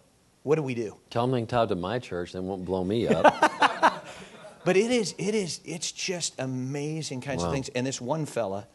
What 0.43 0.57
do 0.57 0.63
we 0.63 0.75
do? 0.75 0.97
Tell 1.11 1.27
them 1.27 1.33
they 1.33 1.41
can 1.41 1.49
tie 1.49 1.67
to 1.67 1.75
my 1.75 1.99
church, 1.99 2.33
they 2.33 2.41
won't 2.41 2.65
blow 2.65 2.85
me 2.85 3.09
up. 3.09 3.63
But 4.67 4.77
it 4.77 4.91
is, 4.91 5.15
it 5.17 5.37
is, 5.37 5.61
it's 5.65 5.93
just 5.93 6.35
amazing 6.41 7.21
kinds 7.21 7.43
Wow. 7.43 7.51
of 7.51 7.55
things. 7.55 7.69
And 7.69 7.87
this 7.87 8.01
one 8.01 8.27
fella 8.27 8.67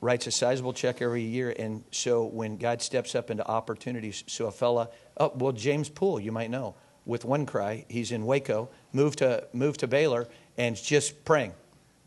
writes 0.00 0.28
a 0.28 0.30
sizable 0.30 0.72
check 0.72 1.02
every 1.02 1.22
year. 1.22 1.52
And 1.58 1.82
so 1.90 2.22
when 2.26 2.58
God 2.58 2.80
steps 2.80 3.16
up 3.16 3.28
into 3.28 3.44
opportunities, 3.48 4.22
so 4.28 4.46
a 4.46 4.52
fella, 4.52 4.88
oh, 5.16 5.32
well, 5.34 5.50
James 5.50 5.88
Poole, 5.88 6.20
you 6.20 6.30
might 6.30 6.48
know, 6.48 6.76
with 7.06 7.24
one 7.24 7.44
cry, 7.44 7.84
he's 7.88 8.12
in 8.12 8.24
Waco, 8.24 8.68
moved 8.92 9.18
to, 9.18 9.48
moved 9.52 9.80
to 9.80 9.88
Baylor, 9.88 10.28
and 10.58 10.76
just 10.76 11.24
praying. 11.24 11.54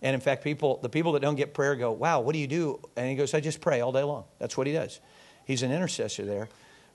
And 0.02 0.16
in 0.16 0.22
fact, 0.22 0.42
people, 0.42 0.80
the 0.82 0.88
people 0.88 1.12
that 1.12 1.22
don't 1.22 1.36
get 1.36 1.54
prayer 1.54 1.76
go, 1.76 1.92
wow, 1.92 2.22
what 2.22 2.32
do 2.32 2.40
you 2.40 2.48
do? 2.48 2.80
And 2.96 3.10
he 3.10 3.18
goes, 3.18 3.34
I 3.34 3.42
just 3.42 3.60
pray 3.60 3.82
all 3.82 3.92
day 3.92 4.04
long. 4.04 4.24
That's 4.40 4.56
what 4.56 4.66
he 4.66 4.72
does. 4.72 5.02
He's 5.44 5.62
an 5.62 5.74
intercessor 5.74 6.24
there. 6.24 6.48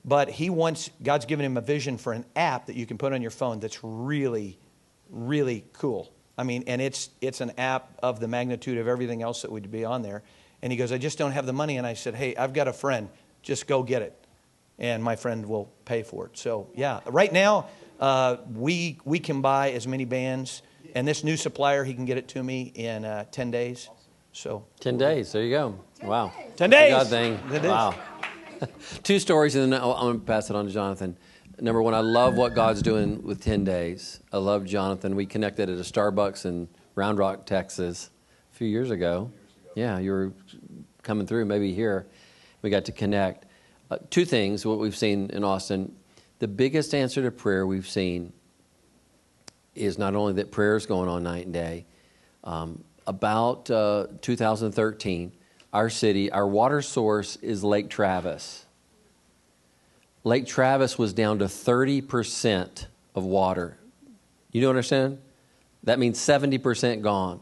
But 0.03 0.27
he 0.27 0.49
wants, 0.49 0.89
God's 1.03 1.25
given 1.25 1.45
him 1.45 1.55
a 1.57 1.61
vision 1.61 1.99
for 1.99 2.13
an 2.13 2.25
app 2.35 2.65
that 2.65 2.75
you 2.75 2.87
can 2.87 2.97
put 2.97 3.13
on 3.13 3.21
your 3.21 3.29
phone 3.29 3.59
that's 3.59 3.83
really, 3.83 4.57
really 5.11 5.65
cool. 5.73 6.11
I 6.37 6.43
mean, 6.43 6.63
and 6.67 6.81
it's 6.81 7.09
it's 7.21 7.41
an 7.41 7.51
app 7.57 7.97
of 8.01 8.19
the 8.19 8.27
magnitude 8.27 8.77
of 8.77 8.87
everything 8.87 9.21
else 9.21 9.41
that 9.43 9.51
would 9.51 9.69
be 9.71 9.85
on 9.85 10.01
there. 10.01 10.23
And 10.61 10.71
he 10.71 10.77
goes, 10.77 10.91
I 10.91 10.97
just 10.97 11.17
don't 11.17 11.31
have 11.31 11.45
the 11.45 11.53
money. 11.53 11.77
And 11.77 11.85
I 11.87 11.93
said, 11.93 12.15
Hey, 12.15 12.35
I've 12.35 12.53
got 12.53 12.67
a 12.67 12.73
friend. 12.73 13.09
Just 13.41 13.67
go 13.67 13.81
get 13.83 14.01
it, 14.03 14.13
and 14.79 15.03
my 15.03 15.15
friend 15.15 15.45
will 15.47 15.71
pay 15.85 16.03
for 16.03 16.27
it. 16.27 16.37
So 16.37 16.69
yeah, 16.75 16.99
right 17.07 17.31
now 17.33 17.67
uh, 17.99 18.37
we 18.53 18.99
we 19.03 19.19
can 19.19 19.41
buy 19.41 19.71
as 19.71 19.87
many 19.87 20.05
bands, 20.05 20.61
and 20.95 21.07
this 21.07 21.23
new 21.23 21.35
supplier 21.37 21.83
he 21.83 21.93
can 21.93 22.05
get 22.05 22.17
it 22.17 22.27
to 22.29 22.43
me 22.43 22.71
in 22.75 23.03
uh, 23.05 23.25
ten 23.31 23.49
days. 23.51 23.89
So 24.33 24.63
10 24.79 24.97
days, 24.97 25.33
there 25.33 25.43
you 25.43 25.49
go. 25.51 25.77
Wow. 26.03 26.31
10 26.55 26.69
days. 26.69 26.91
God 26.91 27.07
thing. 27.07 27.37
Wow. 27.63 27.95
Two 29.03 29.19
stories, 29.19 29.55
and 29.55 29.73
then 29.73 29.81
I'll- 29.81 29.91
I'm 29.93 30.05
going 30.05 30.19
to 30.21 30.25
pass 30.25 30.49
it 30.49 30.55
on 30.55 30.65
to 30.67 30.71
Jonathan. 30.71 31.17
Number 31.63 31.79
one, 31.79 31.93
I 31.93 31.99
love 31.99 32.37
what 32.37 32.55
God's 32.55 32.81
doing 32.81 33.21
with 33.21 33.39
10 33.39 33.63
days. 33.63 34.19
I 34.33 34.37
love 34.37 34.65
Jonathan. 34.65 35.15
We 35.15 35.27
connected 35.27 35.69
at 35.69 35.77
a 35.77 35.83
Starbucks 35.83 36.47
in 36.47 36.67
Round 36.95 37.19
Rock, 37.19 37.45
Texas 37.45 38.09
a 38.51 38.55
few 38.55 38.67
years 38.67 38.89
ago. 38.89 39.31
Yeah, 39.75 39.99
you 39.99 40.11
were 40.11 40.33
coming 41.03 41.27
through, 41.27 41.45
maybe 41.45 41.71
here. 41.71 42.07
We 42.63 42.71
got 42.71 42.85
to 42.85 42.91
connect. 42.91 43.45
Uh, 43.91 43.99
two 44.09 44.25
things, 44.25 44.65
what 44.65 44.79
we've 44.79 44.97
seen 44.97 45.29
in 45.29 45.43
Austin. 45.43 45.95
The 46.39 46.47
biggest 46.47 46.95
answer 46.95 47.21
to 47.21 47.29
prayer 47.29 47.67
we've 47.67 47.87
seen 47.87 48.33
is 49.75 49.99
not 49.99 50.15
only 50.15 50.33
that 50.33 50.51
prayer 50.51 50.75
is 50.75 50.87
going 50.87 51.09
on 51.09 51.21
night 51.21 51.45
and 51.45 51.53
day, 51.53 51.85
um, 52.43 52.83
about 53.05 53.69
uh, 53.69 54.07
2013, 54.21 55.31
our 55.73 55.91
city, 55.91 56.31
our 56.31 56.47
water 56.47 56.81
source 56.81 57.35
is 57.35 57.63
Lake 57.63 57.91
Travis. 57.91 58.65
Lake 60.23 60.45
Travis 60.45 60.97
was 60.97 61.13
down 61.13 61.39
to 61.39 61.45
30% 61.45 62.85
of 63.15 63.23
water. 63.23 63.77
You 64.51 64.61
don't 64.61 64.75
I'm? 64.75 65.19
That 65.83 65.99
means 65.99 66.19
70% 66.19 67.01
gone. 67.01 67.39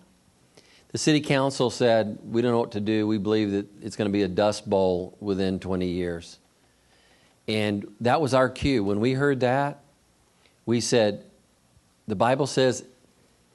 The 0.91 0.97
city 0.97 1.21
council 1.21 1.69
said, 1.69 2.17
We 2.23 2.41
don't 2.41 2.51
know 2.51 2.59
what 2.59 2.71
to 2.71 2.79
do. 2.79 3.05
We 3.05 3.17
believe 3.17 3.51
that 3.51 3.67
it's 3.81 3.95
going 3.95 4.09
to 4.09 4.13
be 4.13 4.23
a 4.23 4.27
dust 4.27 4.69
bowl 4.69 5.15
within 5.19 5.59
20 5.59 5.87
years. 5.87 6.39
And 7.47 7.93
that 8.01 8.21
was 8.21 8.33
our 8.33 8.49
cue. 8.49 8.83
When 8.83 8.99
we 8.99 9.13
heard 9.13 9.41
that, 9.41 9.81
we 10.65 10.81
said, 10.81 11.25
The 12.07 12.15
Bible 12.15 12.47
says, 12.47 12.83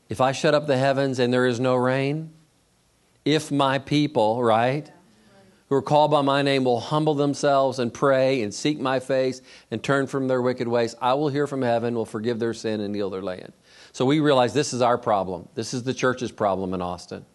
if 0.09 0.21
I 0.21 0.33
shut 0.33 0.55
up 0.55 0.67
the 0.67 0.77
heavens 0.77 1.19
and 1.19 1.33
there 1.33 1.47
is 1.47 1.59
no 1.59 1.77
rain, 1.77 2.31
if 3.25 3.51
my 3.51 3.79
people, 3.79 4.43
right, 4.43 4.91
who 5.75 5.79
are 5.79 5.83
called 5.83 6.13
by 6.13 6.23
my 6.23 6.41
name 6.41 6.63
will 6.63 6.79
humble 6.79 7.15
themselves 7.15 7.81
and 7.81 7.93
pray 7.93 8.43
and 8.43 8.55
seek 8.55 8.79
my 8.79 9.01
face 9.01 9.43
and 9.73 9.83
turn 9.83 10.07
from 10.07 10.29
their 10.29 10.41
wicked 10.41 10.69
ways, 10.69 10.95
I 11.03 11.15
will 11.15 11.29
hear 11.29 11.49
from 11.49 11.63
heaven, 11.63 11.97
will 11.97 12.07
forgive 12.07 12.39
their 12.39 12.55
sin 12.55 12.81
and 12.81 12.95
heal 12.95 13.11
their 13.11 13.23
land. 13.23 13.53
So 13.91 14.05
we 14.05 14.21
realize 14.21 14.55
this 14.55 14.73
is 14.73 14.83
our 14.83 14.97
problem. 14.97 15.49
This 15.57 15.75
is 15.75 15.83
the 15.83 15.93
church's 15.93 16.31
problem 16.31 16.75
in 16.75 16.81
Austin. 16.81 17.27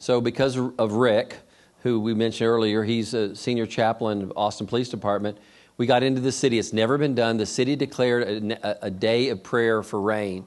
So 0.00 0.20
because 0.20 0.56
of 0.56 0.94
Rick, 0.94 1.36
who 1.84 2.00
we 2.00 2.12
mentioned 2.12 2.48
earlier, 2.48 2.82
he's 2.82 3.14
a 3.14 3.36
senior 3.36 3.66
chaplain 3.66 4.20
of 4.20 4.32
Austin 4.34 4.66
Police 4.66 4.88
Department. 4.88 5.38
We 5.76 5.86
got 5.86 6.02
into 6.02 6.20
the 6.20 6.32
city. 6.32 6.58
It's 6.58 6.72
never 6.72 6.98
been 6.98 7.14
done. 7.14 7.36
The 7.36 7.46
city 7.46 7.76
declared 7.76 8.52
a, 8.52 8.86
a 8.86 8.90
day 8.90 9.28
of 9.28 9.44
prayer 9.44 9.84
for 9.84 10.00
rain. 10.00 10.44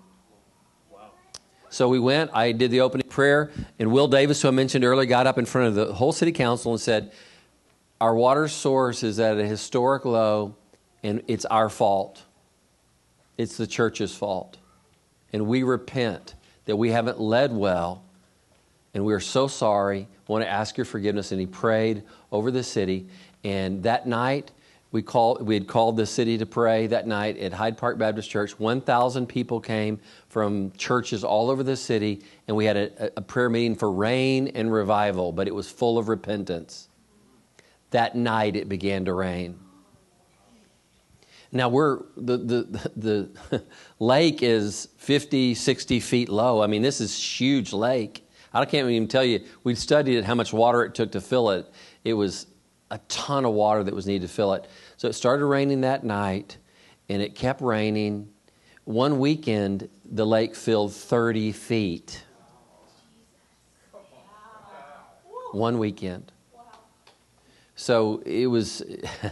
So 1.70 1.88
we 1.88 2.00
went, 2.00 2.32
I 2.34 2.52
did 2.52 2.72
the 2.72 2.82
opening 2.82 3.08
prayer, 3.08 3.52
and 3.78 3.92
Will 3.94 4.08
Davis, 4.08 4.42
who 4.42 4.48
I 4.48 4.52
mentioned 4.52 4.84
earlier, 4.84 5.06
got 5.06 5.26
up 5.26 5.38
in 5.38 5.46
front 5.46 5.68
of 5.68 5.76
the 5.76 5.94
whole 5.94 6.12
city 6.12 6.32
council 6.32 6.72
and 6.72 6.82
said, 6.82 7.14
Our 8.02 8.16
water 8.16 8.48
source 8.48 9.04
is 9.04 9.20
at 9.20 9.38
a 9.38 9.46
historic 9.46 10.06
low, 10.06 10.56
and 11.04 11.22
it's 11.28 11.46
our 11.46 11.70
fault. 11.70 12.24
It's 13.38 13.58
the 13.58 13.68
church's 13.68 14.16
fault. 14.16 14.58
And 15.34 15.48
we 15.48 15.64
repent 15.64 16.36
that 16.66 16.78
we 16.78 16.92
haven't 16.92 17.20
led 17.20 17.54
well, 17.54 18.04
and 18.94 19.04
we 19.04 19.14
are 19.14 19.20
so 19.20 19.48
sorry. 19.48 20.08
We 20.28 20.32
want 20.32 20.46
to 20.46 20.50
ask 20.50 20.78
your 20.78 20.86
forgiveness. 20.86 21.32
And 21.32 21.42
he 21.42 21.46
prayed 21.46 22.04
over 22.32 22.52
the 22.52 22.64
city. 22.64 23.08
And 23.44 23.84
that 23.84 24.08
night, 24.08 24.52
we, 24.92 25.02
called, 25.02 25.46
we 25.46 25.54
had 25.54 25.68
called 25.68 25.98
the 25.98 26.06
city 26.06 26.38
to 26.38 26.46
pray 26.46 26.88
that 26.88 27.06
night 27.06 27.38
at 27.38 27.54
Hyde 27.54 27.78
Park 27.78 27.98
Baptist 27.98 28.30
Church. 28.30 28.58
1,000 28.58 29.28
people 29.28 29.60
came 29.60 30.00
from 30.30 30.72
churches 30.72 31.24
all 31.24 31.52
over 31.52 31.64
the 31.64 31.76
city, 31.76 32.22
and 32.48 32.58
we 32.58 32.66
had 32.66 32.78
a, 32.78 33.12
a 33.18 33.22
prayer 33.22 33.50
meeting 33.50 33.76
for 33.76 33.92
rain 33.92 34.48
and 34.50 34.72
revival, 34.72 35.32
but 35.32 35.48
it 35.48 35.54
was 35.54 35.70
full 35.70 35.98
of 35.98 36.10
repentance. 36.10 36.89
That 37.92 38.16
night, 38.16 38.56
it 38.56 38.70
began 38.70 39.06
to 39.06 39.14
rain. 39.14 39.60
Now 41.52 41.70
we're 41.70 42.04
the, 42.16 42.38
the 42.38 42.90
the 42.96 43.64
lake 44.00 44.44
is 44.44 44.90
50, 44.98 45.56
60 45.56 46.00
feet 46.00 46.30
low. 46.30 46.62
I 46.62 46.68
mean, 46.68 46.82
this 46.82 47.02
is 47.02 47.16
huge 47.16 47.74
lake. 47.74 48.28
I 48.54 48.66
can't 48.66 48.90
even 48.90 49.08
tell 49.08 49.24
you. 49.24 49.42
We 49.64 49.76
studied 49.76 50.18
it, 50.18 50.26
how 50.26 50.36
much 50.36 50.54
water 50.54 50.84
it 50.84 50.94
took 50.94 51.12
to 51.14 51.22
fill 51.22 51.52
it. 51.52 51.68
It 52.04 52.14
was 52.14 52.48
a 52.92 53.00
ton 53.08 53.46
of 53.46 53.54
water 53.54 53.84
that 53.84 53.94
was 53.94 54.06
needed 54.06 54.28
to 54.28 54.34
fill 54.34 54.54
it. 54.54 54.68
So 54.98 55.08
it 55.08 55.14
started 55.14 55.46
raining 55.46 55.82
that 55.82 56.04
night, 56.04 56.58
and 57.08 57.22
it 57.22 57.36
kept 57.36 57.62
raining. 57.62 58.30
One 58.86 59.20
weekend, 59.20 59.90
the 60.04 60.26
lake 60.26 60.56
filled 60.56 60.94
30 60.94 61.52
feet. 61.52 62.24
One 65.52 65.80
weekend. 65.80 66.32
So 67.80 68.22
it 68.26 68.48
was, 68.48 68.82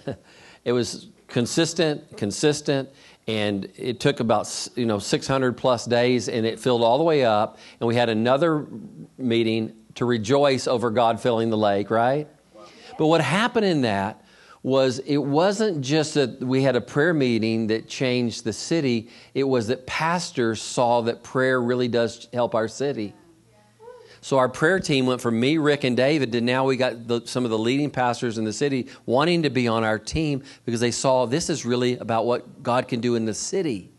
it 0.64 0.72
was 0.72 1.10
consistent, 1.28 2.16
consistent, 2.16 2.88
and 3.28 3.70
it 3.76 4.00
took 4.00 4.22
about 4.22 4.70
you 4.76 4.86
know 4.86 5.00
600 5.00 5.58
plus 5.58 5.86
days, 5.86 6.30
and 6.30 6.46
it 6.46 6.58
filled 6.58 6.82
all 6.82 6.98
the 6.98 7.04
way 7.04 7.26
up. 7.26 7.58
And 7.82 7.88
we 7.90 7.96
had 7.96 8.08
another 8.08 8.66
meeting 9.18 9.74
to 9.96 10.06
rejoice 10.06 10.66
over 10.66 10.90
God 10.92 11.20
filling 11.20 11.50
the 11.50 11.58
lake, 11.58 11.90
right? 11.90 12.30
But 12.98 13.08
what 13.08 13.20
happened 13.20 13.66
in 13.66 13.82
that 13.82 14.24
was 14.64 15.00
it 15.00 15.18
wasn't 15.18 15.82
just 15.82 16.14
that 16.14 16.40
we 16.40 16.64
had 16.64 16.78
a 16.78 16.82
prayer 16.82 17.14
meeting 17.14 17.68
that 17.68 17.90
changed 17.90 18.46
the 18.46 18.54
city. 18.54 19.10
It 19.34 19.44
was 19.44 19.68
that 19.68 19.86
pastors 19.86 20.62
saw 20.62 21.02
that 21.02 21.22
prayer 21.22 21.62
really 21.62 21.90
does 21.90 22.30
help 22.32 22.56
our 22.56 22.70
city. 22.70 23.14
So 24.22 24.38
our 24.38 24.50
prayer 24.50 24.80
team 24.80 25.06
went 25.06 25.22
from 25.22 25.40
me, 25.40 25.58
Rick, 25.58 25.84
and 25.84 25.96
David 25.96 26.32
to 26.34 26.42
now 26.42 26.66
we 26.66 26.78
got 26.78 27.08
the, 27.08 27.22
some 27.26 27.46
of 27.46 27.52
the 27.52 27.60
leading 27.60 27.90
pastors 27.90 28.38
in 28.38 28.46
the 28.46 28.54
city 28.54 28.88
wanting 29.06 29.44
to 29.44 29.50
be 29.50 29.68
on 29.68 29.84
our 29.84 30.00
team 30.00 30.44
because 30.66 30.80
they 30.80 30.92
saw 30.92 31.26
this 31.26 31.50
is 31.50 31.66
really 31.66 31.98
about 31.98 32.26
what 32.26 32.64
God 32.64 32.88
can 32.88 33.00
do 33.00 33.16
in 33.16 33.26
the 33.26 33.34
city. 33.34 33.92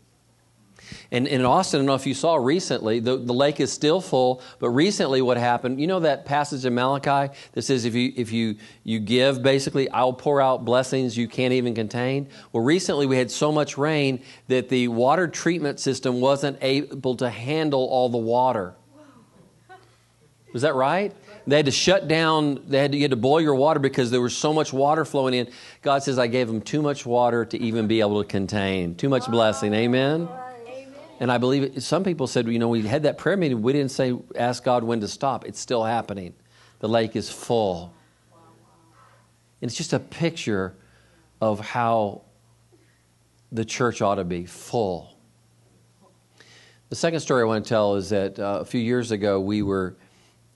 And 1.11 1.27
in 1.27 1.43
Austin, 1.43 1.77
I 1.77 1.81
don't 1.81 1.87
know 1.87 1.95
if 1.95 2.05
you 2.05 2.13
saw 2.13 2.35
recently, 2.35 2.99
the, 2.99 3.17
the 3.17 3.33
lake 3.33 3.59
is 3.59 3.71
still 3.71 4.01
full, 4.01 4.41
but 4.59 4.69
recently 4.69 5.21
what 5.21 5.37
happened, 5.37 5.79
you 5.79 5.87
know 5.87 5.99
that 6.01 6.25
passage 6.25 6.65
in 6.65 6.75
Malachi 6.75 7.33
that 7.53 7.61
says 7.61 7.85
if 7.85 7.95
you 7.95 8.13
if 8.15 8.31
you 8.31 8.55
you 8.83 8.99
give, 8.99 9.41
basically, 9.41 9.89
I'll 9.89 10.13
pour 10.13 10.41
out 10.41 10.65
blessings 10.65 11.17
you 11.17 11.27
can't 11.27 11.53
even 11.53 11.73
contain. 11.73 12.29
Well, 12.51 12.63
recently 12.63 13.05
we 13.05 13.17
had 13.17 13.31
so 13.31 13.51
much 13.51 13.77
rain 13.77 14.21
that 14.47 14.69
the 14.69 14.87
water 14.87 15.27
treatment 15.27 15.79
system 15.79 16.21
wasn't 16.21 16.57
able 16.61 17.15
to 17.15 17.29
handle 17.29 17.85
all 17.85 18.09
the 18.09 18.17
water. 18.17 18.75
Was 20.53 20.63
that 20.63 20.75
right? 20.75 21.13
They 21.45 21.55
had 21.55 21.65
to 21.65 21.71
shut 21.71 22.07
down, 22.07 22.63
they 22.67 22.79
had 22.79 22.91
to, 22.91 22.97
you 22.97 23.03
had 23.03 23.11
to 23.11 23.17
boil 23.17 23.41
your 23.41 23.55
water 23.55 23.79
because 23.79 24.11
there 24.11 24.21
was 24.21 24.35
so 24.35 24.53
much 24.53 24.71
water 24.73 25.05
flowing 25.05 25.33
in. 25.33 25.49
God 25.81 26.03
says, 26.03 26.19
I 26.19 26.27
gave 26.27 26.47
them 26.47 26.61
too 26.61 26.81
much 26.81 27.05
water 27.05 27.45
to 27.45 27.57
even 27.57 27.87
be 27.87 28.01
able 28.01 28.21
to 28.21 28.27
contain, 28.27 28.95
too 28.95 29.09
much 29.09 29.29
blessing. 29.29 29.73
Amen? 29.73 30.27
And 31.19 31.31
I 31.31 31.37
believe 31.37 31.63
it, 31.63 31.83
some 31.83 32.03
people 32.03 32.27
said, 32.27 32.47
you 32.47 32.59
know, 32.59 32.69
we 32.69 32.81
had 32.81 33.03
that 33.03 33.17
prayer 33.17 33.35
meeting, 33.35 33.61
we 33.61 33.73
didn't 33.73 33.91
say, 33.91 34.17
ask 34.35 34.63
God 34.63 34.83
when 34.83 35.01
to 35.01 35.07
stop. 35.07 35.45
It's 35.45 35.59
still 35.59 35.83
happening. 35.83 36.33
The 36.79 36.87
lake 36.87 37.15
is 37.15 37.29
full. 37.29 37.93
And 39.61 39.69
it's 39.69 39.75
just 39.75 39.91
a 39.91 39.99
picture 39.99 40.75
of 41.41 41.59
how 41.59 42.21
the 43.51 43.65
church 43.65 44.01
ought 44.01 44.15
to 44.15 44.23
be 44.23 44.45
full. 44.45 45.17
The 46.89 46.95
second 46.95 47.19
story 47.19 47.43
I 47.43 47.45
want 47.45 47.65
to 47.65 47.69
tell 47.69 47.95
is 47.95 48.09
that 48.09 48.39
uh, 48.39 48.59
a 48.61 48.65
few 48.65 48.81
years 48.81 49.11
ago, 49.11 49.39
we 49.39 49.61
were, 49.61 49.97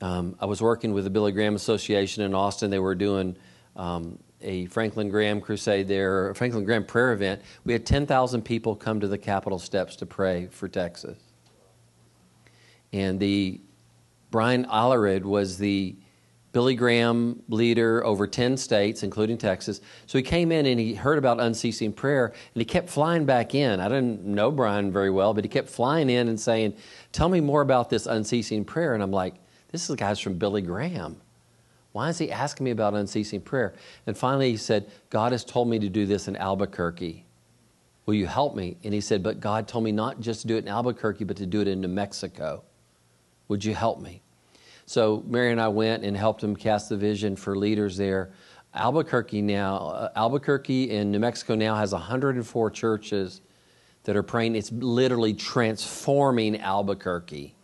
um, 0.04 0.36
I 0.42 0.46
was 0.46 0.62
working 0.62 0.94
with 0.94 1.06
the 1.06 1.10
Billy 1.10 1.32
Graham 1.32 1.56
Association 1.56 2.24
in 2.24 2.36
Austin. 2.36 2.70
They 2.70 2.78
were 2.78 2.94
doing 2.94 3.38
um, 3.78 4.20
a 4.42 4.66
Franklin 4.66 5.08
Graham 5.08 5.40
crusade 5.40 5.88
there, 5.88 6.30
a 6.30 6.36
Franklin 6.36 6.66
Graham 6.66 6.84
prayer 6.84 7.14
event. 7.14 7.42
We 7.64 7.72
had 7.72 7.86
10,000 7.86 8.42
people 8.42 8.76
come 8.76 9.00
to 9.00 9.08
the 9.08 9.18
Capitol 9.18 9.60
steps 9.60 9.96
to 9.96 10.06
pray 10.06 10.48
for 10.52 10.68
Texas. 10.68 11.18
And 12.92 13.18
the 13.18 13.62
Brian 14.30 14.66
Alarid 14.66 15.22
was 15.22 15.58
the 15.58 15.96
Billy 16.52 16.76
Graham 16.76 17.42
leader 17.48 18.06
over 18.06 18.28
10 18.28 18.58
states, 18.58 19.04
including 19.04 19.38
Texas. 19.38 19.80
So 20.06 20.18
he 20.18 20.22
came 20.22 20.52
in 20.52 20.66
and 20.66 20.82
he 20.82 20.96
heard 20.96 21.18
about 21.18 21.40
unceasing 21.40 21.94
prayer 21.94 22.26
and 22.26 22.62
he 22.62 22.66
kept 22.66 22.90
flying 22.90 23.26
back 23.26 23.56
in. 23.56 23.80
I 23.80 23.88
didn't 23.88 24.26
know 24.26 24.52
Brian 24.52 24.92
very 24.92 25.12
well, 25.12 25.34
but 25.34 25.46
he 25.46 25.50
kept 25.50 25.70
flying 25.70 26.10
in 26.10 26.28
and 26.28 26.38
saying, 26.38 26.74
Tell 27.14 27.30
me 27.30 27.40
more 27.40 27.62
about 27.62 27.90
this 27.90 28.06
unceasing 28.06 28.66
prayer. 28.66 28.96
And 28.96 29.02
I'm 29.02 29.10
like, 29.10 29.36
This 29.74 29.82
is 29.82 29.88
the 29.88 29.96
guy's 29.96 30.20
from 30.20 30.36
Billy 30.36 30.62
Graham. 30.62 31.20
Why 31.94 32.10
is 32.10 32.20
he 32.20 32.32
asking 32.32 32.64
me 32.66 32.72
about 32.72 32.94
unceasing 32.94 33.42
prayer? 33.42 33.74
And 34.06 34.16
finally 34.16 34.52
he 34.52 34.58
said, 34.58 34.92
God 35.10 35.32
has 35.32 35.44
told 35.44 35.68
me 35.68 35.80
to 35.80 35.90
do 35.90 36.06
this 36.06 36.28
in 36.28 36.36
Albuquerque. 36.36 37.26
Will 38.06 38.14
you 38.14 38.28
help 38.28 38.56
me? 38.56 38.78
And 38.84 38.94
he 38.94 39.02
said, 39.02 39.24
But 39.24 39.40
God 39.40 39.68
told 39.68 39.84
me 39.84 39.92
not 39.92 40.20
just 40.20 40.42
to 40.42 40.48
do 40.48 40.58
it 40.58 40.66
in 40.66 40.68
Albuquerque, 40.68 41.24
but 41.24 41.38
to 41.38 41.48
do 41.48 41.60
it 41.60 41.68
in 41.68 41.82
New 41.82 41.88
Mexico. 41.88 42.64
Would 43.48 43.66
you 43.66 43.74
help 43.74 44.00
me? 44.00 44.22
So 44.86 45.24
Mary 45.26 45.52
and 45.52 45.60
I 45.60 45.70
went 45.70 46.04
and 46.04 46.16
helped 46.16 46.44
him 46.44 46.56
cast 46.56 46.90
the 46.90 46.98
vision 46.98 47.36
for 47.36 47.58
leaders 47.58 47.98
there. 47.98 48.32
Albuquerque 48.76 49.42
now, 49.42 49.78
uh, 49.78 50.10
Albuquerque 50.16 50.92
in 50.92 51.10
New 51.10 51.20
Mexico 51.20 51.56
now 51.56 51.76
has 51.76 51.94
104 51.94 52.70
churches 52.70 53.42
that 54.04 54.16
are 54.16 54.24
praying. 54.24 54.56
It's 54.56 54.72
literally 54.72 55.34
transforming 55.34 56.60
Albuquerque. 56.62 57.56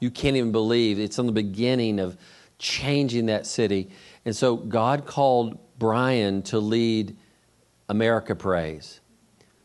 You 0.00 0.10
can't 0.10 0.36
even 0.36 0.52
believe 0.52 0.98
it's 0.98 1.18
on 1.18 1.26
the 1.26 1.32
beginning 1.32 1.98
of 1.98 2.16
changing 2.58 3.26
that 3.26 3.46
city. 3.46 3.90
And 4.24 4.34
so 4.34 4.56
God 4.56 5.06
called 5.06 5.58
Brian 5.78 6.42
to 6.42 6.58
lead 6.58 7.16
America 7.88 8.34
Prays. 8.34 9.00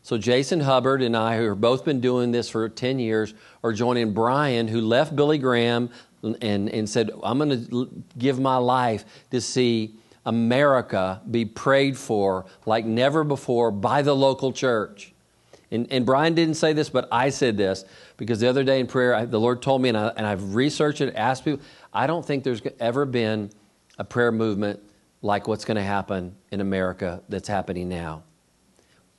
So 0.02 0.18
Jason 0.18 0.60
Hubbard 0.60 1.00
and 1.00 1.16
I, 1.16 1.36
who 1.36 1.48
have 1.48 1.60
both 1.60 1.84
been 1.84 2.00
doing 2.00 2.32
this 2.32 2.48
for 2.48 2.68
10 2.68 2.98
years, 2.98 3.34
are 3.62 3.72
joining 3.72 4.12
Brian, 4.12 4.66
who 4.66 4.80
left 4.80 5.14
Billy 5.14 5.38
Graham, 5.38 5.90
and, 6.22 6.68
and 6.68 6.88
said, 6.88 7.10
I'm 7.22 7.38
going 7.38 7.66
to 7.66 8.04
give 8.18 8.38
my 8.38 8.56
life 8.56 9.04
to 9.30 9.40
see 9.40 9.94
America 10.24 11.20
be 11.30 11.44
prayed 11.44 11.96
for 11.96 12.46
like 12.64 12.84
never 12.84 13.24
before 13.24 13.70
by 13.70 14.02
the 14.02 14.14
local 14.14 14.52
church. 14.52 15.11
And, 15.72 15.90
and 15.90 16.04
Brian 16.04 16.34
didn't 16.34 16.54
say 16.54 16.74
this, 16.74 16.90
but 16.90 17.08
I 17.10 17.30
said 17.30 17.56
this 17.56 17.86
because 18.18 18.38
the 18.38 18.48
other 18.48 18.62
day 18.62 18.78
in 18.78 18.86
prayer, 18.86 19.14
I, 19.14 19.24
the 19.24 19.40
Lord 19.40 19.62
told 19.62 19.80
me, 19.80 19.88
and, 19.88 19.98
I, 19.98 20.08
and 20.16 20.26
I've 20.26 20.54
researched 20.54 21.00
it, 21.00 21.16
asked 21.16 21.46
people, 21.46 21.64
I 21.92 22.06
don't 22.06 22.24
think 22.24 22.44
there's 22.44 22.60
ever 22.78 23.06
been 23.06 23.50
a 23.98 24.04
prayer 24.04 24.30
movement 24.30 24.80
like 25.22 25.48
what's 25.48 25.64
going 25.64 25.78
to 25.78 25.82
happen 25.82 26.36
in 26.50 26.60
America 26.60 27.22
that's 27.30 27.48
happening 27.48 27.88
now 27.88 28.22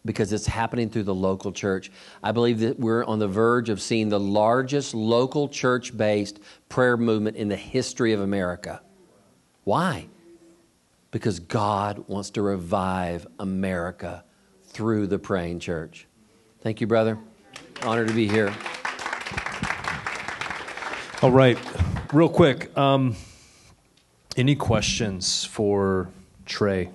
because 0.06 0.32
it's 0.32 0.46
happening 0.46 0.90
through 0.90 1.04
the 1.04 1.16
local 1.16 1.52
church. 1.52 1.92
I 2.22 2.32
believe 2.32 2.60
that 2.60 2.80
we're 2.80 3.04
on 3.04 3.20
the 3.20 3.28
verge 3.28 3.70
of 3.70 3.82
seeing 3.82 4.10
the 4.10 4.20
largest 4.20 4.94
local 4.94 5.48
church 5.48 5.96
based 5.96 6.40
prayer 6.70 6.98
movement 6.98 7.36
in 7.38 7.48
the 7.48 7.56
history 7.56 8.14
of 8.14 8.22
America. 8.22 8.82
Why? 9.64 10.08
Because 11.10 11.40
God 11.40 12.04
wants 12.08 12.32
to 12.32 12.42
revive 12.42 13.26
America 13.40 14.24
through 14.66 15.08
the 15.08 15.20
praying 15.20 15.60
church. 15.60 16.08
Thank 16.64 16.80
you, 16.82 16.88
brother. 16.88 17.18
Honor 17.84 18.06
to 18.06 18.14
be 18.14 18.28
here. 18.28 18.54
All 21.22 21.32
right, 21.32 21.58
real 22.14 22.30
quick. 22.30 22.76
Um, 22.78 23.16
any 24.38 24.56
questions 24.56 25.44
for 25.46 26.10
Trey? 26.46 26.90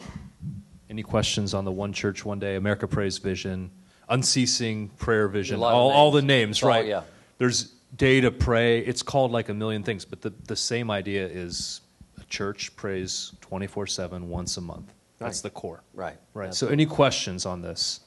Any 0.91 1.03
questions 1.03 1.53
on 1.55 1.65
the 1.65 1.73
One 1.73 1.93
Church, 1.93 2.25
One 2.25 2.39
Day, 2.39 2.57
America 2.57 2.89
Prays 2.89 3.19
vision, 3.19 3.71
unceasing 4.09 4.89
prayer 4.99 5.29
vision, 5.29 5.57
A 5.57 5.61
lot 5.61 5.71
of 5.71 5.75
all, 5.77 5.91
all 5.91 6.11
the 6.11 6.23
names. 6.23 6.29
names, 6.61 6.63
Oh, 6.65 6.69
right? 6.69 6.87
yeah. 6.87 7.03
There's 7.37 7.73
day 7.97 8.21
to 8.23 8.31
pray. 8.31 8.79
It's 8.81 9.03
called 9.03 9.31
like 9.33 9.49
a 9.51 9.55
million 9.55 9.83
things, 9.83 10.05
but 10.07 10.23
the, 10.23 10.31
the 10.47 10.57
same 10.57 10.91
idea 10.91 11.27
is 11.27 11.83
a 12.21 12.25
church 12.25 12.75
prays 12.75 13.33
24 13.43 13.87
7 13.87 14.29
once 14.29 14.57
a 14.57 14.61
month. 14.63 14.93
That's 15.19 15.39
Right. 15.39 15.43
the 15.43 15.51
core. 15.51 15.83
Right. 15.95 16.17
Right. 16.35 16.55
So, 16.55 16.69
any 16.69 16.87
questions 16.87 17.45
on 17.47 17.61
this? 17.63 18.01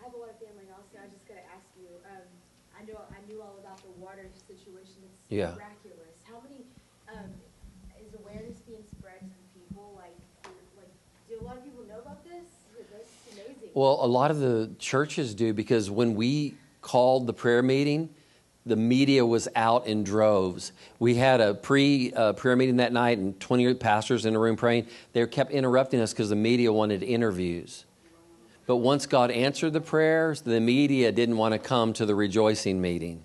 I 0.00 0.04
have 0.04 0.12
a 0.14 0.18
lot 0.78 0.86
of 0.86 0.90
family 0.94 0.94
in 0.94 0.94
Austin. 0.94 0.98
I 1.02 1.04
was 1.10 1.12
just 1.18 1.26
gonna 1.26 1.46
ask 1.50 1.66
you, 1.74 1.90
um, 2.06 2.26
I 2.78 2.84
know, 2.86 2.98
I 3.10 3.20
knew 3.26 3.42
all 3.42 3.58
about 3.58 3.82
the 3.82 3.90
water 3.98 4.30
situation. 4.46 5.02
It's 5.10 5.22
Yeah. 5.28 5.54
miraculous. 5.58 6.22
How 6.24 6.40
many, 6.40 6.66
um, 7.08 7.34
is 8.00 8.14
awareness 8.14 8.58
being 8.62 8.84
spread 8.86 9.20
to 9.20 9.38
people? 9.58 9.94
Like, 9.96 10.14
do- 10.44 10.50
like, 10.78 10.92
do 11.28 11.40
a 11.40 11.44
lot 11.44 11.56
of 11.58 11.64
people 11.64 11.84
know 11.84 11.98
about 11.98 12.22
this? 12.24 12.46
That's 12.92 13.10
amazing. 13.32 13.70
Well, 13.74 13.98
a 14.02 14.06
lot 14.06 14.30
of 14.30 14.38
the 14.38 14.70
churches 14.78 15.34
do 15.34 15.52
because 15.52 15.90
when 15.90 16.14
we 16.14 16.54
called 16.80 17.26
the 17.26 17.32
prayer 17.34 17.62
meeting, 17.62 18.10
the 18.64 18.76
media 18.76 19.24
was 19.24 19.48
out 19.56 19.86
in 19.86 20.04
droves. 20.04 20.72
We 20.98 21.14
had 21.16 21.40
a 21.40 21.54
pre 21.54 22.12
uh, 22.12 22.34
prayer 22.34 22.54
meeting 22.54 22.76
that 22.76 22.92
night 22.92 23.18
and 23.18 23.38
20 23.40 23.74
pastors 23.74 24.26
in 24.26 24.36
a 24.36 24.38
room 24.38 24.56
praying. 24.56 24.86
They 25.12 25.26
kept 25.26 25.50
interrupting 25.50 26.00
us 26.00 26.12
because 26.12 26.28
the 26.28 26.36
media 26.36 26.72
wanted 26.72 27.02
interviews. 27.02 27.84
But 28.68 28.76
once 28.76 29.06
God 29.06 29.30
answered 29.30 29.72
the 29.72 29.80
prayers, 29.80 30.42
the 30.42 30.60
media 30.60 31.10
didn't 31.10 31.38
want 31.38 31.54
to 31.54 31.58
come 31.58 31.94
to 31.94 32.04
the 32.04 32.14
rejoicing 32.14 32.82
meeting. 32.82 33.24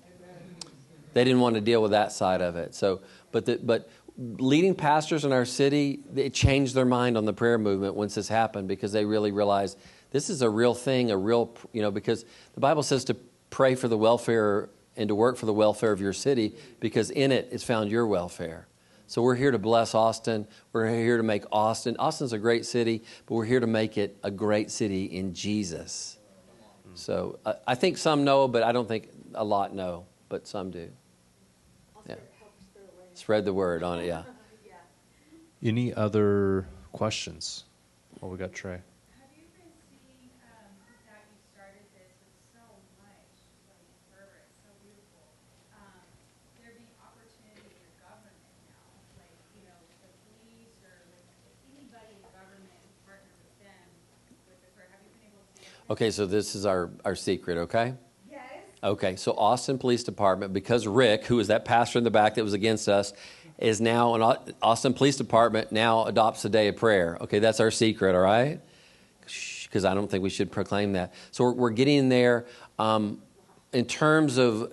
They 1.13 1.25
didn't 1.25 1.41
want 1.41 1.55
to 1.55 1.61
deal 1.61 1.81
with 1.81 1.91
that 1.91 2.13
side 2.13 2.39
of 2.39 2.55
it. 2.55 2.73
So, 2.73 3.01
but 3.33 3.45
the, 3.45 3.59
but 3.61 3.89
leading 4.17 4.73
pastors 4.73 5.25
in 5.25 5.33
our 5.33 5.43
city, 5.43 5.99
it 6.15 6.33
changed 6.33 6.75
their 6.75 6.85
mind 6.85 7.17
on 7.17 7.25
the 7.25 7.33
prayer 7.33 7.57
movement 7.57 7.95
once 7.95 8.15
this 8.15 8.29
happened 8.29 8.69
because 8.69 8.93
they 8.93 9.03
really 9.03 9.33
realized 9.33 9.77
this 10.11 10.29
is 10.29 10.41
a 10.41 10.49
real 10.49 10.73
thing, 10.73 11.11
a 11.11 11.17
real 11.17 11.53
you 11.73 11.81
know 11.81 11.91
because 11.91 12.23
the 12.53 12.61
Bible 12.61 12.81
says 12.81 13.03
to 13.05 13.13
pray 13.49 13.75
for 13.75 13.89
the 13.89 13.97
welfare 13.97 14.69
and 14.95 15.09
to 15.09 15.15
work 15.15 15.35
for 15.35 15.45
the 15.45 15.53
welfare 15.53 15.91
of 15.91 15.99
your 15.99 16.13
city 16.13 16.55
because 16.79 17.09
in 17.09 17.33
it 17.33 17.49
is 17.51 17.65
found 17.65 17.91
your 17.91 18.07
welfare. 18.07 18.65
So 19.07 19.21
we're 19.21 19.35
here 19.35 19.51
to 19.51 19.59
bless 19.59 19.93
Austin. 19.93 20.47
We're 20.71 20.89
here 20.89 21.17
to 21.17 21.23
make 21.23 21.43
Austin. 21.51 21.95
Austin's 21.99 22.33
a 22.33 22.37
great 22.39 22.65
city, 22.65 23.03
but 23.25 23.35
we're 23.35 23.45
here 23.45 23.59
to 23.59 23.67
make 23.67 23.97
it 23.97 24.17
a 24.23 24.31
great 24.31 24.71
city 24.71 25.05
in 25.05 25.33
Jesus. 25.33 26.17
So 26.95 27.39
I, 27.45 27.55
I 27.67 27.75
think 27.75 27.97
some 27.97 28.23
know, 28.23 28.47
but 28.47 28.63
I 28.63 28.71
don't 28.71 28.87
think 28.87 29.09
a 29.33 29.43
lot 29.43 29.73
know, 29.73 30.05
but 30.29 30.47
some 30.47 30.71
do. 30.71 30.89
Yeah. 32.07 32.15
spread 33.13 33.45
the 33.45 33.53
word 33.53 33.83
on 33.83 33.99
it, 33.99 34.05
yeah. 34.07 34.23
Yeah. 34.65 35.69
Any 35.69 35.93
other 35.93 36.67
questions? 36.91 37.63
Well, 38.19 38.31
we 38.31 38.37
got 38.37 38.53
Trey. 38.53 38.77
Have 39.15 39.31
you 39.31 39.43
been 39.55 39.71
seeing, 39.87 40.29
um, 40.43 40.69
that 41.07 41.23
you 41.31 41.39
started 41.55 41.83
this 41.95 42.11
with 42.19 42.35
so 42.51 42.63
much, 42.99 43.31
like, 43.71 43.79
fervor, 44.11 44.43
it's 44.43 44.59
so 44.61 44.71
beautiful, 44.83 45.23
um, 45.75 46.03
there 46.59 46.75
being 46.75 46.91
opportunity 46.99 47.63
in 47.63 47.79
your 47.79 47.95
government 48.03 48.35
now, 48.67 48.83
like, 49.17 49.31
you 49.55 49.63
know, 49.63 49.77
the 50.03 50.09
police 50.27 50.75
or 50.83 50.95
like 51.15 51.25
anybody 51.71 52.11
in 52.11 52.23
government 52.35 52.75
partner 53.07 53.31
with 53.39 53.55
them 53.63 53.87
with 54.51 54.59
the 54.59 54.69
prayer, 54.75 54.91
have 54.91 54.99
you 54.99 55.11
been 55.15 55.31
able 55.31 55.41
to 55.47 55.51
see? 55.57 55.67
that? 55.71 55.72
Okay, 55.89 56.11
so 56.11 56.25
this 56.25 56.55
is 56.55 56.65
our, 56.65 56.89
our 57.03 57.15
secret, 57.15 57.57
okay? 57.57 57.93
Yes. 58.31 58.41
Okay, 58.83 59.15
so 59.17 59.33
Austin 59.33 59.77
Police 59.77 60.03
Department, 60.03 60.53
because 60.53 60.87
Rick, 60.87 61.25
who 61.25 61.35
was 61.35 61.47
that 61.47 61.65
pastor 61.65 61.97
in 61.97 62.03
the 62.03 62.11
back 62.11 62.35
that 62.35 62.43
was 62.43 62.53
against 62.53 62.87
us, 62.87 63.13
is 63.57 63.81
now, 63.81 64.15
an 64.15 64.53
Austin 64.61 64.93
Police 64.93 65.17
Department 65.17 65.71
now 65.71 66.05
adopts 66.05 66.45
a 66.45 66.49
day 66.49 66.69
of 66.69 66.77
prayer. 66.77 67.17
Okay, 67.21 67.39
that's 67.39 67.59
our 67.59 67.69
secret, 67.69 68.15
all 68.15 68.21
right? 68.21 68.61
Because 69.63 69.85
I 69.85 69.93
don't 69.93 70.09
think 70.09 70.23
we 70.23 70.29
should 70.29 70.51
proclaim 70.51 70.93
that. 70.93 71.13
So 71.31 71.43
we're, 71.43 71.53
we're 71.53 71.69
getting 71.71 72.09
there. 72.09 72.45
Um, 72.79 73.21
in 73.73 73.85
terms 73.85 74.37
of 74.37 74.71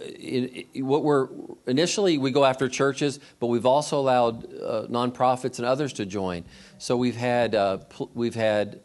what 0.74 1.02
we're 1.02 1.28
initially 1.66 2.18
we 2.18 2.30
go 2.30 2.44
after 2.44 2.68
churches, 2.68 3.18
but 3.38 3.46
we've 3.46 3.64
also 3.64 3.98
allowed 3.98 4.44
uh, 4.54 4.86
nonprofits 4.90 5.58
and 5.58 5.66
others 5.66 5.94
to 5.94 6.04
join. 6.04 6.44
So 6.76 6.98
we've 6.98 7.16
had 7.16 7.54
uh, 7.54 7.78
pl- 7.78 8.10
we've 8.12 8.34
had 8.34 8.80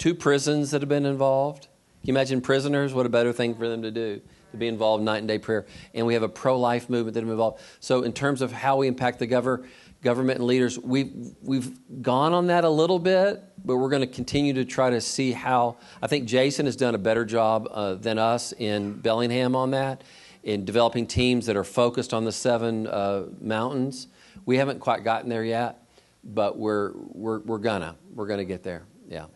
two 0.00 0.14
prisons 0.14 0.70
that 0.72 0.80
have 0.80 0.88
been 0.88 1.06
involved. 1.06 1.64
Can 2.00 2.08
you 2.08 2.12
imagine 2.14 2.40
prisoners? 2.40 2.94
What 2.94 3.06
a 3.06 3.10
better 3.10 3.32
thing 3.32 3.54
for 3.54 3.68
them 3.68 3.82
to 3.82 3.90
do 3.90 4.20
to 4.50 4.56
be 4.56 4.66
involved 4.66 5.02
in 5.02 5.04
night 5.04 5.18
and 5.18 5.28
day 5.28 5.38
prayer, 5.38 5.66
and 5.94 6.06
we 6.06 6.14
have 6.14 6.24
a 6.24 6.28
pro-life 6.28 6.90
movement 6.90 7.14
that 7.14 7.22
I'm 7.22 7.30
involved. 7.30 7.62
So, 7.78 8.02
in 8.02 8.12
terms 8.12 8.42
of 8.42 8.50
how 8.50 8.78
we 8.78 8.88
impact 8.88 9.20
the 9.20 9.26
gover- 9.28 9.64
government 10.02 10.38
and 10.38 10.48
leaders, 10.48 10.78
we've 10.78 11.34
we've 11.42 11.78
gone 12.02 12.32
on 12.32 12.48
that 12.48 12.64
a 12.64 12.68
little 12.68 12.98
bit, 12.98 13.44
but 13.64 13.76
we're 13.76 13.90
going 13.90 14.00
to 14.00 14.12
continue 14.12 14.54
to 14.54 14.64
try 14.64 14.90
to 14.90 15.00
see 15.00 15.32
how. 15.32 15.76
I 16.02 16.06
think 16.06 16.24
Jason 16.24 16.66
has 16.66 16.74
done 16.74 16.94
a 16.94 16.98
better 16.98 17.24
job 17.24 17.68
uh, 17.70 17.94
than 17.94 18.18
us 18.18 18.52
in 18.52 18.94
Bellingham 18.94 19.54
on 19.54 19.70
that, 19.70 20.02
in 20.42 20.64
developing 20.64 21.06
teams 21.06 21.46
that 21.46 21.56
are 21.56 21.64
focused 21.64 22.12
on 22.12 22.24
the 22.24 22.32
seven 22.32 22.86
uh, 22.86 23.26
mountains. 23.40 24.08
We 24.46 24.56
haven't 24.56 24.80
quite 24.80 25.04
gotten 25.04 25.28
there 25.28 25.44
yet, 25.44 25.84
but 26.24 26.58
we're 26.58 26.92
we're 26.94 27.40
we're 27.40 27.58
gonna 27.58 27.96
we're 28.14 28.26
gonna 28.26 28.44
get 28.44 28.62
there. 28.62 28.84
Yeah. 29.08 29.26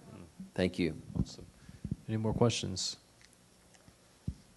Thank 0.54 0.78
you. 0.78 0.94
Awesome. 1.18 1.46
Any 2.08 2.16
more 2.16 2.32
questions? 2.32 2.96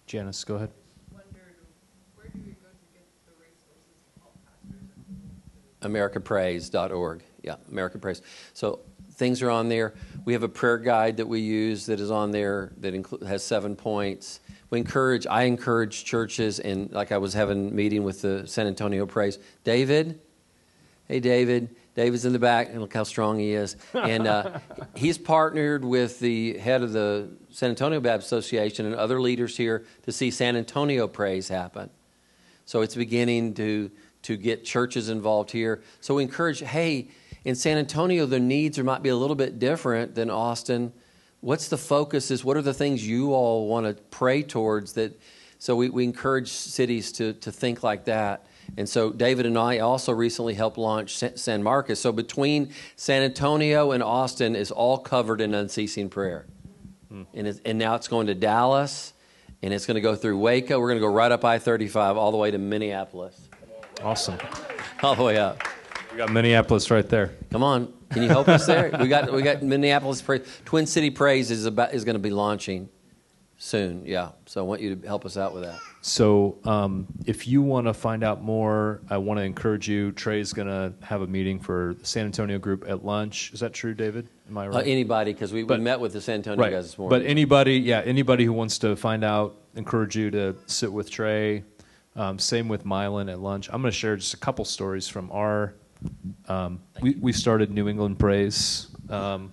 Janice, 0.06 0.44
go 0.44 0.54
ahead. 0.54 0.70
wondered, 1.12 1.56
where 2.14 2.28
do 2.28 2.38
we 2.44 2.52
go 2.52 2.68
to 2.68 2.86
get 2.94 3.06
the 3.26 3.32
resources 3.40 3.98
to 4.14 4.20
help 4.20 4.34
pastors? 4.46 4.80
AmericaPrays.org. 5.82 7.22
Yeah, 7.42 7.56
America 7.70 7.98
Prays. 7.98 8.22
So 8.54 8.80
things 9.12 9.42
are 9.42 9.50
on 9.50 9.68
there. 9.68 9.94
We 10.24 10.32
have 10.34 10.44
a 10.44 10.48
prayer 10.48 10.78
guide 10.78 11.16
that 11.16 11.26
we 11.26 11.40
use 11.40 11.86
that 11.86 12.00
is 12.00 12.10
on 12.10 12.30
there 12.30 12.72
that 12.78 12.94
inclu- 12.94 13.26
has 13.26 13.42
seven 13.42 13.74
points. 13.74 14.40
We 14.70 14.78
encourage, 14.78 15.26
I 15.26 15.42
encourage 15.42 16.04
churches, 16.04 16.60
and 16.60 16.92
like 16.92 17.10
I 17.10 17.18
was 17.18 17.34
having 17.34 17.68
a 17.68 17.72
meeting 17.72 18.04
with 18.04 18.22
the 18.22 18.46
San 18.46 18.66
Antonio 18.66 19.06
Prays. 19.06 19.38
David, 19.64 20.20
hey 21.08 21.20
David, 21.20 21.74
David's 21.98 22.24
in 22.24 22.32
the 22.32 22.38
back, 22.38 22.68
and 22.68 22.80
look 22.80 22.94
how 22.94 23.02
strong 23.02 23.40
he 23.40 23.54
is. 23.54 23.74
And 23.92 24.28
uh, 24.28 24.60
he's 24.94 25.18
partnered 25.18 25.84
with 25.84 26.20
the 26.20 26.56
head 26.56 26.84
of 26.84 26.92
the 26.92 27.28
San 27.50 27.70
Antonio 27.70 27.98
Baptist 27.98 28.28
Association 28.28 28.86
and 28.86 28.94
other 28.94 29.20
leaders 29.20 29.56
here 29.56 29.84
to 30.04 30.12
see 30.12 30.30
San 30.30 30.54
Antonio 30.54 31.08
Prays 31.08 31.48
happen. 31.48 31.90
So 32.66 32.82
it's 32.82 32.94
beginning 32.94 33.54
to 33.54 33.90
to 34.22 34.36
get 34.36 34.64
churches 34.64 35.08
involved 35.08 35.50
here. 35.50 35.82
So 36.00 36.14
we 36.14 36.22
encourage, 36.22 36.60
hey, 36.60 37.08
in 37.44 37.56
San 37.56 37.78
Antonio, 37.78 38.26
the 38.26 38.38
needs 38.38 38.78
might 38.78 39.02
be 39.02 39.08
a 39.08 39.16
little 39.16 39.36
bit 39.36 39.58
different 39.58 40.14
than 40.14 40.30
Austin. 40.30 40.92
What's 41.40 41.66
the 41.66 41.78
focus? 41.78 42.30
Is 42.30 42.44
what 42.44 42.56
are 42.56 42.62
the 42.62 42.74
things 42.74 43.04
you 43.04 43.34
all 43.34 43.66
want 43.66 43.86
to 43.86 44.00
pray 44.04 44.44
towards? 44.44 44.92
That 44.92 45.20
so 45.58 45.74
we, 45.74 45.90
we 45.90 46.04
encourage 46.04 46.48
cities 46.48 47.10
to 47.12 47.32
to 47.32 47.50
think 47.50 47.82
like 47.82 48.04
that. 48.04 48.46
And 48.76 48.88
so 48.88 49.10
David 49.10 49.46
and 49.46 49.58
I 49.58 49.78
also 49.78 50.12
recently 50.12 50.54
helped 50.54 50.78
launch 50.78 51.16
San 51.16 51.62
Marcos. 51.62 51.98
So 52.00 52.12
between 52.12 52.72
San 52.96 53.22
Antonio 53.22 53.92
and 53.92 54.02
Austin 54.02 54.54
is 54.54 54.70
all 54.70 54.98
covered 54.98 55.40
in 55.40 55.54
unceasing 55.54 56.08
prayer. 56.08 56.46
And, 57.10 57.46
it's, 57.48 57.60
and 57.64 57.78
now 57.78 57.94
it's 57.94 58.06
going 58.06 58.26
to 58.26 58.34
Dallas, 58.34 59.14
and 59.62 59.72
it's 59.72 59.86
going 59.86 59.94
to 59.94 60.00
go 60.00 60.14
through 60.14 60.38
Waco. 60.38 60.78
We're 60.78 60.88
going 60.88 61.00
to 61.00 61.06
go 61.06 61.12
right 61.12 61.32
up 61.32 61.44
I 61.44 61.58
35 61.58 62.16
all 62.16 62.30
the 62.30 62.36
way 62.36 62.50
to 62.50 62.58
Minneapolis. 62.58 63.48
Awesome. 64.02 64.38
All 65.02 65.14
the 65.16 65.24
way 65.24 65.38
up. 65.38 65.62
We 66.12 66.18
got 66.18 66.30
Minneapolis 66.30 66.90
right 66.90 67.08
there. 67.08 67.32
Come 67.50 67.62
on, 67.62 67.92
can 68.10 68.22
you 68.22 68.28
help 68.28 68.48
us 68.48 68.66
there? 68.66 68.90
We 69.00 69.08
got 69.08 69.32
we 69.32 69.42
got 69.42 69.62
Minneapolis 69.62 70.22
Prays. 70.22 70.46
Twin 70.64 70.86
City 70.86 71.10
Prays 71.10 71.50
is 71.50 71.66
about 71.66 71.94
is 71.94 72.04
going 72.04 72.14
to 72.14 72.20
be 72.20 72.30
launching 72.30 72.88
soon. 73.58 74.04
Yeah, 74.06 74.30
so 74.46 74.60
I 74.60 74.64
want 74.64 74.80
you 74.80 74.96
to 74.96 75.06
help 75.06 75.24
us 75.24 75.36
out 75.36 75.52
with 75.52 75.64
that. 75.64 75.78
So, 76.08 76.56
um, 76.64 77.06
if 77.26 77.46
you 77.46 77.60
want 77.60 77.86
to 77.86 77.92
find 77.92 78.24
out 78.24 78.42
more, 78.42 79.02
I 79.10 79.18
want 79.18 79.40
to 79.40 79.44
encourage 79.44 79.86
you. 79.86 80.10
Trey's 80.12 80.54
going 80.54 80.68
to 80.68 80.94
have 81.04 81.20
a 81.20 81.26
meeting 81.26 81.60
for 81.60 81.96
the 81.98 82.06
San 82.06 82.24
Antonio 82.24 82.58
group 82.58 82.86
at 82.88 83.04
lunch. 83.04 83.52
Is 83.52 83.60
that 83.60 83.74
true, 83.74 83.92
David? 83.92 84.26
Am 84.48 84.56
I 84.56 84.68
Uh, 84.68 84.70
right? 84.70 84.86
anybody, 84.86 85.34
because 85.34 85.52
we, 85.52 85.64
we 85.64 85.76
met 85.76 86.00
with 86.00 86.14
the 86.14 86.22
San 86.22 86.36
Antonio 86.36 86.64
right. 86.64 86.72
guys 86.72 86.86
this 86.86 86.96
morning. 86.96 87.20
But 87.20 87.26
anybody, 87.28 87.74
yeah, 87.74 88.00
anybody 88.06 88.46
who 88.46 88.54
wants 88.54 88.78
to 88.78 88.96
find 88.96 89.22
out, 89.22 89.56
encourage 89.74 90.16
you 90.16 90.30
to 90.30 90.56
sit 90.64 90.90
with 90.90 91.10
Trey. 91.10 91.62
Um, 92.16 92.38
same 92.38 92.68
with 92.68 92.84
Mylan 92.84 93.30
at 93.30 93.40
lunch. 93.40 93.68
I'm 93.70 93.82
going 93.82 93.92
to 93.92 93.98
share 93.98 94.16
just 94.16 94.32
a 94.32 94.38
couple 94.38 94.64
stories 94.64 95.08
from 95.08 95.30
our. 95.30 95.74
Um, 96.48 96.80
we 97.02 97.16
we 97.20 97.34
started 97.34 97.70
New 97.70 97.86
England 97.86 98.18
Prays 98.18 98.86
um, 99.10 99.52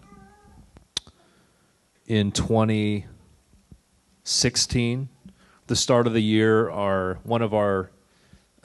in 2.08 2.32
2016. 2.32 5.10
The 5.68 5.76
start 5.76 6.06
of 6.06 6.14
the 6.14 6.22
year, 6.22 6.70
our 6.70 7.16
one 7.24 7.42
of 7.42 7.54
our 7.54 7.90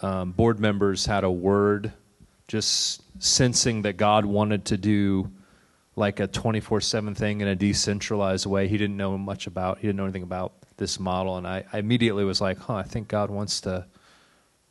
um, 0.03 0.32
board 0.32 0.61
members 0.61 1.07
had 1.07 1.24
a 1.24 1.30
word, 1.30 1.92
just 2.46 3.03
sensing 3.22 3.82
that 3.82 3.96
God 3.96 4.26
wanted 4.26 4.66
to 4.66 4.76
do 4.76 5.30
like 5.96 6.20
a 6.20 6.28
24/7 6.28 7.16
thing 7.16 7.40
in 7.40 7.48
a 7.48 7.57
decentralized 7.57 8.44
way. 8.44 8.68
He 8.68 8.76
didn't 8.76 8.98
know 8.98 9.16
much 9.16 9.46
about. 9.46 9.78
He 9.78 9.86
didn't 9.86 9.96
know 9.96 10.05
anything 10.05 10.22
about 10.22 10.53
this 10.76 11.01
model, 11.01 11.38
and 11.38 11.46
I, 11.46 11.64
I 11.72 11.78
immediately 11.78 12.24
was 12.24 12.40
like, 12.42 12.59
"Huh, 12.59 12.74
I 12.74 12.82
think 12.82 13.09
God 13.09 13.30
wants 13.30 13.62
to 13.62 13.86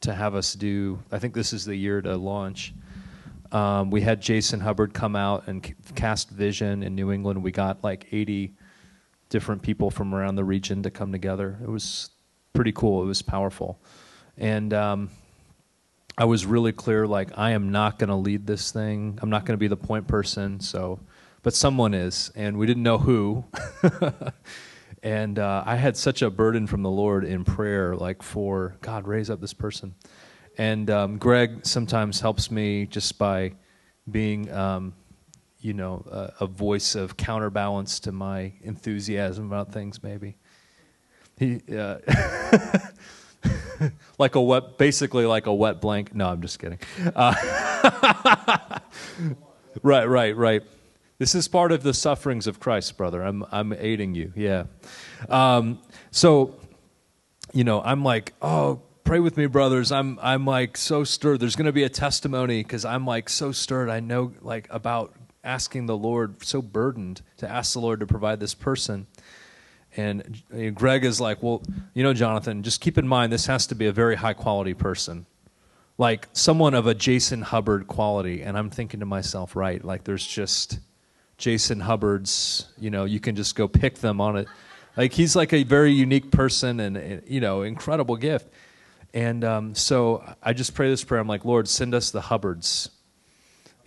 to 0.01 0.13
have 0.13 0.35
us 0.35 0.53
do. 0.53 0.99
I 1.11 1.17
think 1.17 1.33
this 1.33 1.51
is 1.51 1.65
the 1.65 1.75
year 1.75 1.99
to 2.01 2.15
launch." 2.15 2.73
Um, 3.51 3.89
we 3.89 4.01
had 4.01 4.21
Jason 4.21 4.59
Hubbard 4.59 4.93
come 4.93 5.15
out 5.15 5.47
and 5.47 5.75
cast 5.95 6.29
vision 6.29 6.83
in 6.83 6.93
New 6.93 7.11
England. 7.11 7.41
We 7.41 7.51
got 7.51 7.83
like 7.83 8.07
80 8.11 8.53
different 9.29 9.63
people 9.63 9.89
from 9.89 10.13
around 10.13 10.35
the 10.35 10.43
region 10.43 10.83
to 10.83 10.91
come 10.91 11.11
together. 11.11 11.57
It 11.63 11.69
was 11.69 12.11
pretty 12.53 12.71
cool. 12.71 13.03
It 13.03 13.07
was 13.07 13.21
powerful, 13.21 13.79
and 14.37 14.73
um, 14.73 15.09
I 16.19 16.25
was 16.25 16.45
really 16.45 16.73
clear. 16.73 17.07
Like, 17.07 17.29
I 17.37 17.51
am 17.51 17.71
not 17.71 17.97
going 17.97 18.09
to 18.09 18.15
lead 18.15 18.45
this 18.45 18.73
thing. 18.73 19.17
I'm 19.21 19.29
not 19.29 19.45
going 19.45 19.53
to 19.53 19.59
be 19.59 19.69
the 19.69 19.77
point 19.77 20.05
person. 20.05 20.59
So, 20.59 20.99
but 21.43 21.53
someone 21.53 21.93
is, 21.93 22.29
and 22.35 22.57
we 22.57 22.67
didn't 22.67 22.83
know 22.83 22.97
who. 22.97 23.45
and 25.03 25.39
uh, 25.39 25.63
I 25.65 25.77
had 25.77 25.95
such 25.95 26.21
a 26.21 26.29
burden 26.29 26.67
from 26.67 26.83
the 26.83 26.89
Lord 26.89 27.23
in 27.23 27.45
prayer, 27.45 27.95
like 27.95 28.21
for 28.21 28.75
God, 28.81 29.07
raise 29.07 29.29
up 29.29 29.39
this 29.39 29.53
person. 29.53 29.95
And 30.57 30.89
um, 30.89 31.17
Greg 31.19 31.65
sometimes 31.65 32.19
helps 32.19 32.51
me 32.51 32.85
just 32.85 33.17
by 33.17 33.53
being, 34.11 34.51
um, 34.51 34.93
you 35.61 35.73
know, 35.73 36.05
a, 36.11 36.43
a 36.43 36.47
voice 36.47 36.95
of 36.95 37.15
counterbalance 37.15 38.01
to 38.01 38.11
my 38.11 38.51
enthusiasm 38.61 39.45
about 39.45 39.71
things. 39.71 40.03
Maybe 40.03 40.35
he, 41.39 41.61
uh, 41.75 41.97
like 44.17 44.35
a 44.35 44.41
wet, 44.41 44.77
basically 44.77 45.25
like 45.25 45.45
a 45.47 45.53
wet 45.53 45.79
blank. 45.81 46.13
No, 46.13 46.27
I'm 46.27 46.41
just 46.41 46.59
kidding. 46.59 46.79
Uh, 47.15 47.33
right, 49.83 50.07
right, 50.07 50.35
right. 50.35 50.63
This 51.17 51.35
is 51.35 51.47
part 51.47 51.71
of 51.71 51.83
the 51.83 51.93
sufferings 51.93 52.47
of 52.47 52.59
Christ, 52.59 52.97
brother. 52.97 53.23
I'm, 53.23 53.45
I'm 53.51 53.73
aiding 53.73 54.15
you. 54.15 54.33
Yeah. 54.35 54.65
Um, 55.27 55.79
so, 56.11 56.55
you 57.53 57.63
know, 57.63 57.81
I'm 57.81 58.03
like, 58.03 58.33
oh, 58.41 58.81
pray 59.03 59.19
with 59.19 59.37
me, 59.37 59.45
brothers. 59.45 59.91
I'm, 59.91 60.19
I'm 60.21 60.45
like 60.45 60.77
so 60.77 61.03
stirred. 61.03 61.39
There's 61.39 61.55
going 61.55 61.65
to 61.65 61.73
be 61.73 61.83
a 61.83 61.89
testimony 61.89 62.63
because 62.63 62.85
I'm 62.85 63.05
like 63.05 63.29
so 63.29 63.51
stirred. 63.51 63.89
I 63.89 64.01
know 64.01 64.33
like 64.41 64.67
about 64.69 65.13
asking 65.43 65.85
the 65.85 65.97
Lord, 65.97 66.43
so 66.43 66.61
burdened 66.61 67.21
to 67.37 67.49
ask 67.49 67.73
the 67.73 67.79
Lord 67.79 68.01
to 68.01 68.05
provide 68.05 68.39
this 68.39 68.53
person. 68.53 69.07
And 69.99 70.75
Greg 70.75 71.03
is 71.03 71.19
like, 71.19 71.43
well, 71.43 71.61
you 71.93 72.03
know, 72.03 72.13
Jonathan, 72.13 72.63
just 72.63 72.79
keep 72.79 72.97
in 72.97 73.07
mind 73.07 73.33
this 73.33 73.47
has 73.47 73.67
to 73.67 73.75
be 73.75 73.87
a 73.87 73.91
very 73.91 74.15
high 74.15 74.33
quality 74.33 74.73
person, 74.73 75.25
like 75.97 76.29
someone 76.31 76.73
of 76.73 76.87
a 76.87 76.93
Jason 76.93 77.41
Hubbard 77.41 77.87
quality. 77.87 78.41
And 78.41 78.57
I'm 78.57 78.69
thinking 78.69 79.01
to 79.01 79.05
myself, 79.05 79.57
right, 79.57 79.83
like 79.83 80.05
there's 80.05 80.25
just 80.25 80.79
Jason 81.37 81.81
Hubbard's, 81.81 82.67
you 82.77 82.89
know, 82.89 83.03
you 83.03 83.19
can 83.19 83.35
just 83.35 83.55
go 83.55 83.67
pick 83.67 83.95
them 83.95 84.21
on 84.21 84.37
it. 84.37 84.47
Like 84.95 85.11
he's 85.11 85.35
like 85.35 85.51
a 85.51 85.63
very 85.63 85.91
unique 85.91 86.31
person 86.31 86.79
and, 86.79 86.97
uh, 86.97 87.21
you 87.27 87.41
know, 87.41 87.63
incredible 87.63 88.15
gift. 88.15 88.47
And 89.13 89.43
um, 89.43 89.75
so 89.75 90.23
I 90.41 90.53
just 90.53 90.75
pray 90.75 90.89
this 90.89 91.03
prayer. 91.03 91.19
I'm 91.19 91.27
like, 91.27 91.43
Lord, 91.43 91.67
send 91.67 91.93
us 91.93 92.11
the 92.11 92.21
Hubbards. 92.21 92.89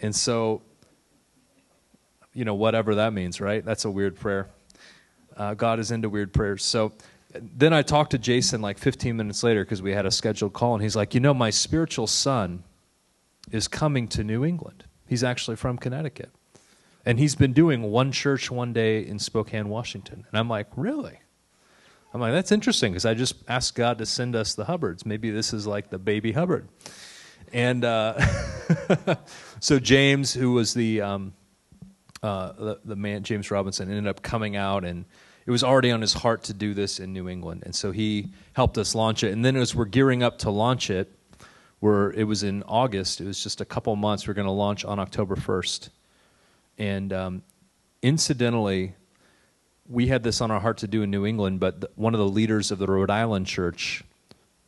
And 0.03 0.15
so, 0.15 0.61
you 2.35 2.45
know, 2.45 2.55
whatever 2.55 2.97
that 2.97 3.13
means, 3.15 3.41
right? 3.41 3.65
That's 3.65 3.87
a 3.87 3.91
weird 3.91 4.17
prayer. 4.17 4.49
Uh, 5.37 5.55
God 5.55 5.78
is 5.78 5.91
into 5.91 6.09
weird 6.09 6.33
prayers. 6.33 6.64
So 6.64 6.93
then 7.35 7.72
I 7.72 7.83
talked 7.83 8.11
to 8.12 8.18
Jason 8.18 8.61
like 8.61 8.78
15 8.78 9.16
minutes 9.16 9.43
later 9.43 9.64
because 9.64 9.83
we 9.83 9.93
had 9.93 10.07
a 10.07 10.11
scheduled 10.11 10.53
call, 10.53 10.74
and 10.74 10.83
he's 10.83 10.97
like, 10.97 11.14
You 11.14 11.20
know, 11.20 11.35
my 11.35 11.51
spiritual 11.51 12.07
son 12.07 12.64
is 13.51 13.68
coming 13.68 14.09
to 14.09 14.24
New 14.24 14.45
England. 14.45 14.85
He's 15.07 15.24
actually 15.24 15.57
from 15.57 15.78
Connecticut. 15.78 16.30
And 17.05 17.18
he's 17.18 17.35
been 17.35 17.53
doing 17.53 17.83
one 17.83 18.12
church 18.12 18.51
one 18.51 18.72
day 18.72 19.05
in 19.05 19.18
Spokane, 19.18 19.68
Washington. 19.68 20.24
And 20.30 20.39
I'm 20.39 20.49
like, 20.49 20.68
Really? 20.76 21.20
I'm 22.14 22.20
like, 22.20 22.33
That's 22.33 22.53
interesting 22.53 22.93
because 22.93 23.07
I 23.07 23.14
just 23.14 23.35
asked 23.49 23.74
God 23.74 23.99
to 23.99 24.07
send 24.07 24.37
us 24.37 24.55
the 24.55 24.64
Hubbards. 24.64 25.07
Maybe 25.07 25.30
this 25.30 25.53
is 25.53 25.66
like 25.66 25.91
the 25.91 25.99
baby 25.99 26.33
Hubbard. 26.33 26.68
And 27.53 27.85
uh, 27.85 28.20
so 29.61 29.78
James, 29.78 30.33
who 30.35 30.53
was 30.53 30.74
the. 30.74 31.01
Um, 31.01 31.35
uh, 32.23 32.53
the, 32.53 32.81
the 32.85 32.97
man 32.97 33.23
James 33.23 33.51
Robinson 33.51 33.89
ended 33.89 34.07
up 34.07 34.23
coming 34.23 34.57
out, 34.57 34.85
and 34.85 35.05
it 35.47 35.51
was 35.51 35.64
already 35.64 35.91
on 35.91 36.01
his 36.01 36.12
heart 36.12 36.45
to 36.45 36.55
do 36.55 36.73
this 36.75 37.01
in 37.01 37.12
New 37.12 37.29
England, 37.29 37.62
and 37.64 37.75
so 37.75 37.91
he 37.91 38.31
helped 38.53 38.79
us 38.79 38.95
launch 38.95 39.25
it. 39.25 39.33
And 39.33 39.45
then 39.45 39.57
as 39.57 39.75
we're 39.75 39.87
gearing 39.87 40.23
up 40.23 40.39
to 40.39 40.51
launch 40.51 40.91
it, 40.91 41.12
we're, 41.81 42.12
it 42.12 42.25
was 42.25 42.45
in 42.45 42.62
August. 42.64 43.20
It 43.20 43.27
was 43.27 43.43
just 43.43 43.61
a 43.61 43.64
couple 43.64 43.95
months. 43.97 44.29
We're 44.29 44.35
going 44.35 44.47
to 44.47 44.53
launch 44.53 44.85
on 44.85 45.01
October 45.01 45.35
first, 45.35 45.91
and 46.79 47.12
um, 47.12 47.43
incidentally, 48.03 48.95
we 49.89 50.07
had 50.07 50.23
this 50.23 50.41
on 50.41 50.51
our 50.51 50.61
heart 50.61 50.79
to 50.79 50.87
do 50.87 51.03
in 51.03 51.11
New 51.11 51.27
England, 51.27 51.61
but 51.61 51.81
th- 51.81 51.93
one 51.97 52.14
of 52.14 52.18
the 52.18 52.29
leaders 52.29 52.70
of 52.70 52.79
the 52.79 52.87
Rhode 52.87 53.11
Island 53.11 53.47
church, 53.47 54.05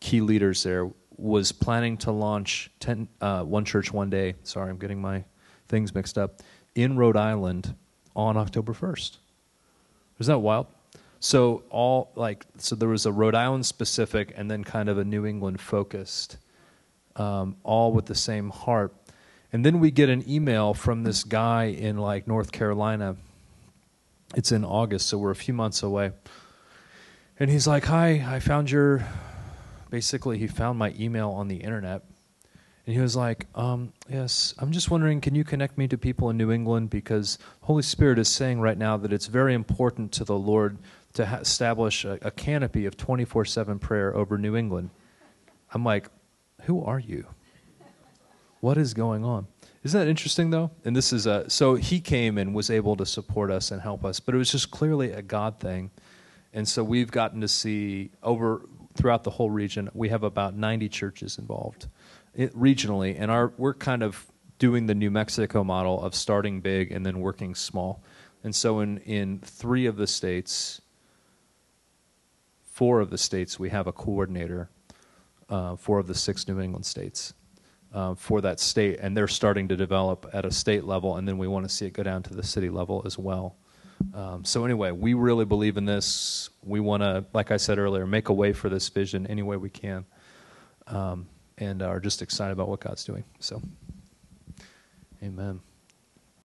key 0.00 0.20
leaders 0.20 0.62
there, 0.64 0.90
was 1.16 1.52
planning 1.52 1.96
to 1.98 2.10
launch 2.10 2.70
10, 2.80 3.08
uh, 3.20 3.44
One 3.44 3.64
Church 3.64 3.92
One 3.92 4.10
Day. 4.10 4.34
Sorry, 4.42 4.68
I'm 4.68 4.78
getting 4.78 5.00
my 5.00 5.24
things 5.68 5.94
mixed 5.94 6.18
up. 6.18 6.42
In 6.74 6.96
Rhode 6.96 7.16
Island 7.16 7.74
on 8.16 8.36
October 8.36 8.72
1st. 8.72 9.18
Isn't 10.18 10.32
that 10.32 10.38
wild? 10.38 10.66
So 11.20 11.62
all 11.70 12.10
like 12.16 12.44
so 12.58 12.76
there 12.76 12.88
was 12.88 13.06
a 13.06 13.12
Rhode 13.12 13.34
Island 13.34 13.64
specific 13.64 14.34
and 14.36 14.50
then 14.50 14.62
kind 14.62 14.90
of 14.90 14.98
a 14.98 15.04
New 15.04 15.24
England 15.24 15.60
focused, 15.60 16.36
um, 17.16 17.56
all 17.64 17.92
with 17.92 18.06
the 18.06 18.14
same 18.14 18.50
heart. 18.50 18.92
And 19.50 19.64
then 19.64 19.80
we 19.80 19.90
get 19.90 20.10
an 20.10 20.28
email 20.28 20.74
from 20.74 21.02
this 21.02 21.24
guy 21.24 21.64
in 21.64 21.96
like 21.96 22.26
North 22.26 22.52
Carolina. 22.52 23.16
It's 24.36 24.52
in 24.52 24.64
August, 24.64 25.08
so 25.08 25.16
we're 25.16 25.30
a 25.30 25.36
few 25.36 25.54
months 25.54 25.82
away. 25.82 26.12
And 27.38 27.50
he's 27.50 27.66
like, 27.66 27.86
"Hi, 27.86 28.24
I 28.28 28.38
found 28.38 28.70
your." 28.70 29.06
Basically, 29.90 30.38
he 30.38 30.46
found 30.46 30.78
my 30.78 30.92
email 30.98 31.30
on 31.30 31.48
the 31.48 31.56
internet, 31.56 32.02
and 32.86 32.94
he 32.94 33.00
was 33.00 33.16
like, 33.16 33.46
um, 33.54 33.92
Yes, 34.08 34.54
I'm 34.58 34.72
just 34.72 34.90
wondering, 34.90 35.20
can 35.20 35.34
you 35.34 35.44
connect 35.44 35.78
me 35.78 35.88
to 35.88 35.96
people 35.96 36.30
in 36.30 36.36
New 36.36 36.50
England? 36.50 36.90
Because 36.90 37.38
Holy 37.62 37.82
Spirit 37.82 38.18
is 38.18 38.28
saying 38.28 38.60
right 38.60 38.76
now 38.76 38.96
that 38.98 39.12
it's 39.12 39.26
very 39.26 39.54
important 39.54 40.12
to 40.12 40.24
the 40.24 40.36
Lord 40.36 40.78
to 41.14 41.26
ha- 41.26 41.36
establish 41.36 42.04
a, 42.04 42.18
a 42.22 42.30
canopy 42.30 42.84
of 42.86 42.96
24 42.96 43.44
7 43.46 43.78
prayer 43.78 44.14
over 44.14 44.36
New 44.36 44.56
England. 44.56 44.90
I'm 45.72 45.84
like, 45.84 46.08
Who 46.62 46.84
are 46.84 46.98
you? 46.98 47.26
What 48.60 48.76
is 48.78 48.94
going 48.94 49.24
on? 49.24 49.46
Isn't 49.82 50.00
that 50.00 50.08
interesting, 50.08 50.48
though? 50.48 50.70
And 50.86 50.96
this 50.96 51.12
is 51.12 51.26
a, 51.26 51.48
so 51.50 51.74
he 51.74 52.00
came 52.00 52.38
and 52.38 52.54
was 52.54 52.70
able 52.70 52.96
to 52.96 53.04
support 53.04 53.50
us 53.50 53.70
and 53.70 53.82
help 53.82 54.02
us, 54.02 54.18
but 54.18 54.34
it 54.34 54.38
was 54.38 54.50
just 54.50 54.70
clearly 54.70 55.12
a 55.12 55.20
God 55.20 55.60
thing. 55.60 55.90
And 56.54 56.66
so 56.66 56.82
we've 56.82 57.10
gotten 57.10 57.42
to 57.42 57.48
see 57.48 58.10
over 58.22 58.62
throughout 58.94 59.24
the 59.24 59.30
whole 59.30 59.50
region, 59.50 59.90
we 59.92 60.08
have 60.08 60.22
about 60.22 60.54
90 60.54 60.88
churches 60.88 61.38
involved 61.38 61.88
regionally, 62.36 63.16
and 63.18 63.30
our 63.30 63.52
we're 63.56 63.74
kind 63.74 64.02
of 64.02 64.26
doing 64.58 64.86
the 64.86 64.94
New 64.94 65.10
Mexico 65.10 65.64
model 65.64 66.02
of 66.02 66.14
starting 66.14 66.60
big 66.60 66.92
and 66.92 67.04
then 67.04 67.20
working 67.20 67.54
small. 67.54 68.02
And 68.42 68.54
so 68.54 68.80
in 68.80 68.98
in 68.98 69.40
three 69.40 69.86
of 69.86 69.96
the 69.96 70.06
states, 70.06 70.80
four 72.64 73.00
of 73.00 73.10
the 73.10 73.18
states, 73.18 73.58
we 73.58 73.70
have 73.70 73.86
a 73.86 73.92
coordinator. 73.92 74.70
Uh, 75.50 75.76
four 75.76 75.98
of 75.98 76.06
the 76.06 76.14
six 76.14 76.48
New 76.48 76.58
England 76.58 76.86
states 76.86 77.34
uh, 77.92 78.14
for 78.14 78.40
that 78.40 78.58
state, 78.58 78.98
and 79.00 79.14
they're 79.14 79.28
starting 79.28 79.68
to 79.68 79.76
develop 79.76 80.26
at 80.32 80.46
a 80.46 80.50
state 80.50 80.84
level, 80.84 81.16
and 81.16 81.28
then 81.28 81.36
we 81.36 81.46
want 81.46 81.68
to 81.68 81.68
see 81.68 81.84
it 81.84 81.92
go 81.92 82.02
down 82.02 82.22
to 82.22 82.34
the 82.34 82.42
city 82.42 82.70
level 82.70 83.02
as 83.04 83.18
well. 83.18 83.56
Um, 84.14 84.44
so 84.44 84.64
anyway, 84.64 84.90
we 84.90 85.14
really 85.14 85.44
believe 85.44 85.76
in 85.76 85.84
this. 85.84 86.48
We 86.62 86.80
want 86.80 87.02
to, 87.02 87.24
like 87.34 87.50
I 87.50 87.58
said 87.58 87.78
earlier, 87.78 88.06
make 88.06 88.30
a 88.30 88.32
way 88.32 88.54
for 88.54 88.70
this 88.70 88.88
vision 88.88 89.26
any 89.26 89.42
way 89.42 89.58
we 89.58 89.70
can. 89.70 90.06
Um, 90.86 91.28
and 91.58 91.82
are 91.82 92.00
just 92.00 92.22
excited 92.22 92.52
about 92.52 92.68
what 92.68 92.80
God's 92.80 93.04
doing. 93.04 93.24
So, 93.38 93.62
amen. 95.22 95.60